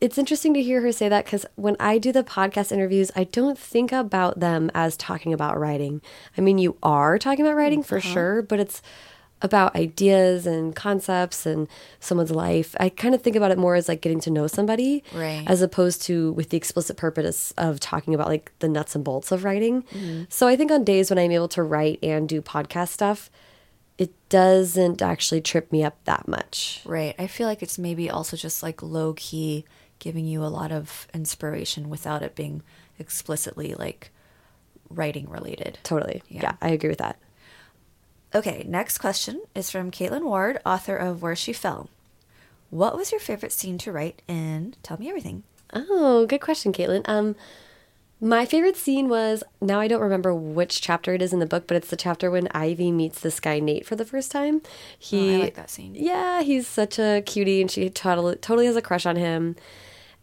it's 0.00 0.18
interesting 0.18 0.54
to 0.54 0.62
hear 0.62 0.80
her 0.80 0.92
say 0.92 1.08
that 1.08 1.24
because 1.24 1.46
when 1.54 1.76
I 1.78 1.98
do 1.98 2.12
the 2.12 2.24
podcast 2.24 2.72
interviews, 2.72 3.10
I 3.14 3.24
don't 3.24 3.58
think 3.58 3.92
about 3.92 4.40
them 4.40 4.70
as 4.74 4.96
talking 4.96 5.32
about 5.32 5.58
writing. 5.58 6.02
I 6.36 6.40
mean, 6.40 6.58
you 6.58 6.76
are 6.82 7.18
talking 7.18 7.44
about 7.44 7.56
writing 7.56 7.82
for 7.82 7.98
uh 7.98 8.02
-huh. 8.02 8.12
sure, 8.12 8.42
but 8.42 8.60
it's 8.60 8.82
about 9.44 9.76
ideas 9.76 10.46
and 10.46 10.74
concepts 10.74 11.44
and 11.44 11.68
someone's 12.00 12.30
life. 12.30 12.74
I 12.80 12.88
kind 12.88 13.14
of 13.14 13.22
think 13.22 13.36
about 13.36 13.50
it 13.50 13.58
more 13.58 13.76
as 13.76 13.88
like 13.88 14.00
getting 14.00 14.20
to 14.20 14.30
know 14.30 14.46
somebody, 14.46 15.04
right. 15.12 15.44
as 15.46 15.60
opposed 15.60 16.02
to 16.02 16.32
with 16.32 16.48
the 16.48 16.56
explicit 16.56 16.96
purpose 16.96 17.52
of 17.58 17.78
talking 17.78 18.14
about 18.14 18.28
like 18.28 18.52
the 18.60 18.68
nuts 18.68 18.94
and 18.94 19.04
bolts 19.04 19.32
of 19.32 19.44
writing. 19.44 19.84
Mm 19.92 20.00
-hmm. 20.00 20.26
So 20.28 20.48
I 20.48 20.56
think 20.56 20.70
on 20.70 20.84
days 20.84 21.10
when 21.10 21.18
I'm 21.18 21.36
able 21.36 21.48
to 21.48 21.62
write 21.62 21.98
and 22.02 22.28
do 22.28 22.40
podcast 22.40 22.92
stuff, 22.92 23.30
it 23.98 24.10
doesn't 24.28 25.02
actually 25.02 25.42
trip 25.42 25.70
me 25.70 25.86
up 25.86 25.94
that 26.04 26.26
much. 26.26 26.80
Right. 26.84 27.14
I 27.18 27.26
feel 27.26 27.46
like 27.48 27.62
it's 27.62 27.78
maybe 27.78 28.10
also 28.10 28.36
just 28.36 28.62
like 28.62 28.82
low 28.82 29.12
key 29.14 29.64
giving 30.04 30.26
you 30.26 30.44
a 30.44 30.52
lot 30.52 30.70
of 30.70 31.08
inspiration 31.14 31.88
without 31.88 32.22
it 32.22 32.36
being 32.36 32.62
explicitly 32.98 33.74
like 33.74 34.10
writing 34.90 35.28
related. 35.30 35.78
Totally. 35.82 36.22
Yeah, 36.28 36.42
yeah 36.42 36.52
I 36.60 36.68
agree 36.68 36.90
with 36.90 36.98
that. 36.98 37.18
Okay, 38.34 38.66
next 38.68 38.98
question 38.98 39.40
is 39.54 39.70
from 39.70 39.90
Kaitlin 39.90 40.24
Ward, 40.24 40.60
author 40.66 40.94
of 40.94 41.22
Where 41.22 41.34
She 41.34 41.54
Fell. 41.54 41.88
What 42.68 42.96
was 42.96 43.12
your 43.12 43.20
favorite 43.20 43.52
scene 43.52 43.78
to 43.78 43.92
write 43.92 44.20
in 44.28 44.74
Tell 44.82 44.98
Me 44.98 45.08
Everything? 45.08 45.42
Oh, 45.72 46.26
good 46.26 46.42
question, 46.42 46.74
Kaitlin. 46.74 47.08
Um, 47.08 47.34
my 48.20 48.44
favorite 48.44 48.76
scene 48.76 49.08
was 49.08 49.42
now 49.62 49.80
I 49.80 49.88
don't 49.88 50.02
remember 50.02 50.34
which 50.34 50.82
chapter 50.82 51.14
it 51.14 51.22
is 51.22 51.32
in 51.32 51.38
the 51.38 51.46
book, 51.46 51.66
but 51.66 51.78
it's 51.78 51.88
the 51.88 51.96
chapter 51.96 52.30
when 52.30 52.48
Ivy 52.48 52.90
meets 52.90 53.20
this 53.20 53.40
guy 53.40 53.58
Nate 53.58 53.86
for 53.86 53.96
the 53.96 54.04
first 54.04 54.30
time. 54.30 54.60
He, 54.98 55.36
oh, 55.36 55.38
I 55.38 55.40
like 55.44 55.54
that 55.54 55.70
scene. 55.70 55.94
Yeah, 55.94 56.42
he's 56.42 56.66
such 56.66 56.98
a 56.98 57.22
cutie, 57.24 57.62
and 57.62 57.70
she 57.70 57.88
totally 57.88 58.36
totally 58.36 58.66
has 58.66 58.76
a 58.76 58.82
crush 58.82 59.06
on 59.06 59.16
him. 59.16 59.56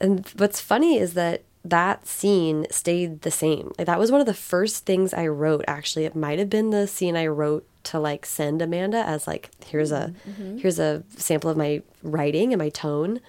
And 0.02 0.28
what's 0.38 0.60
funny 0.60 0.98
is 0.98 1.14
that 1.14 1.44
that 1.64 2.08
scene 2.08 2.66
stayed 2.72 3.22
the 3.22 3.32
same. 3.32 3.72
Like 3.78 3.88
that 3.88 4.00
was 4.00 4.12
one 4.12 4.20
of 4.20 4.28
the 4.28 4.34
first 4.34 4.86
things 4.86 5.14
I 5.14 5.28
wrote. 5.28 5.64
Actually, 5.68 6.06
it 6.06 6.16
might 6.16 6.40
have 6.40 6.50
been 6.50 6.72
the 6.72 6.88
scene 6.88 7.16
I 7.16 7.28
wrote 7.28 7.68
to 7.84 8.00
like 8.00 8.26
send 8.26 8.62
Amanda 8.62 8.98
as 8.98 9.28
like 9.28 9.50
here's 9.66 9.92
a 9.92 10.14
mm 10.28 10.34
-hmm. 10.34 10.62
here's 10.62 10.80
a 10.80 11.04
sample 11.18 11.50
of 11.50 11.58
my 11.58 11.82
writing 12.04 12.54
and 12.54 12.62
my 12.62 12.70
tone. 12.70 13.20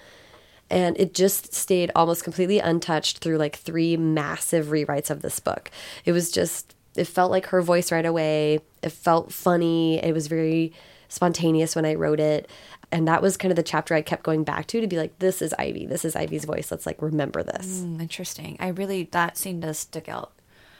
And 0.69 0.97
it 0.97 1.13
just 1.13 1.53
stayed 1.53 1.91
almost 1.95 2.23
completely 2.23 2.59
untouched 2.59 3.19
through 3.19 3.37
like 3.37 3.57
three 3.57 3.97
massive 3.97 4.67
rewrites 4.67 5.11
of 5.11 5.21
this 5.21 5.39
book. 5.39 5.69
It 6.05 6.13
was 6.13 6.31
just 6.31 6.75
it 6.95 7.07
felt 7.07 7.31
like 7.31 7.47
her 7.47 7.61
voice 7.61 7.91
right 7.95 8.05
away. 8.05 8.59
It 8.81 8.91
felt 8.91 9.33
funny. 9.33 9.99
It 10.03 10.13
was 10.13 10.27
very 10.27 10.71
spontaneous 11.07 11.75
when 11.75 11.85
I 11.85 11.95
wrote 11.95 12.19
it. 12.19 12.49
And 12.93 13.07
that 13.07 13.23
was 13.23 13.37
kind 13.37 13.51
of 13.51 13.55
the 13.55 13.63
chapter 13.63 13.95
I 13.95 14.03
kept 14.03 14.21
going 14.21 14.43
back 14.43 14.67
to 14.67 14.79
to 14.79 14.85
be 14.85 14.97
like, 14.97 15.17
this 15.17 15.41
is 15.41 15.51
Ivy. 15.57 15.87
This 15.87 16.05
is 16.05 16.15
Ivy's 16.15 16.45
voice. 16.45 16.69
Let's 16.69 16.85
like 16.85 17.01
remember 17.01 17.41
this. 17.41 17.79
Mm, 17.79 17.99
interesting. 17.99 18.55
I 18.59 18.67
really, 18.67 19.09
that 19.11 19.35
scene 19.35 19.59
does 19.59 19.79
stick 19.79 20.07
out 20.07 20.31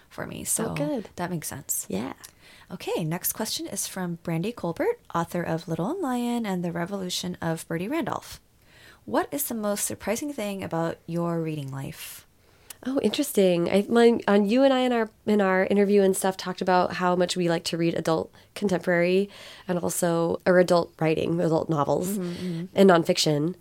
for 0.09 0.27
me. 0.27 0.43
So 0.43 0.67
oh, 0.69 0.73
good. 0.75 1.09
that 1.15 1.31
makes 1.31 1.47
sense. 1.47 1.87
Yeah. 1.89 2.13
Okay, 2.69 3.03
next 3.03 3.33
question 3.33 3.65
is 3.65 3.87
from 3.87 4.19
Brandy 4.21 4.51
Colbert, 4.51 4.99
author 5.15 5.41
of 5.41 5.67
Little 5.67 5.89
and 5.89 6.01
Lion 6.01 6.45
and 6.45 6.63
the 6.63 6.71
Revolution 6.71 7.35
of 7.41 7.67
Birdie 7.67 7.87
Randolph. 7.87 8.39
What 9.05 9.27
is 9.31 9.45
the 9.45 9.55
most 9.55 9.83
surprising 9.83 10.31
thing 10.31 10.63
about 10.63 10.97
your 11.07 11.41
reading 11.41 11.71
life? 11.71 12.27
Oh, 12.85 12.99
interesting. 13.01 13.69
I 13.69 13.85
my, 13.87 14.19
on 14.27 14.45
you 14.45 14.63
and 14.63 14.73
I 14.73 14.79
in 14.79 14.91
our 14.91 15.09
in 15.25 15.41
our 15.41 15.65
interview 15.65 16.01
and 16.01 16.15
stuff 16.15 16.35
talked 16.35 16.61
about 16.61 16.93
how 16.93 17.15
much 17.15 17.37
we 17.37 17.47
like 17.47 17.63
to 17.65 17.77
read 17.77 17.93
adult 17.93 18.31
contemporary 18.55 19.29
and 19.67 19.79
also 19.79 20.41
or 20.45 20.59
adult 20.59 20.93
writing, 20.99 21.39
adult 21.39 21.69
novels 21.69 22.17
mm 22.17 22.33
-hmm. 22.33 22.67
and 22.75 22.89
nonfiction. 22.89 23.55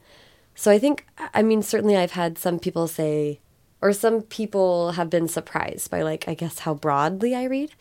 So 0.55 0.71
I 0.71 0.79
think 0.79 1.07
I 1.35 1.43
mean 1.43 1.63
certainly 1.63 1.97
I've 1.97 2.15
had 2.15 2.39
some 2.39 2.59
people 2.59 2.89
say 2.89 3.41
or 3.83 3.93
some 3.93 4.23
people 4.23 4.93
have 4.93 5.11
been 5.11 5.29
surprised 5.29 5.91
by 5.91 6.03
like 6.03 6.29
I 6.29 6.35
guess 6.35 6.61
how 6.61 6.75
broadly 6.75 7.35
I 7.35 7.45
read. 7.45 7.73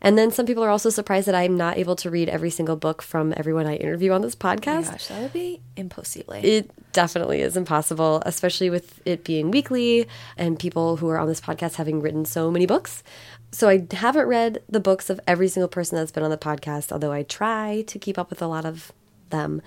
And 0.00 0.16
then 0.16 0.30
some 0.30 0.46
people 0.46 0.62
are 0.62 0.70
also 0.70 0.90
surprised 0.90 1.26
that 1.26 1.34
I'm 1.34 1.56
not 1.56 1.76
able 1.76 1.96
to 1.96 2.10
read 2.10 2.28
every 2.28 2.50
single 2.50 2.76
book 2.76 3.02
from 3.02 3.34
everyone 3.36 3.66
I 3.66 3.74
interview 3.74 4.12
on 4.12 4.22
this 4.22 4.36
oh 4.40 4.44
podcast. 4.44 4.88
Oh 4.88 4.90
gosh, 4.92 5.06
that 5.08 5.22
would 5.22 5.32
be 5.32 5.60
impossible. 5.76 6.34
It 6.34 6.70
definitely 6.92 7.40
is 7.40 7.56
impossible, 7.56 8.22
especially 8.24 8.70
with 8.70 9.00
it 9.04 9.24
being 9.24 9.50
weekly 9.50 10.06
and 10.36 10.58
people 10.58 10.96
who 10.98 11.08
are 11.08 11.18
on 11.18 11.26
this 11.26 11.40
podcast 11.40 11.74
having 11.74 12.00
written 12.00 12.24
so 12.24 12.50
many 12.50 12.64
books. 12.64 13.02
So 13.50 13.68
I 13.68 13.86
haven't 13.90 14.26
read 14.26 14.62
the 14.68 14.78
books 14.80 15.10
of 15.10 15.20
every 15.26 15.48
single 15.48 15.68
person 15.68 15.96
that's 15.96 16.12
been 16.12 16.22
on 16.22 16.30
the 16.30 16.38
podcast, 16.38 16.92
although 16.92 17.12
I 17.12 17.24
try 17.24 17.82
to 17.88 17.98
keep 17.98 18.18
up 18.18 18.30
with 18.30 18.40
a 18.40 18.46
lot 18.46 18.64
of 18.64 18.92
them. 19.30 19.62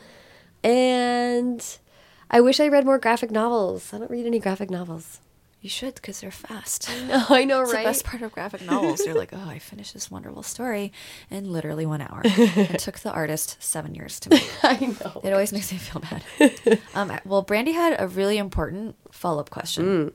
And 0.64 1.66
I 2.30 2.40
wish 2.40 2.60
I 2.60 2.68
read 2.70 2.86
more 2.86 3.00
graphic 3.00 3.32
novels. 3.32 3.94
I 3.94 3.98
don't 3.98 4.12
read 4.12 4.26
any 4.26 4.40
graphic 4.40 4.70
novels. 4.70 5.20
You 5.62 5.69
should, 5.69 5.93
because 5.93 6.21
they're 6.21 6.32
fast. 6.32 6.89
No, 7.08 7.24
I 7.30 7.45
know, 7.45 7.62
it's 7.63 7.71
right? 7.71 7.84
the 7.84 7.89
best 7.89 8.04
part 8.04 8.24
of 8.24 8.32
graphic 8.32 8.62
novels. 8.65 9.06
You're 9.06 9.13
like, 9.13 9.32
oh, 9.32 9.47
I 9.47 9.60
finished 9.60 9.93
this 9.93 10.10
wonderful 10.10 10.41
story 10.41 10.91
in 11.30 11.52
literally 11.52 11.86
one 11.86 12.02
hour. 12.02 12.21
it 12.26 12.80
took 12.80 12.97
the 13.00 13.12
artist 13.12 13.58
seven 13.60 13.93
years 13.93 14.19
to 14.21 14.32
make. 14.32 14.50
I 14.63 14.78
know. 14.80 15.21
It 15.24 15.32
always 15.32 15.54
makes 15.54 15.71
me 15.71 15.78
feel 15.78 16.02
bad. 16.02 16.80
um, 16.95 17.12
well, 17.26 17.43
Brandy 17.43 17.74
had 17.74 17.95
a 18.00 18.08
really 18.08 18.39
important 18.39 18.95
follow 19.12 19.39
up 19.39 19.52
question. 19.52 19.86
Mm. 19.86 20.13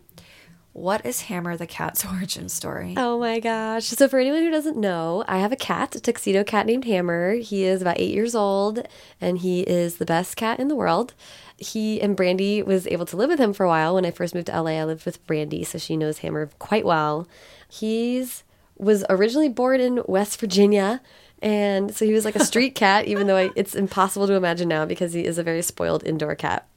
What 0.73 1.07
is 1.07 1.23
Hammer 1.23 1.57
the 1.57 1.67
cat's 1.67 2.05
origin 2.05 2.51
story? 2.51 2.93
Oh 2.99 3.19
my 3.19 3.41
gosh. 3.41 3.87
So, 3.87 4.09
for 4.09 4.19
anyone 4.19 4.43
who 4.43 4.51
doesn't 4.51 4.77
know, 4.77 5.25
I 5.27 5.39
have 5.39 5.51
a 5.51 5.57
cat, 5.57 5.95
a 5.95 6.01
tuxedo 6.01 6.45
cat 6.45 6.67
named 6.67 6.85
Hammer. 6.85 7.37
He 7.37 7.65
is 7.65 7.81
about 7.81 7.99
eight 7.99 8.13
years 8.13 8.35
old 8.35 8.87
and 9.19 9.39
he 9.39 9.63
is 9.63 9.97
the 9.97 10.05
best 10.05 10.37
cat 10.37 10.61
in 10.61 10.69
the 10.69 10.75
world 10.75 11.15
he 11.59 12.01
and 12.01 12.17
Brandy 12.17 12.63
was 12.63 12.87
able 12.87 13.07
to 13.07 13.17
live 13.17 13.31
with 13.31 13.39
him 13.41 13.53
for 13.53 13.65
a 13.65 13.69
while. 13.69 13.95
When 13.95 14.05
I 14.05 14.11
first 14.11 14.35
moved 14.35 14.49
to 14.49 14.61
LA, 14.61 14.73
I 14.73 14.85
lived 14.85 15.07
with 15.07 15.25
Brandy, 15.27 15.65
so 15.65 15.79
she 15.79 15.97
knows 15.97 16.19
Hammer 16.19 16.51
quite 16.59 16.85
well. 16.85 17.27
He's 17.69 18.45
was 18.79 19.05
originally 19.09 19.49
born 19.49 19.81
in 19.81 20.03
West 20.07 20.39
Virginia, 20.39 21.01
and 21.41 21.95
so 21.95 22.05
he 22.05 22.13
was 22.13 22.25
like 22.25 22.37
a 22.37 22.45
street 22.45 22.75
cat, 22.75 23.07
even 23.07 23.27
though 23.27 23.37
I, 23.37 23.51
it's 23.57 23.75
impossible 23.75 24.27
to 24.27 24.35
imagine 24.35 24.69
now 24.69 24.85
because 24.85 25.15
he 25.15 25.25
is 25.25 25.39
a 25.39 25.43
very 25.43 25.63
spoiled 25.63 26.05
indoor 26.05 26.35
cat. 26.35 26.69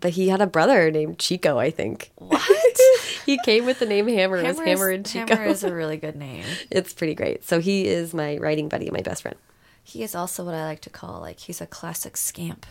But 0.00 0.12
he 0.12 0.28
had 0.28 0.42
a 0.42 0.46
brother 0.46 0.90
named 0.90 1.18
Chico, 1.18 1.58
I 1.58 1.70
think. 1.70 2.10
What? 2.16 2.42
he 3.24 3.38
came 3.44 3.64
with 3.64 3.78
the 3.78 3.86
name 3.86 4.08
Hammer. 4.08 4.36
Hammer, 4.36 4.48
it 4.48 4.48
was 4.48 4.58
Hammer 4.58 4.90
is, 4.90 4.96
and 4.96 5.06
Chico. 5.06 5.34
Hammer 5.36 5.46
is 5.48 5.64
a 5.64 5.72
really 5.72 5.96
good 5.96 6.16
name. 6.28 6.44
it's 6.70 6.92
pretty 6.92 7.14
great. 7.14 7.44
So 7.44 7.60
he 7.60 7.86
is 7.86 8.12
my 8.12 8.36
writing 8.38 8.68
buddy, 8.68 8.86
and 8.86 8.96
my 8.96 9.02
best 9.02 9.22
friend. 9.22 9.36
He 9.82 10.02
is 10.02 10.14
also 10.14 10.44
what 10.44 10.54
I 10.54 10.64
like 10.64 10.80
to 10.80 10.90
call 10.90 11.20
like 11.20 11.38
he's 11.40 11.60
a 11.60 11.66
classic 11.66 12.16
scamp. 12.16 12.66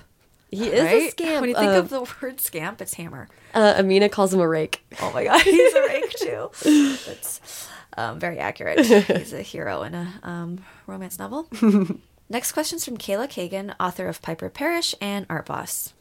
He 0.53 0.67
is 0.67 0.83
right? 0.83 1.07
a 1.07 1.11
scamp. 1.11 1.41
When 1.41 1.49
you 1.49 1.55
think 1.55 1.71
of 1.71 1.89
the 1.89 2.07
word 2.21 2.39
scamp, 2.39 2.81
it's 2.81 2.93
hammer. 2.93 3.27
Uh, 3.53 3.75
Amina 3.77 4.09
calls 4.09 4.33
him 4.33 4.39
a 4.39 4.47
rake. 4.47 4.85
Oh 5.01 5.11
my 5.11 5.23
god, 5.23 5.41
he's 5.43 5.73
a 5.73 5.81
rake 5.81 6.09
too. 6.11 6.51
That's 7.07 7.69
um, 7.97 8.19
very 8.19 8.39
accurate. 8.39 8.85
He's 8.85 9.33
a 9.33 9.41
hero 9.41 9.83
in 9.83 9.95
a 9.95 10.13
um, 10.23 10.63
romance 10.85 11.17
novel. 11.17 11.47
Next 12.29 12.51
question 12.51 12.77
is 12.77 12.85
from 12.85 12.97
Kayla 12.97 13.29
Cagan, 13.29 13.75
author 13.79 14.08
of 14.08 14.21
Piper 14.21 14.49
Perish 14.49 14.95
and 15.01 15.25
Art 15.29 15.45
Boss. 15.45 15.93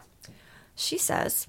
She 0.74 0.96
says, 0.96 1.48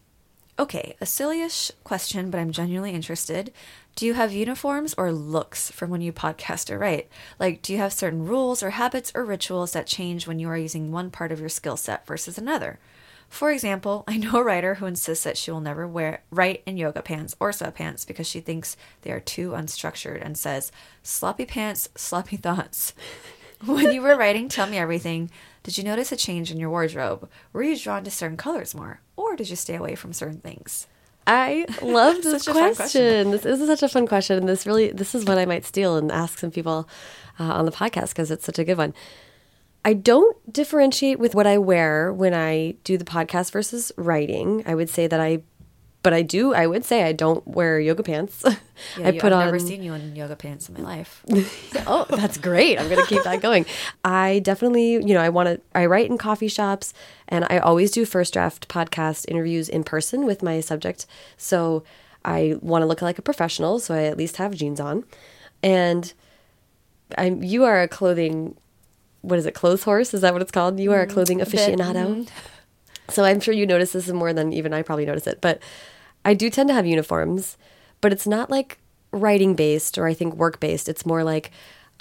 Okay, 0.60 0.96
a 1.02 1.06
sillyish 1.06 1.72
question, 1.84 2.30
but 2.30 2.40
I'm 2.40 2.52
genuinely 2.52 2.92
interested. 2.92 3.52
Do 3.96 4.06
you 4.06 4.14
have 4.14 4.32
uniforms 4.32 4.94
or 4.98 5.12
looks 5.12 5.72
from 5.72 5.90
when 5.90 6.02
you 6.02 6.14
podcast 6.14 6.72
or 6.72 6.78
write? 6.78 7.10
Like, 7.40 7.62
do 7.62 7.74
you 7.74 7.80
have 7.80 7.94
certain 7.94 8.26
rules 8.26 8.62
or 8.62 8.72
habits 8.72 9.12
or 9.16 9.26
rituals 9.26 9.72
that 9.74 9.88
change 9.88 10.28
when 10.28 10.40
you 10.40 10.48
are 10.50 10.58
using 10.58 10.92
one 10.92 11.12
part 11.12 11.32
of 11.32 11.40
your 11.40 11.50
skill 11.50 11.78
set 11.78 12.06
versus 12.06 12.38
another? 12.38 12.80
For 13.34 13.50
example, 13.50 14.04
I 14.08 14.18
know 14.18 14.36
a 14.36 14.44
writer 14.44 14.76
who 14.76 14.86
insists 14.86 15.24
that 15.24 15.38
she 15.38 15.50
will 15.50 15.60
never 15.60 15.88
wear 15.88 16.22
write 16.30 16.62
in 16.68 16.78
yoga 16.78 17.02
pants 17.02 17.36
or 17.40 17.50
sweatpants 17.50 18.06
because 18.06 18.28
she 18.28 18.40
thinks 18.40 18.78
they 19.02 19.12
are 19.12 19.20
too 19.20 19.54
unstructured 19.54 20.24
and 20.24 20.38
says, 20.38 20.72
"Sloppy 21.02 21.46
pants, 21.48 21.90
sloppy 21.96 22.38
thoughts." 22.38 22.94
when 23.66 23.92
you 23.92 24.04
were 24.04 24.16
writing 24.16 24.50
Tell 24.50 24.68
Me 24.68 24.78
Everything, 24.78 25.32
did 25.64 25.80
you 25.80 25.84
notice 25.84 26.12
a 26.12 26.16
change 26.16 26.52
in 26.52 26.60
your 26.60 26.70
wardrobe? 26.70 27.28
Were 27.54 27.64
you 27.64 27.76
drawn 27.76 28.04
to 28.04 28.12
certain 28.12 28.38
colors 28.38 28.76
more, 28.76 29.02
or 29.16 29.36
did 29.36 29.50
you 29.50 29.56
stay 29.56 29.74
away 29.74 29.96
from 29.96 30.14
certain 30.14 30.40
things? 30.40 30.86
I 31.26 31.66
love 31.82 32.18
this 32.22 32.44
question. 32.44 32.76
question. 32.76 33.32
This, 33.32 33.42
this, 33.42 33.60
is 33.60 33.68
such 33.68 33.82
a 33.82 33.90
fun 33.90 34.06
question, 34.06 34.38
and 34.38 34.48
this 34.48 34.68
really 34.68 34.92
this 34.92 35.16
is 35.16 35.26
one 35.26 35.40
I 35.40 35.46
might 35.46 35.66
steal 35.66 35.98
and 35.98 36.12
ask 36.12 36.38
some 36.38 36.52
people 36.52 36.88
uh, 37.40 37.46
on 37.46 37.66
the 37.66 37.72
podcast 37.72 38.10
because 38.10 38.30
it's 38.30 38.46
such 38.46 38.60
a 38.60 38.64
good 38.64 38.78
one. 38.78 38.94
I 39.86 39.94
don't 39.94 40.52
differentiate 40.52 41.20
with 41.20 41.36
what 41.36 41.46
I 41.46 41.58
wear 41.58 42.14
when 42.14 42.34
I 42.34 42.76
do 42.84 42.98
the 42.98 43.06
podcast 43.06 43.52
versus 43.52 43.92
writing. 43.98 44.64
I 44.66 44.76
would 44.76 44.90
say 44.90 45.08
that 45.08 45.20
I, 45.20 45.42
but 46.04 46.14
I 46.14 46.22
do. 46.22 46.54
I 46.54 46.68
would 46.68 46.86
say 46.86 47.04
I 47.04 47.12
don't 47.12 47.46
wear 47.48 47.80
yoga 47.80 48.04
pants. 48.04 48.44
Yeah, 48.98 49.08
I 49.08 49.10
you, 49.12 49.22
put 49.22 49.32
I've 49.32 49.40
on. 49.40 49.46
never 49.46 49.60
seen 49.60 49.82
you 49.84 49.94
in 49.94 50.16
yoga 50.16 50.36
pants 50.36 50.68
in 50.68 50.76
my 50.76 50.82
life. 50.82 51.24
oh, 51.88 52.06
that's 52.10 52.38
great. 52.38 52.80
I'm 52.80 52.90
going 52.90 53.00
to 53.00 53.08
keep 53.08 53.24
that 53.24 53.40
going. 53.42 53.66
I 54.04 54.40
definitely, 54.40 54.94
you 54.94 55.14
know, 55.14 55.22
I 55.22 55.30
want 55.30 55.48
to, 55.48 55.62
I 55.74 55.86
write 55.86 56.10
in 56.10 56.18
coffee 56.18 56.48
shops 56.48 56.92
and 57.28 57.46
I 57.50 57.60
always 57.60 57.92
do 57.92 58.04
first 58.04 58.34
draft 58.34 58.68
podcast 58.68 59.26
interviews 59.30 59.70
in 59.70 59.84
person 59.84 60.26
with 60.26 60.44
my 60.44 60.60
subject. 60.60 61.06
So 61.38 61.84
I 62.26 62.56
want 62.62 62.82
to 62.82 62.88
look 62.88 63.02
like 63.02 63.20
a 63.20 63.22
professional. 63.22 63.80
So 63.80 63.94
I 63.94 64.04
at 64.04 64.18
least 64.18 64.38
have 64.38 64.54
jeans 64.56 64.80
on. 64.80 65.06
And 65.62 66.12
I'm, 67.18 67.44
you 67.44 67.64
are 67.64 67.82
a 67.82 67.88
clothing, 67.88 68.58
what 69.24 69.40
is 69.40 69.46
it, 69.46 69.56
clothes 69.56 69.84
horse? 69.84 70.14
Is 70.14 70.22
that 70.22 70.34
what 70.34 70.42
it's 70.42 70.52
called? 70.52 70.80
You 70.80 70.92
are 70.92 71.02
a 71.02 71.08
mm, 71.08 71.10
clothing 71.10 71.40
aficionado. 71.40 72.06
Mm-hmm. 72.06 72.24
So 73.10 73.24
I'm 73.24 73.40
sure 73.40 73.54
you 73.54 73.66
notice 73.66 73.94
this 73.94 74.08
more 74.10 74.34
than 74.34 74.54
even 74.54 74.74
I 74.74 74.82
probably 74.82 75.06
notice 75.06 75.28
it. 75.28 75.42
But 75.42 75.62
I 76.24 76.34
do 76.34 76.50
tend 76.50 76.70
to 76.70 76.74
have 76.74 76.86
uniforms, 76.86 77.58
but 78.02 78.12
it's 78.12 78.28
not 78.28 78.50
like 78.50 78.80
writing 79.12 79.56
based 79.56 79.98
or 79.98 80.08
I 80.08 80.14
think 80.14 80.36
work 80.36 80.60
based. 80.60 80.90
It's 80.90 81.06
more 81.06 81.24
like 81.24 81.52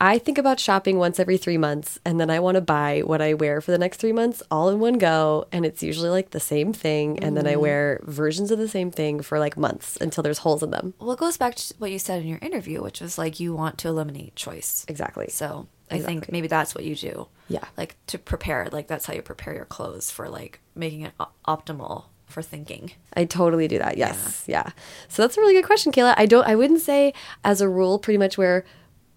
I 0.00 0.18
think 0.18 0.36
about 0.36 0.58
shopping 0.58 0.98
once 0.98 1.20
every 1.20 1.36
three 1.36 1.58
months 1.58 2.00
and 2.04 2.18
then 2.18 2.28
I 2.28 2.40
want 2.40 2.56
to 2.56 2.60
buy 2.60 3.02
what 3.04 3.22
I 3.22 3.34
wear 3.34 3.60
for 3.60 3.70
the 3.70 3.78
next 3.78 3.98
three 3.98 4.12
months 4.12 4.42
all 4.50 4.68
in 4.68 4.80
one 4.80 4.98
go. 4.98 5.46
And 5.52 5.64
it's 5.64 5.82
usually 5.82 6.10
like 6.10 6.30
the 6.30 6.40
same 6.40 6.72
thing. 6.72 7.20
And 7.20 7.36
then 7.36 7.46
I 7.46 7.54
mm. 7.54 7.60
wear 7.60 8.00
versions 8.04 8.50
of 8.50 8.58
the 8.58 8.68
same 8.68 8.90
thing 8.90 9.20
for 9.20 9.38
like 9.38 9.56
months 9.56 9.96
until 10.00 10.22
there's 10.22 10.38
holes 10.38 10.62
in 10.62 10.70
them. 10.70 10.94
Well, 10.98 11.12
it 11.12 11.20
goes 11.20 11.36
back 11.36 11.54
to 11.54 11.74
what 11.78 11.92
you 11.92 12.00
said 12.00 12.22
in 12.22 12.26
your 12.26 12.40
interview, 12.42 12.82
which 12.82 13.00
was 13.00 13.16
like 13.16 13.38
you 13.38 13.54
want 13.54 13.78
to 13.78 13.88
eliminate 13.88 14.34
choice. 14.34 14.84
Exactly. 14.88 15.28
So 15.28 15.68
I 15.92 16.00
think 16.00 16.30
maybe 16.32 16.48
that's 16.48 16.74
what 16.74 16.84
you 16.84 16.94
do. 16.94 17.28
Yeah. 17.48 17.64
Like 17.76 17.96
to 18.08 18.18
prepare, 18.18 18.68
like 18.72 18.86
that's 18.88 19.06
how 19.06 19.14
you 19.14 19.22
prepare 19.22 19.54
your 19.54 19.64
clothes 19.64 20.10
for 20.10 20.28
like 20.28 20.60
making 20.74 21.02
it 21.02 21.12
optimal 21.46 22.04
for 22.26 22.42
thinking. 22.42 22.92
I 23.14 23.24
totally 23.24 23.68
do 23.68 23.78
that. 23.78 23.96
Yes. 23.98 24.44
Yeah. 24.46 24.70
So 25.08 25.22
that's 25.22 25.36
a 25.36 25.40
really 25.40 25.54
good 25.54 25.66
question, 25.66 25.92
Kayla. 25.92 26.14
I 26.16 26.26
don't 26.26 26.46
I 26.46 26.56
wouldn't 26.56 26.80
say 26.80 27.12
as 27.44 27.60
a 27.60 27.68
rule 27.68 27.98
pretty 27.98 28.18
much 28.18 28.38
wear 28.38 28.64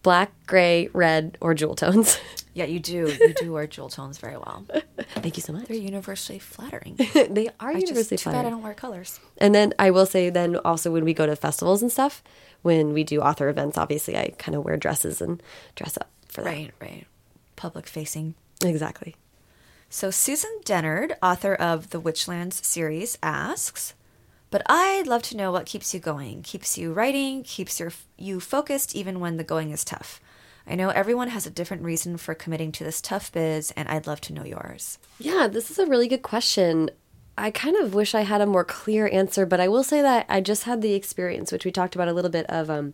black, 0.04 0.32
gray, 0.46 0.90
red, 0.94 1.38
or 1.42 1.54
jewel 1.54 1.76
tones. 1.76 2.20
Yeah, 2.56 2.64
you 2.64 2.80
do. 2.80 3.14
You 3.20 3.34
do 3.34 3.52
wear 3.52 3.68
jewel 3.68 3.90
tones 3.90 4.18
very 4.18 4.38
well. 4.38 4.66
Thank 5.16 5.36
you 5.36 5.44
so 5.44 5.52
much. 5.52 5.66
They're 5.66 5.76
universally 5.76 6.40
flattering. 6.40 6.96
they 7.30 7.50
are 7.60 7.72
I 7.72 7.80
universally 7.80 8.16
just 8.16 8.24
too 8.24 8.32
bad 8.32 8.46
I 8.46 8.50
don't 8.50 8.62
wear 8.62 8.74
colors. 8.74 9.20
And 9.40 9.54
then 9.54 9.74
I 9.78 9.92
will 9.92 10.06
say, 10.06 10.30
then 10.30 10.56
also 10.64 10.90
when 10.90 11.04
we 11.04 11.14
go 11.14 11.26
to 11.26 11.36
festivals 11.36 11.82
and 11.82 11.92
stuff, 11.92 12.24
when 12.62 12.94
we 12.94 13.04
do 13.04 13.20
author 13.20 13.50
events, 13.50 13.78
obviously 13.78 14.18
I 14.18 14.30
kind 14.38 14.56
of 14.56 14.64
wear 14.64 14.78
dresses 14.78 15.20
and 15.22 15.44
dress 15.76 15.98
up 15.98 16.10
for 16.36 16.44
that. 16.44 16.50
Right, 16.50 16.72
right. 16.80 17.08
Public 17.56 17.88
facing. 17.88 18.36
Exactly. 18.64 19.16
So 19.90 20.12
Susan 20.12 20.52
Dennard, 20.66 21.16
author 21.24 21.56
of 21.56 21.90
the 21.92 22.02
Witchlands 22.02 22.64
series, 22.64 23.18
asks, 23.24 23.94
"But 24.52 24.62
I'd 24.68 25.08
love 25.08 25.22
to 25.24 25.38
know 25.38 25.52
what 25.52 25.66
keeps 25.66 25.94
you 25.94 26.00
going, 26.00 26.44
keeps 26.44 26.78
you 26.78 26.92
writing, 26.92 27.44
keeps 27.44 27.80
your 27.80 27.92
you 28.18 28.40
focused 28.40 28.96
even 28.96 29.20
when 29.20 29.38
the 29.38 29.44
going 29.44 29.72
is 29.72 29.84
tough. 29.86 30.20
I 30.68 30.76
know 30.76 30.90
everyone 30.90 31.30
has 31.30 31.46
a 31.46 31.52
different 31.52 31.84
reason 31.84 32.18
for 32.18 32.34
committing 32.34 32.72
to 32.74 32.84
this 32.84 33.00
tough 33.00 33.32
biz, 33.32 33.72
and 33.78 33.88
I'd 33.88 34.08
love 34.08 34.22
to 34.22 34.34
know 34.34 34.44
yours." 34.44 34.98
Yeah, 35.20 35.48
this 35.48 35.72
is 35.72 35.80
a 35.80 35.86
really 35.86 36.08
good 36.08 36.24
question. 36.24 36.90
I 37.38 37.52
kind 37.52 37.76
of 37.78 37.94
wish 37.94 38.16
I 38.16 38.22
had 38.22 38.42
a 38.42 38.46
more 38.46 38.64
clear 38.64 39.08
answer, 39.12 39.46
but 39.46 39.60
I 39.60 39.68
will 39.68 39.84
say 39.84 40.02
that 40.02 40.26
I 40.30 40.42
just 40.42 40.64
had 40.64 40.82
the 40.82 40.94
experience, 40.94 41.52
which 41.52 41.66
we 41.66 41.72
talked 41.72 41.96
about 41.96 42.08
a 42.08 42.14
little 42.14 42.32
bit 42.32 42.46
of 42.48 42.70
um, 42.70 42.94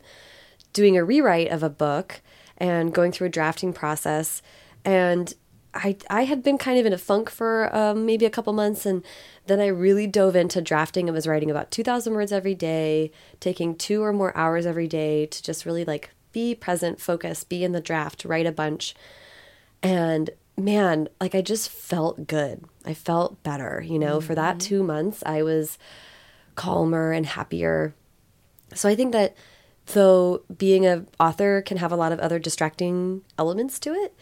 doing 0.73 0.97
a 0.97 1.03
rewrite 1.03 1.49
of 1.49 1.63
a 1.63 1.69
book 1.69 2.21
and 2.61 2.93
going 2.93 3.11
through 3.11 3.25
a 3.25 3.31
drafting 3.31 3.73
process. 3.73 4.43
And 4.85 5.33
I, 5.73 5.97
I 6.11 6.25
had 6.25 6.43
been 6.43 6.59
kind 6.59 6.77
of 6.77 6.85
in 6.85 6.93
a 6.93 6.97
funk 6.97 7.31
for 7.31 7.75
um, 7.75 8.05
maybe 8.05 8.23
a 8.23 8.29
couple 8.29 8.53
months, 8.53 8.85
and 8.85 9.03
then 9.47 9.59
I 9.59 9.65
really 9.65 10.05
dove 10.05 10.35
into 10.35 10.61
drafting 10.61 11.07
and 11.07 11.15
was 11.15 11.25
writing 11.25 11.49
about 11.49 11.71
2,000 11.71 12.13
words 12.13 12.31
every 12.31 12.53
day, 12.53 13.11
taking 13.39 13.75
two 13.75 14.03
or 14.03 14.13
more 14.13 14.37
hours 14.37 14.67
every 14.67 14.87
day 14.87 15.25
to 15.25 15.41
just 15.41 15.65
really 15.65 15.83
like 15.83 16.11
be 16.33 16.53
present, 16.53 17.01
focus, 17.01 17.43
be 17.43 17.63
in 17.63 17.71
the 17.71 17.81
draft, 17.81 18.25
write 18.25 18.45
a 18.45 18.51
bunch. 18.51 18.93
And 19.81 20.29
man, 20.55 21.09
like 21.19 21.33
I 21.33 21.41
just 21.41 21.67
felt 21.67 22.27
good. 22.27 22.63
I 22.85 22.93
felt 22.93 23.41
better, 23.41 23.83
you 23.83 23.97
know, 23.97 24.21
for 24.21 24.35
that 24.35 24.59
two 24.59 24.83
months, 24.83 25.23
I 25.25 25.41
was 25.41 25.79
calmer 26.53 27.11
and 27.11 27.25
happier. 27.25 27.95
So 28.75 28.87
I 28.87 28.93
think 28.93 29.13
that 29.13 29.35
though 29.93 30.41
being 30.57 30.85
an 30.85 31.07
author 31.19 31.61
can 31.61 31.77
have 31.77 31.91
a 31.91 31.95
lot 31.95 32.11
of 32.11 32.19
other 32.19 32.39
distracting 32.39 33.21
elements 33.37 33.79
to 33.79 33.93
it, 33.93 34.15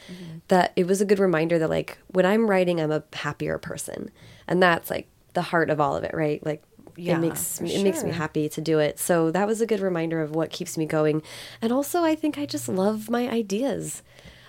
that 0.48 0.74
it 0.76 0.88
was 0.88 1.02
a 1.02 1.06
good 1.06 1.20
reminder 1.20 1.58
that 1.60 1.70
like 1.70 1.98
when 2.08 2.26
I'm 2.26 2.50
writing, 2.50 2.80
I'm 2.80 2.92
a 2.92 3.04
happier 3.14 3.58
person. 3.58 4.12
And 4.48 4.62
that's 4.62 4.90
like 4.90 5.08
the 5.34 5.42
heart 5.44 5.70
of 5.70 5.80
all 5.80 5.96
of 5.96 6.04
it, 6.04 6.14
right? 6.14 6.44
Like 6.46 6.64
Yeah, 6.96 7.18
it 7.18 7.22
makes 7.22 7.60
for 7.60 7.66
it 7.66 7.84
makes 7.84 8.04
me 8.04 8.12
happy 8.12 8.50
to 8.50 8.62
do 8.62 8.80
it. 8.80 9.00
So 9.00 9.32
that 9.32 9.48
was 9.48 9.62
a 9.62 9.66
good 9.66 9.80
reminder 9.80 10.22
of 10.22 10.32
what 10.32 10.50
keeps 10.52 10.78
me 10.78 10.86
going. 10.86 11.22
And 11.62 11.72
also 11.72 12.04
I 12.04 12.16
think 12.16 12.38
I 12.38 12.46
just 12.46 12.68
love 12.68 13.10
my 13.10 13.30
ideas. 13.30 14.02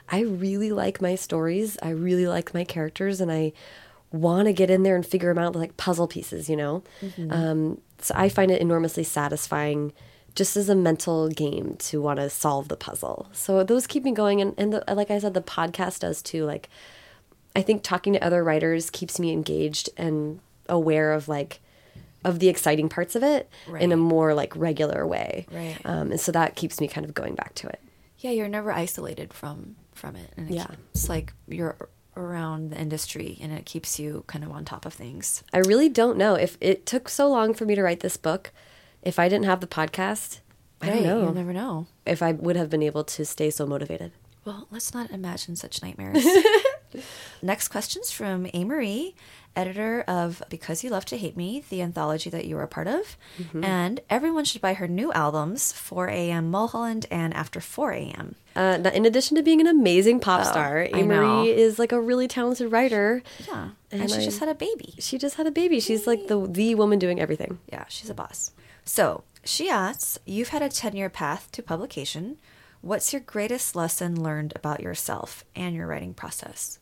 I 0.08 0.20
really 0.22 0.72
like 0.72 1.00
my 1.00 1.14
stories. 1.14 1.78
I 1.82 1.90
really 1.90 2.26
like 2.26 2.52
my 2.52 2.64
characters 2.64 3.20
and 3.20 3.30
I 3.30 3.52
want 4.10 4.46
to 4.46 4.52
get 4.52 4.70
in 4.70 4.82
there 4.82 4.96
and 4.96 5.06
figure 5.06 5.32
them 5.32 5.38
out 5.42 5.54
like 5.54 5.76
puzzle 5.76 6.08
pieces, 6.08 6.48
you 6.50 6.56
know? 6.56 6.82
Um, 7.30 7.80
so 8.00 8.12
I 8.16 8.28
find 8.28 8.50
it 8.50 8.60
enormously 8.60 9.04
satisfying 9.04 9.92
just 10.34 10.56
as 10.56 10.68
a 10.68 10.74
mental 10.74 11.28
game 11.28 11.76
to 11.78 12.00
want 12.00 12.18
to 12.18 12.30
solve 12.30 12.68
the 12.68 12.76
puzzle. 12.76 13.28
So 13.32 13.62
those 13.64 13.86
keep 13.86 14.04
me 14.04 14.12
going. 14.12 14.40
And, 14.40 14.54
and 14.56 14.72
the, 14.72 14.84
like 14.94 15.10
I 15.10 15.18
said, 15.18 15.34
the 15.34 15.40
podcast 15.42 16.00
does 16.00 16.22
too. 16.22 16.44
Like, 16.44 16.68
I 17.56 17.62
think 17.62 17.82
talking 17.82 18.12
to 18.12 18.24
other 18.24 18.44
writers 18.44 18.90
keeps 18.90 19.18
me 19.18 19.32
engaged 19.32 19.90
and 19.96 20.40
aware 20.68 21.12
of 21.12 21.28
like, 21.28 21.60
of 22.24 22.38
the 22.38 22.48
exciting 22.48 22.88
parts 22.88 23.16
of 23.16 23.22
it 23.22 23.48
in 23.78 23.92
a 23.92 23.96
more 23.96 24.34
like 24.34 24.54
regular 24.54 25.06
way. 25.06 25.46
Right. 25.50 25.78
Um, 25.84 26.10
and 26.12 26.20
so 26.20 26.30
that 26.32 26.54
keeps 26.54 26.80
me 26.80 26.86
kind 26.86 27.04
of 27.06 27.14
going 27.14 27.34
back 27.34 27.54
to 27.56 27.68
it. 27.68 27.80
Yeah, 28.18 28.30
you're 28.32 28.48
never 28.48 28.70
isolated 28.70 29.32
from 29.32 29.76
from 29.94 30.16
it, 30.16 30.30
and 30.36 30.50
it 30.50 30.54
Yeah. 30.54 30.66
it's 30.94 31.08
like 31.08 31.32
you're 31.48 31.76
around 32.16 32.70
the 32.72 32.78
industry, 32.80 33.38
and 33.40 33.52
it 33.52 33.64
keeps 33.64 33.98
you 33.98 34.24
kind 34.26 34.44
of 34.44 34.50
on 34.50 34.64
top 34.66 34.84
of 34.84 34.92
things. 34.92 35.42
I 35.54 35.58
really 35.58 35.88
don't 35.88 36.18
know 36.18 36.34
if 36.34 36.58
it 36.60 36.84
took 36.84 37.08
so 37.08 37.28
long 37.30 37.54
for 37.54 37.64
me 37.64 37.74
to 37.74 37.82
write 37.82 38.00
this 38.00 38.18
book. 38.18 38.52
If 39.02 39.18
I 39.18 39.28
didn't 39.28 39.46
have 39.46 39.60
the 39.60 39.66
podcast, 39.66 40.40
I 40.82 40.86
don't 40.86 40.96
Right, 40.96 41.04
know 41.04 41.22
You'll 41.22 41.32
never 41.34 41.52
know. 41.52 41.86
if 42.06 42.22
I 42.22 42.32
would 42.32 42.56
have 42.56 42.70
been 42.70 42.82
able 42.82 43.04
to 43.04 43.24
stay 43.24 43.50
so 43.50 43.66
motivated. 43.66 44.12
Well, 44.44 44.66
let's 44.70 44.94
not 44.94 45.10
imagine 45.10 45.56
such 45.56 45.82
nightmares. 45.82 46.24
Next 47.42 47.68
question's 47.68 48.10
from 48.10 48.46
Ameriie, 48.46 49.14
editor 49.54 50.02
of 50.08 50.42
Because 50.48 50.82
You 50.82 50.90
Love 50.90 51.04
to 51.06 51.16
Hate 51.16 51.36
Me, 51.36 51.62
the 51.68 51.82
anthology 51.82 52.30
that 52.30 52.46
you 52.46 52.56
were 52.56 52.62
a 52.62 52.68
part 52.68 52.86
of. 52.88 53.16
Mm-hmm. 53.38 53.62
And 53.64 54.00
everyone 54.10 54.44
should 54.44 54.60
buy 54.60 54.74
her 54.74 54.88
new 54.88 55.12
albums, 55.12 55.72
4 55.72 56.08
a.m. 56.08 56.50
Mulholland 56.50 57.06
and 57.10 57.32
After 57.34 57.60
4 57.60 57.92
a.m. 57.92 58.34
Uh, 58.56 58.78
in 58.92 59.04
addition 59.06 59.36
to 59.36 59.42
being 59.42 59.60
an 59.60 59.66
amazing 59.66 60.20
pop 60.20 60.44
star, 60.46 60.88
Oh, 60.92 60.96
know. 61.00 61.04
Ameriie 61.06 61.54
is 61.54 61.78
like 61.78 61.92
a 61.92 62.00
really 62.00 62.26
talented 62.26 62.72
writer. 62.72 63.22
Yeah. 63.46 63.70
And, 63.92 64.02
And 64.02 64.10
she 64.10 64.18
I- 64.18 64.24
just 64.24 64.40
had 64.40 64.48
a 64.48 64.54
baby. 64.54 64.94
She 64.98 65.16
just 65.18 65.36
had 65.36 65.46
a 65.46 65.50
baby. 65.52 65.80
She's 65.80 66.06
like 66.06 66.26
the 66.28 66.46
the 66.46 66.74
woman 66.74 66.98
doing 66.98 67.20
everything. 67.20 67.58
Yeah, 67.70 67.84
she's 67.88 68.10
a 68.10 68.14
boss. 68.14 68.52
So 68.90 69.22
she 69.44 69.70
asks 69.70 70.18
You've 70.26 70.48
had 70.48 70.62
a 70.62 70.68
10 70.68 70.96
year 70.96 71.08
path 71.08 71.48
to 71.52 71.62
publication. 71.62 72.38
What's 72.80 73.12
your 73.12 73.20
greatest 73.20 73.76
lesson 73.76 74.20
learned 74.20 74.52
about 74.56 74.80
yourself 74.80 75.44
and 75.54 75.76
your 75.76 75.86
writing 75.86 76.12
process? 76.12 76.80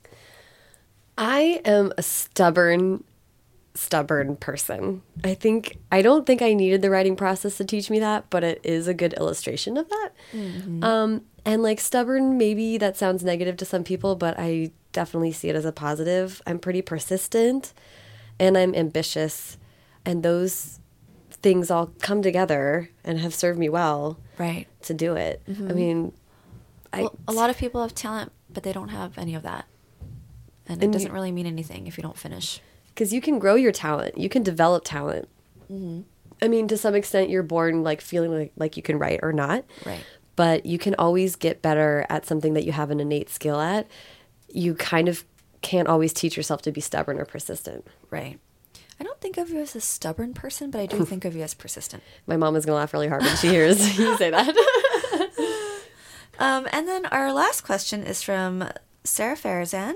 I 1.19 1.61
am 1.67 1.93
a 1.99 2.03
stubborn, 2.03 3.05
stubborn 3.75 4.37
person. 4.37 5.03
I 5.23 5.35
think 5.35 5.77
I 5.93 6.01
don't 6.01 6.27
think 6.27 6.41
I 6.41 6.55
needed 6.55 6.81
the 6.81 6.89
writing 6.89 7.15
process 7.15 7.59
to 7.59 7.65
teach 7.67 7.91
me 7.91 7.99
that, 7.99 8.31
but 8.31 8.43
it 8.43 8.61
is 8.65 8.89
a 8.89 8.95
good 8.95 9.13
illustration 9.13 9.77
of 9.77 9.91
that. 9.91 10.13
Um, 10.83 11.23
and 11.45 11.63
like 11.63 11.79
stubborn, 11.79 12.39
maybe 12.39 12.79
that 12.79 12.97
sounds 12.97 13.23
negative 13.23 13.59
to 13.59 13.67
some 13.67 13.85
people, 13.85 14.17
but 14.17 14.35
I 14.39 14.71
definitely 14.93 15.33
see 15.33 15.51
it 15.51 15.57
as 15.57 15.67
a 15.67 15.73
positive. 15.73 16.41
I'm 16.47 16.59
pretty 16.59 16.81
persistent, 16.81 17.75
and 18.41 18.57
I'm 18.57 18.75
ambitious, 18.75 19.59
and 20.07 20.23
those 20.23 20.81
things 21.43 21.70
all 21.70 21.91
come 22.01 22.22
together 22.22 22.91
and 23.05 23.18
have 23.20 23.34
served 23.34 23.59
me 23.59 23.68
well 23.68 24.18
Right. 24.39 24.66
to 24.82 24.95
do 24.95 25.14
it. 25.14 25.43
I 25.47 25.51
mm-hmm. 25.51 25.74
mean, 25.74 26.12
I 26.93 27.03
Well, 27.03 27.14
a 27.28 27.32
lot 27.32 27.51
of 27.51 27.57
people 27.59 27.80
have 27.82 27.95
talent, 27.95 28.32
but 28.51 28.62
they 28.62 28.72
don't 28.72 28.89
have 28.89 29.16
any 29.18 29.34
of 29.34 29.43
that. 29.45 29.66
And 30.66 30.82
it 30.82 30.84
And 30.86 30.95
you- 30.95 30.99
doesn't 30.99 31.12
really 31.12 31.32
mean 31.32 31.47
anything 31.47 31.86
if 31.86 31.97
you 31.97 32.03
don't 32.03 32.16
finish. 32.18 32.61
because 32.89 33.12
you 33.12 33.20
can 33.20 33.39
grow 33.39 33.55
your 33.55 33.70
talent 33.70 34.18
you 34.18 34.28
can 34.28 34.43
develop 34.43 34.82
talent 34.84 35.28
mm-hmm. 35.72 36.01
i 36.43 36.49
mean 36.49 36.66
to 36.66 36.76
some 36.76 36.97
extent 36.97 37.30
you're 37.30 37.45
born 37.45 37.84
like 37.84 38.01
feeling 38.01 38.32
like, 38.36 38.53
like 38.57 38.76
you 38.76 38.82
can 38.82 38.99
write 38.99 39.20
or 39.22 39.32
not 39.32 39.64
Right. 39.86 40.03
but 40.34 40.66
you 40.66 40.78
can 40.78 40.97
always 40.97 41.36
get 41.36 41.62
better 41.62 42.05
at 42.11 42.26
something 42.26 42.55
that 42.55 42.64
you 42.64 42.72
have 42.72 42.91
an 42.91 42.99
innate 42.99 43.30
skill 43.30 43.61
at 43.61 43.86
you 44.49 44.74
kind 44.74 45.09
of 45.09 45.24
can't 45.62 45.86
always 45.86 46.12
teach 46.12 46.36
yourself 46.36 46.61
to 46.62 46.72
be 46.72 46.80
stubborn 46.80 47.20
or 47.20 47.24
persistent 47.24 47.86
Right. 48.11 48.41
I 49.01 49.05
don't 49.05 49.20
think 49.20 49.38
of 49.38 49.51
you 49.51 49.61
as 49.61 49.76
a 49.76 49.80
stubborn 49.80 50.34
person, 50.34 50.70
but 50.70 50.80
I 50.80 50.86
do 50.86 51.05
think 51.05 51.24
of 51.24 51.36
you 51.36 51.42
as 51.42 51.55
persistent. 51.55 52.03
my 52.26 52.36
mom 52.36 52.57
is 52.57 52.66
going 52.66 52.74
to 52.74 52.80
laugh 52.80 52.92
really 52.92 53.09
hard 53.09 53.22
when 53.22 53.36
she 53.36 53.49
hears 53.49 53.78
you 53.99 54.16
say 54.16 54.30
that 54.30 54.55
Um, 56.40 56.68
and 56.72 56.86
then 56.86 57.05
our 57.07 57.32
last 57.32 57.62
question 57.62 58.05
is 58.05 58.22
from 58.22 58.68
Sara 59.03 59.34
Farizan, 59.36 59.94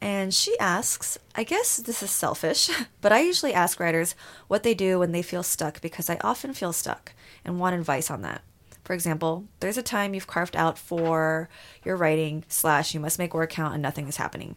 And 0.00 0.32
she 0.32 0.56
asks, 0.60 1.18
I 1.34 1.42
guess 1.42 1.78
this 1.78 2.04
is 2.04 2.10
selfish, 2.10 2.70
but 3.00 3.10
I 3.12 3.20
usually 3.20 3.52
ask 3.52 3.80
writers 3.80 4.14
what 4.46 4.62
they 4.62 4.74
do 4.74 5.00
when 5.00 5.10
they 5.10 5.22
feel 5.22 5.42
stuck 5.42 5.80
because 5.80 6.08
I 6.08 6.18
often 6.20 6.52
feel 6.52 6.72
stuck 6.72 7.14
and 7.44 7.58
want 7.58 7.74
advice 7.74 8.10
on 8.12 8.22
that. 8.22 8.42
For 8.84 8.92
example, 8.92 9.46
there's 9.58 9.78
a 9.78 9.82
time 9.82 10.14
you've 10.14 10.28
carved 10.28 10.54
out 10.54 10.78
for 10.78 11.48
your 11.84 11.96
writing 11.96 12.44
slash 12.46 12.94
you 12.94 13.00
must 13.00 13.18
make 13.18 13.34
work 13.34 13.50
count 13.50 13.74
and 13.74 13.82
nothing 13.82 14.06
is 14.06 14.18
happening. 14.18 14.54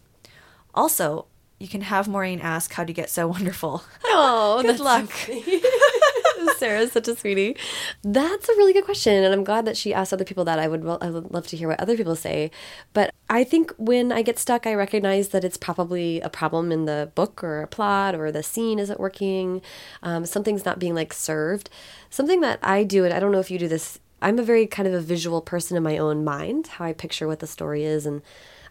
Also, 0.75 1.25
you 1.59 1.67
can 1.67 1.81
have 1.81 2.07
Maurene 2.07 2.39
ask 2.41 2.73
how 2.73 2.83
to 2.83 2.93
get 2.93 3.09
so 3.09 3.27
wonderful. 3.35 3.83
Oh, 4.05 4.61
Good 4.61 4.79
luck. 4.79 5.11
Sara's 6.57 6.91
such 6.93 7.07
a 7.07 7.15
sweetie. 7.15 7.57
That's 8.01 8.47
a 8.47 8.53
really 8.53 8.73
good 8.73 8.85
question, 8.85 9.23
and 9.23 9.33
I'm 9.33 9.43
glad 9.43 9.65
that 9.65 9.75
she 9.75 9.93
asked 9.93 10.13
other 10.13 10.23
people 10.23 10.45
that. 10.45 10.57
I 10.59 10.67
would, 10.67 10.85
I 11.01 11.09
would 11.09 11.31
love 11.31 11.47
to 11.47 11.57
hear 11.57 11.67
what 11.67 11.79
other 11.79 11.97
people 11.97 12.15
say. 12.15 12.49
But 12.93 13.13
I 13.29 13.43
think 13.43 13.73
when 13.77 14.11
I 14.11 14.21
get 14.21 14.39
stuck, 14.39 14.65
I 14.65 14.73
recognize 14.73 15.29
that 15.29 15.43
it's 15.43 15.57
probably 15.57 16.21
a 16.21 16.29
problem 16.29 16.71
in 16.71 16.85
the 16.85 17.11
book 17.15 17.43
or 17.43 17.61
a 17.61 17.67
plot 17.67 18.15
or 18.15 18.31
the 18.31 18.43
scene 18.43 18.79
isn't 18.79 18.99
working. 18.99 19.61
Um, 20.01 20.25
something's 20.25 20.65
not 20.65 20.79
being 20.79 20.95
like 20.95 21.13
served. 21.13 21.69
Something 22.09 22.41
that 22.41 22.59
I 22.63 22.83
do, 22.83 23.03
and 23.03 23.13
I 23.13 23.19
don't 23.19 23.31
know 23.31 23.39
if 23.39 23.51
you 23.51 23.59
do 23.59 23.67
this. 23.67 23.99
I'm 24.21 24.39
a 24.39 24.43
very 24.43 24.65
kind 24.65 24.87
of 24.87 24.93
a 24.93 25.01
visual 25.01 25.41
person 25.41 25.77
in 25.77 25.83
my 25.83 25.97
own 25.97 26.23
mind, 26.23 26.67
how 26.67 26.85
I 26.85 26.93
picture 26.93 27.27
what 27.27 27.39
the 27.39 27.47
story 27.47 27.83
is, 27.83 28.05
and 28.05 28.21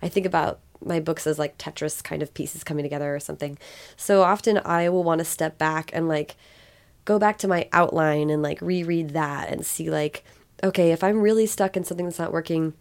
I 0.03 0.09
think 0.09 0.27
about 0.27 0.61
my 0.85 1.01
books 1.01 1.27
as 1.27 1.39
like 1.39 1.59
Tetris 1.59 2.03
kind 2.03 2.23
of 2.23 2.35
pieces 2.35 2.65
coming 2.65 2.83
together 2.83 3.15
or 3.15 3.21
something. 3.21 3.59
So 3.97 4.23
often 4.23 4.61
I 4.65 4.89
will 4.89 5.05
want 5.05 5.21
to 5.21 5.25
step 5.25 5.59
back 5.59 5.91
and 5.93 6.09
like 6.09 6.37
go 7.05 7.19
back 7.19 7.39
to 7.39 7.49
my 7.49 7.69
outline 7.73 8.31
and 8.31 8.43
like 8.43 8.61
reread 8.61 9.11
that 9.11 9.49
and 9.49 9.65
see 9.65 9.89
like 9.89 10.25
okay 10.63 10.93
if 10.93 11.03
i'm 11.03 11.23
really 11.23 11.47
stuck 11.47 11.75
in 11.75 11.83
something 11.83 12.05
that's 12.05 12.19
not 12.19 12.33
working 12.33 12.75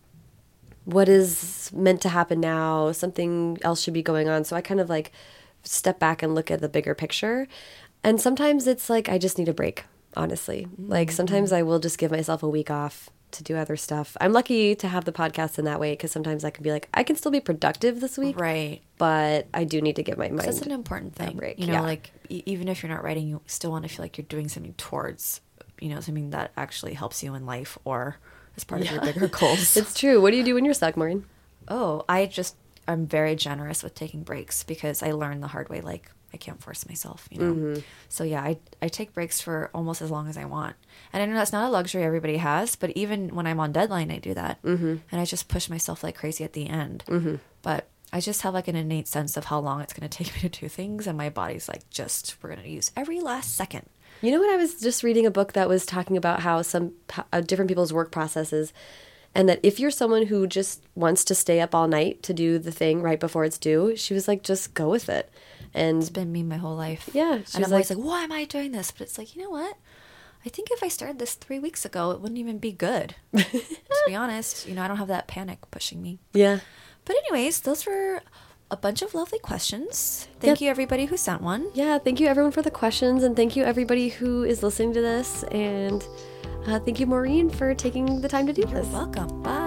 what 0.87 1.09
is 1.09 1.69
meant 1.73 1.99
to 1.99 2.09
happen 2.09 2.39
now? 2.39 2.93
Something 2.93 3.57
else 3.61 3.81
should 3.81 3.93
be 3.93 4.01
going 4.01 4.29
on. 4.29 4.45
So 4.45 4.55
i 4.55 4.61
kind 4.61 4.79
of 4.79 4.87
like 4.87 5.11
step 5.63 5.99
back 5.99 6.23
and 6.23 6.33
look 6.33 6.49
at 6.49 6.61
the 6.61 6.69
bigger 6.69 6.95
picture. 6.95 7.45
And 8.05 8.21
sometimes 8.21 8.67
it's 8.67 8.89
like 8.89 9.09
i 9.09 9.17
just 9.17 9.37
need 9.37 9.49
a 9.49 9.53
break 9.53 9.83
honestly. 10.15 10.67
Like 10.77 11.11
sometimes 11.11 11.49
mm-hmm. 11.49 11.59
i 11.59 11.63
will 11.63 11.79
just 11.79 11.97
give 11.97 12.09
myself 12.09 12.41
a 12.41 12.49
week 12.49 12.71
off 12.71 13.09
to 13.31 13.43
do 13.43 13.55
other 13.57 13.75
stuff 13.75 14.15
i'm 14.21 14.31
lucky 14.33 14.73
to 14.75 14.87
have 14.87 15.05
the 15.05 15.11
podcast 15.11 15.59
in 15.59 15.65
that 15.65 15.79
way 15.79 15.93
because 15.93 16.11
sometimes 16.11 16.43
i 16.43 16.49
can 16.49 16.63
be 16.63 16.71
like 16.71 16.87
i 16.93 17.03
can 17.03 17.15
still 17.15 17.31
be 17.31 17.39
productive 17.39 17.99
this 17.99 18.17
week 18.17 18.39
Right. 18.39 18.81
but 18.97 19.47
i 19.53 19.63
do 19.63 19.81
need 19.81 19.95
to 19.97 20.03
give 20.03 20.17
my 20.17 20.27
mind 20.29 20.39
That's 20.47 20.61
an 20.61 20.71
important 20.71 21.15
thing. 21.15 21.35
break, 21.37 21.59
You 21.59 21.67
know, 21.67 21.73
yeah. 21.73 21.81
like 21.81 22.11
e- 22.29 22.43
even 22.45 22.67
if 22.67 22.81
you're 22.83 22.91
not 22.91 23.03
writing, 23.03 23.27
you 23.27 23.41
still 23.47 23.71
want 23.71 23.83
to 23.83 23.89
feel 23.89 24.03
like 24.03 24.17
you're 24.17 24.25
doing 24.27 24.47
something 24.49 24.73
towards, 24.73 25.41
you 25.79 25.89
know, 25.89 25.99
something 25.99 26.29
that 26.31 26.51
actually 26.57 26.93
helps 26.93 27.21
you 27.23 27.35
in 27.35 27.45
life 27.45 27.77
or 27.85 28.17
as 28.55 28.63
part 28.63 28.81
of 28.81 28.91
your 28.91 29.01
bigger 29.01 29.27
goals. 29.27 29.75
it's 29.81 29.93
true 29.93 30.21
what 30.21 30.31
do 30.31 30.37
you 30.37 30.43
do 30.43 30.55
when 30.55 30.65
you're 30.65 30.73
stuck 30.73 30.95
maurene 30.97 31.25
oh, 31.69 32.05
I 32.07 32.25
just 32.27 32.55
I'm 32.87 33.05
very 33.05 33.35
generous 33.35 33.83
with 33.83 33.93
taking 33.93 34.23
breaks 34.23 34.63
because 34.63 35.03
I 35.03 35.11
learned 35.11 35.43
the 35.43 35.47
hard 35.47 35.67
way. 35.67 35.81
Like 35.81 36.09
I 36.37 36.39
can't 36.39 36.61
force 36.61 36.87
myself, 36.87 37.27
you 37.31 37.39
know. 37.39 37.53
Mm-hmm. 37.53 37.79
So 38.09 38.23
yeah, 38.23 38.41
I 38.41 38.59
I 38.79 38.89
take 38.89 39.11
breaks 39.11 39.41
for 39.41 39.71
almost 39.73 40.03
as 40.03 40.11
long 40.11 40.27
as 40.27 40.37
I 40.37 40.45
want, 40.45 40.75
and 41.11 41.23
I 41.23 41.25
know 41.25 41.33
that's 41.33 41.51
not 41.51 41.67
a 41.67 41.71
luxury 41.71 42.03
everybody 42.03 42.37
has. 42.37 42.75
But 42.75 42.91
even 42.91 43.33
when 43.33 43.47
I'm 43.47 43.59
on 43.59 43.71
deadline, 43.71 44.11
I 44.11 44.19
do 44.19 44.35
that, 44.35 44.61
mm-hmm. 44.61 44.97
and 45.11 45.21
I 45.21 45.25
just 45.25 45.47
push 45.47 45.67
myself 45.67 46.03
like 46.03 46.15
crazy 46.15 46.43
at 46.43 46.53
the 46.53 46.67
end. 46.69 47.03
Mm-hmm. 47.07 47.37
But 47.63 47.87
I 48.13 48.19
just 48.19 48.43
have 48.43 48.53
like 48.53 48.67
an 48.67 48.75
innate 48.75 49.07
sense 49.07 49.35
of 49.35 49.45
how 49.45 49.59
long 49.59 49.81
it's 49.81 49.93
going 49.93 50.07
to 50.07 50.23
take 50.23 50.33
me 50.43 50.47
to 50.47 50.61
do 50.61 50.69
things, 50.69 51.07
and 51.07 51.17
my 51.17 51.29
body's 51.29 51.67
like, 51.67 51.89
just 51.89 52.37
we're 52.43 52.49
going 52.51 52.61
to 52.61 52.69
use 52.69 52.91
every 52.95 53.19
last 53.19 53.55
second. 53.55 53.89
You 54.21 54.31
know 54.31 54.39
what? 54.39 54.53
I 54.53 54.57
was 54.57 54.79
just 54.79 55.01
reading 55.01 55.25
a 55.25 55.31
book 55.31 55.53
that 55.53 55.67
was 55.67 55.87
talking 55.87 56.17
about 56.17 56.41
how 56.41 56.61
some 56.61 56.93
uh, 57.33 57.41
different 57.41 57.69
people's 57.69 57.93
work 57.93 58.11
processes, 58.11 58.73
and 59.33 59.49
that 59.49 59.59
if 59.63 59.79
you're 59.79 59.91
someone 59.91 60.27
who 60.27 60.45
just 60.45 60.83
wants 60.93 61.23
to 61.25 61.35
stay 61.35 61.61
up 61.61 61.73
all 61.73 61.87
night 61.87 62.21
to 62.23 62.33
do 62.33 62.59
the 62.59 62.71
thing 62.71 63.01
right 63.01 63.19
before 63.19 63.43
it's 63.43 63.57
due, 63.57 63.95
she 63.95 64.13
was 64.13 64.27
like, 64.27 64.43
just 64.43 64.75
go 64.75 64.89
with 64.89 65.09
it. 65.09 65.31
And 65.73 65.99
It's 66.01 66.09
been 66.09 66.31
me 66.31 66.43
my 66.43 66.57
whole 66.57 66.75
life. 66.75 67.09
Yeah, 67.13 67.33
and 67.33 67.45
I'm 67.65 67.71
always 67.71 67.89
like- 67.89 67.97
like, 67.97 68.05
why 68.07 68.23
am 68.23 68.31
I 68.31 68.45
doing 68.45 68.71
this? 68.71 68.91
But 68.91 69.01
it's 69.01 69.17
like, 69.17 69.35
you 69.35 69.43
know 69.43 69.49
what? 69.49 69.75
I 70.45 70.49
think 70.49 70.69
if 70.71 70.81
I 70.83 70.87
started 70.87 71.19
this 71.19 71.33
three 71.33 71.59
weeks 71.59 71.83
ago, 71.85 72.11
it 72.11 72.21
wouldn't 72.21 72.37
even 72.39 72.57
be 72.59 72.71
good. 72.71 73.15
to 73.35 73.45
be 74.07 74.15
honest, 74.15 74.67
you 74.67 74.75
know, 74.75 74.83
I 74.83 74.87
don't 74.87 74.97
have 74.97 75.07
that 75.09 75.27
panic 75.27 75.59
pushing 75.71 76.01
me. 76.01 76.19
yeah, 76.33 76.59
But 77.05 77.15
anyways, 77.17 77.61
those 77.61 77.85
were 77.85 78.21
a 78.69 78.77
bunch 78.77 79.01
of 79.01 79.13
lovely 79.13 79.39
questions. 79.39 80.27
Thank 80.39 80.59
Yep. 80.59 80.61
you 80.61 80.69
everybody 80.69 81.05
who 81.05 81.17
sent 81.17 81.41
one. 81.41 81.67
yeah. 81.73 81.97
Thank 81.99 82.19
you 82.19 82.27
everyone 82.27 82.51
for 82.51 82.61
the 82.61 82.71
questions, 82.71 83.23
and 83.23 83.35
thank 83.35 83.55
you 83.55 83.63
everybody 83.63 84.09
who 84.09 84.43
is 84.43 84.61
listening 84.63 84.93
to 84.93 85.01
this, 85.01 85.43
and 85.51 86.05
uh, 86.67 86.79
thank 86.79 86.99
you 86.99 87.07
Maurene 87.07 87.49
for 87.49 87.73
taking 87.73 88.21
the 88.21 88.27
time 88.29 88.45
to 88.47 88.53
do 88.53 88.61
You're 88.61 88.81
this. 88.81 88.87
welcome. 88.87 89.41
Bye. 89.41 89.66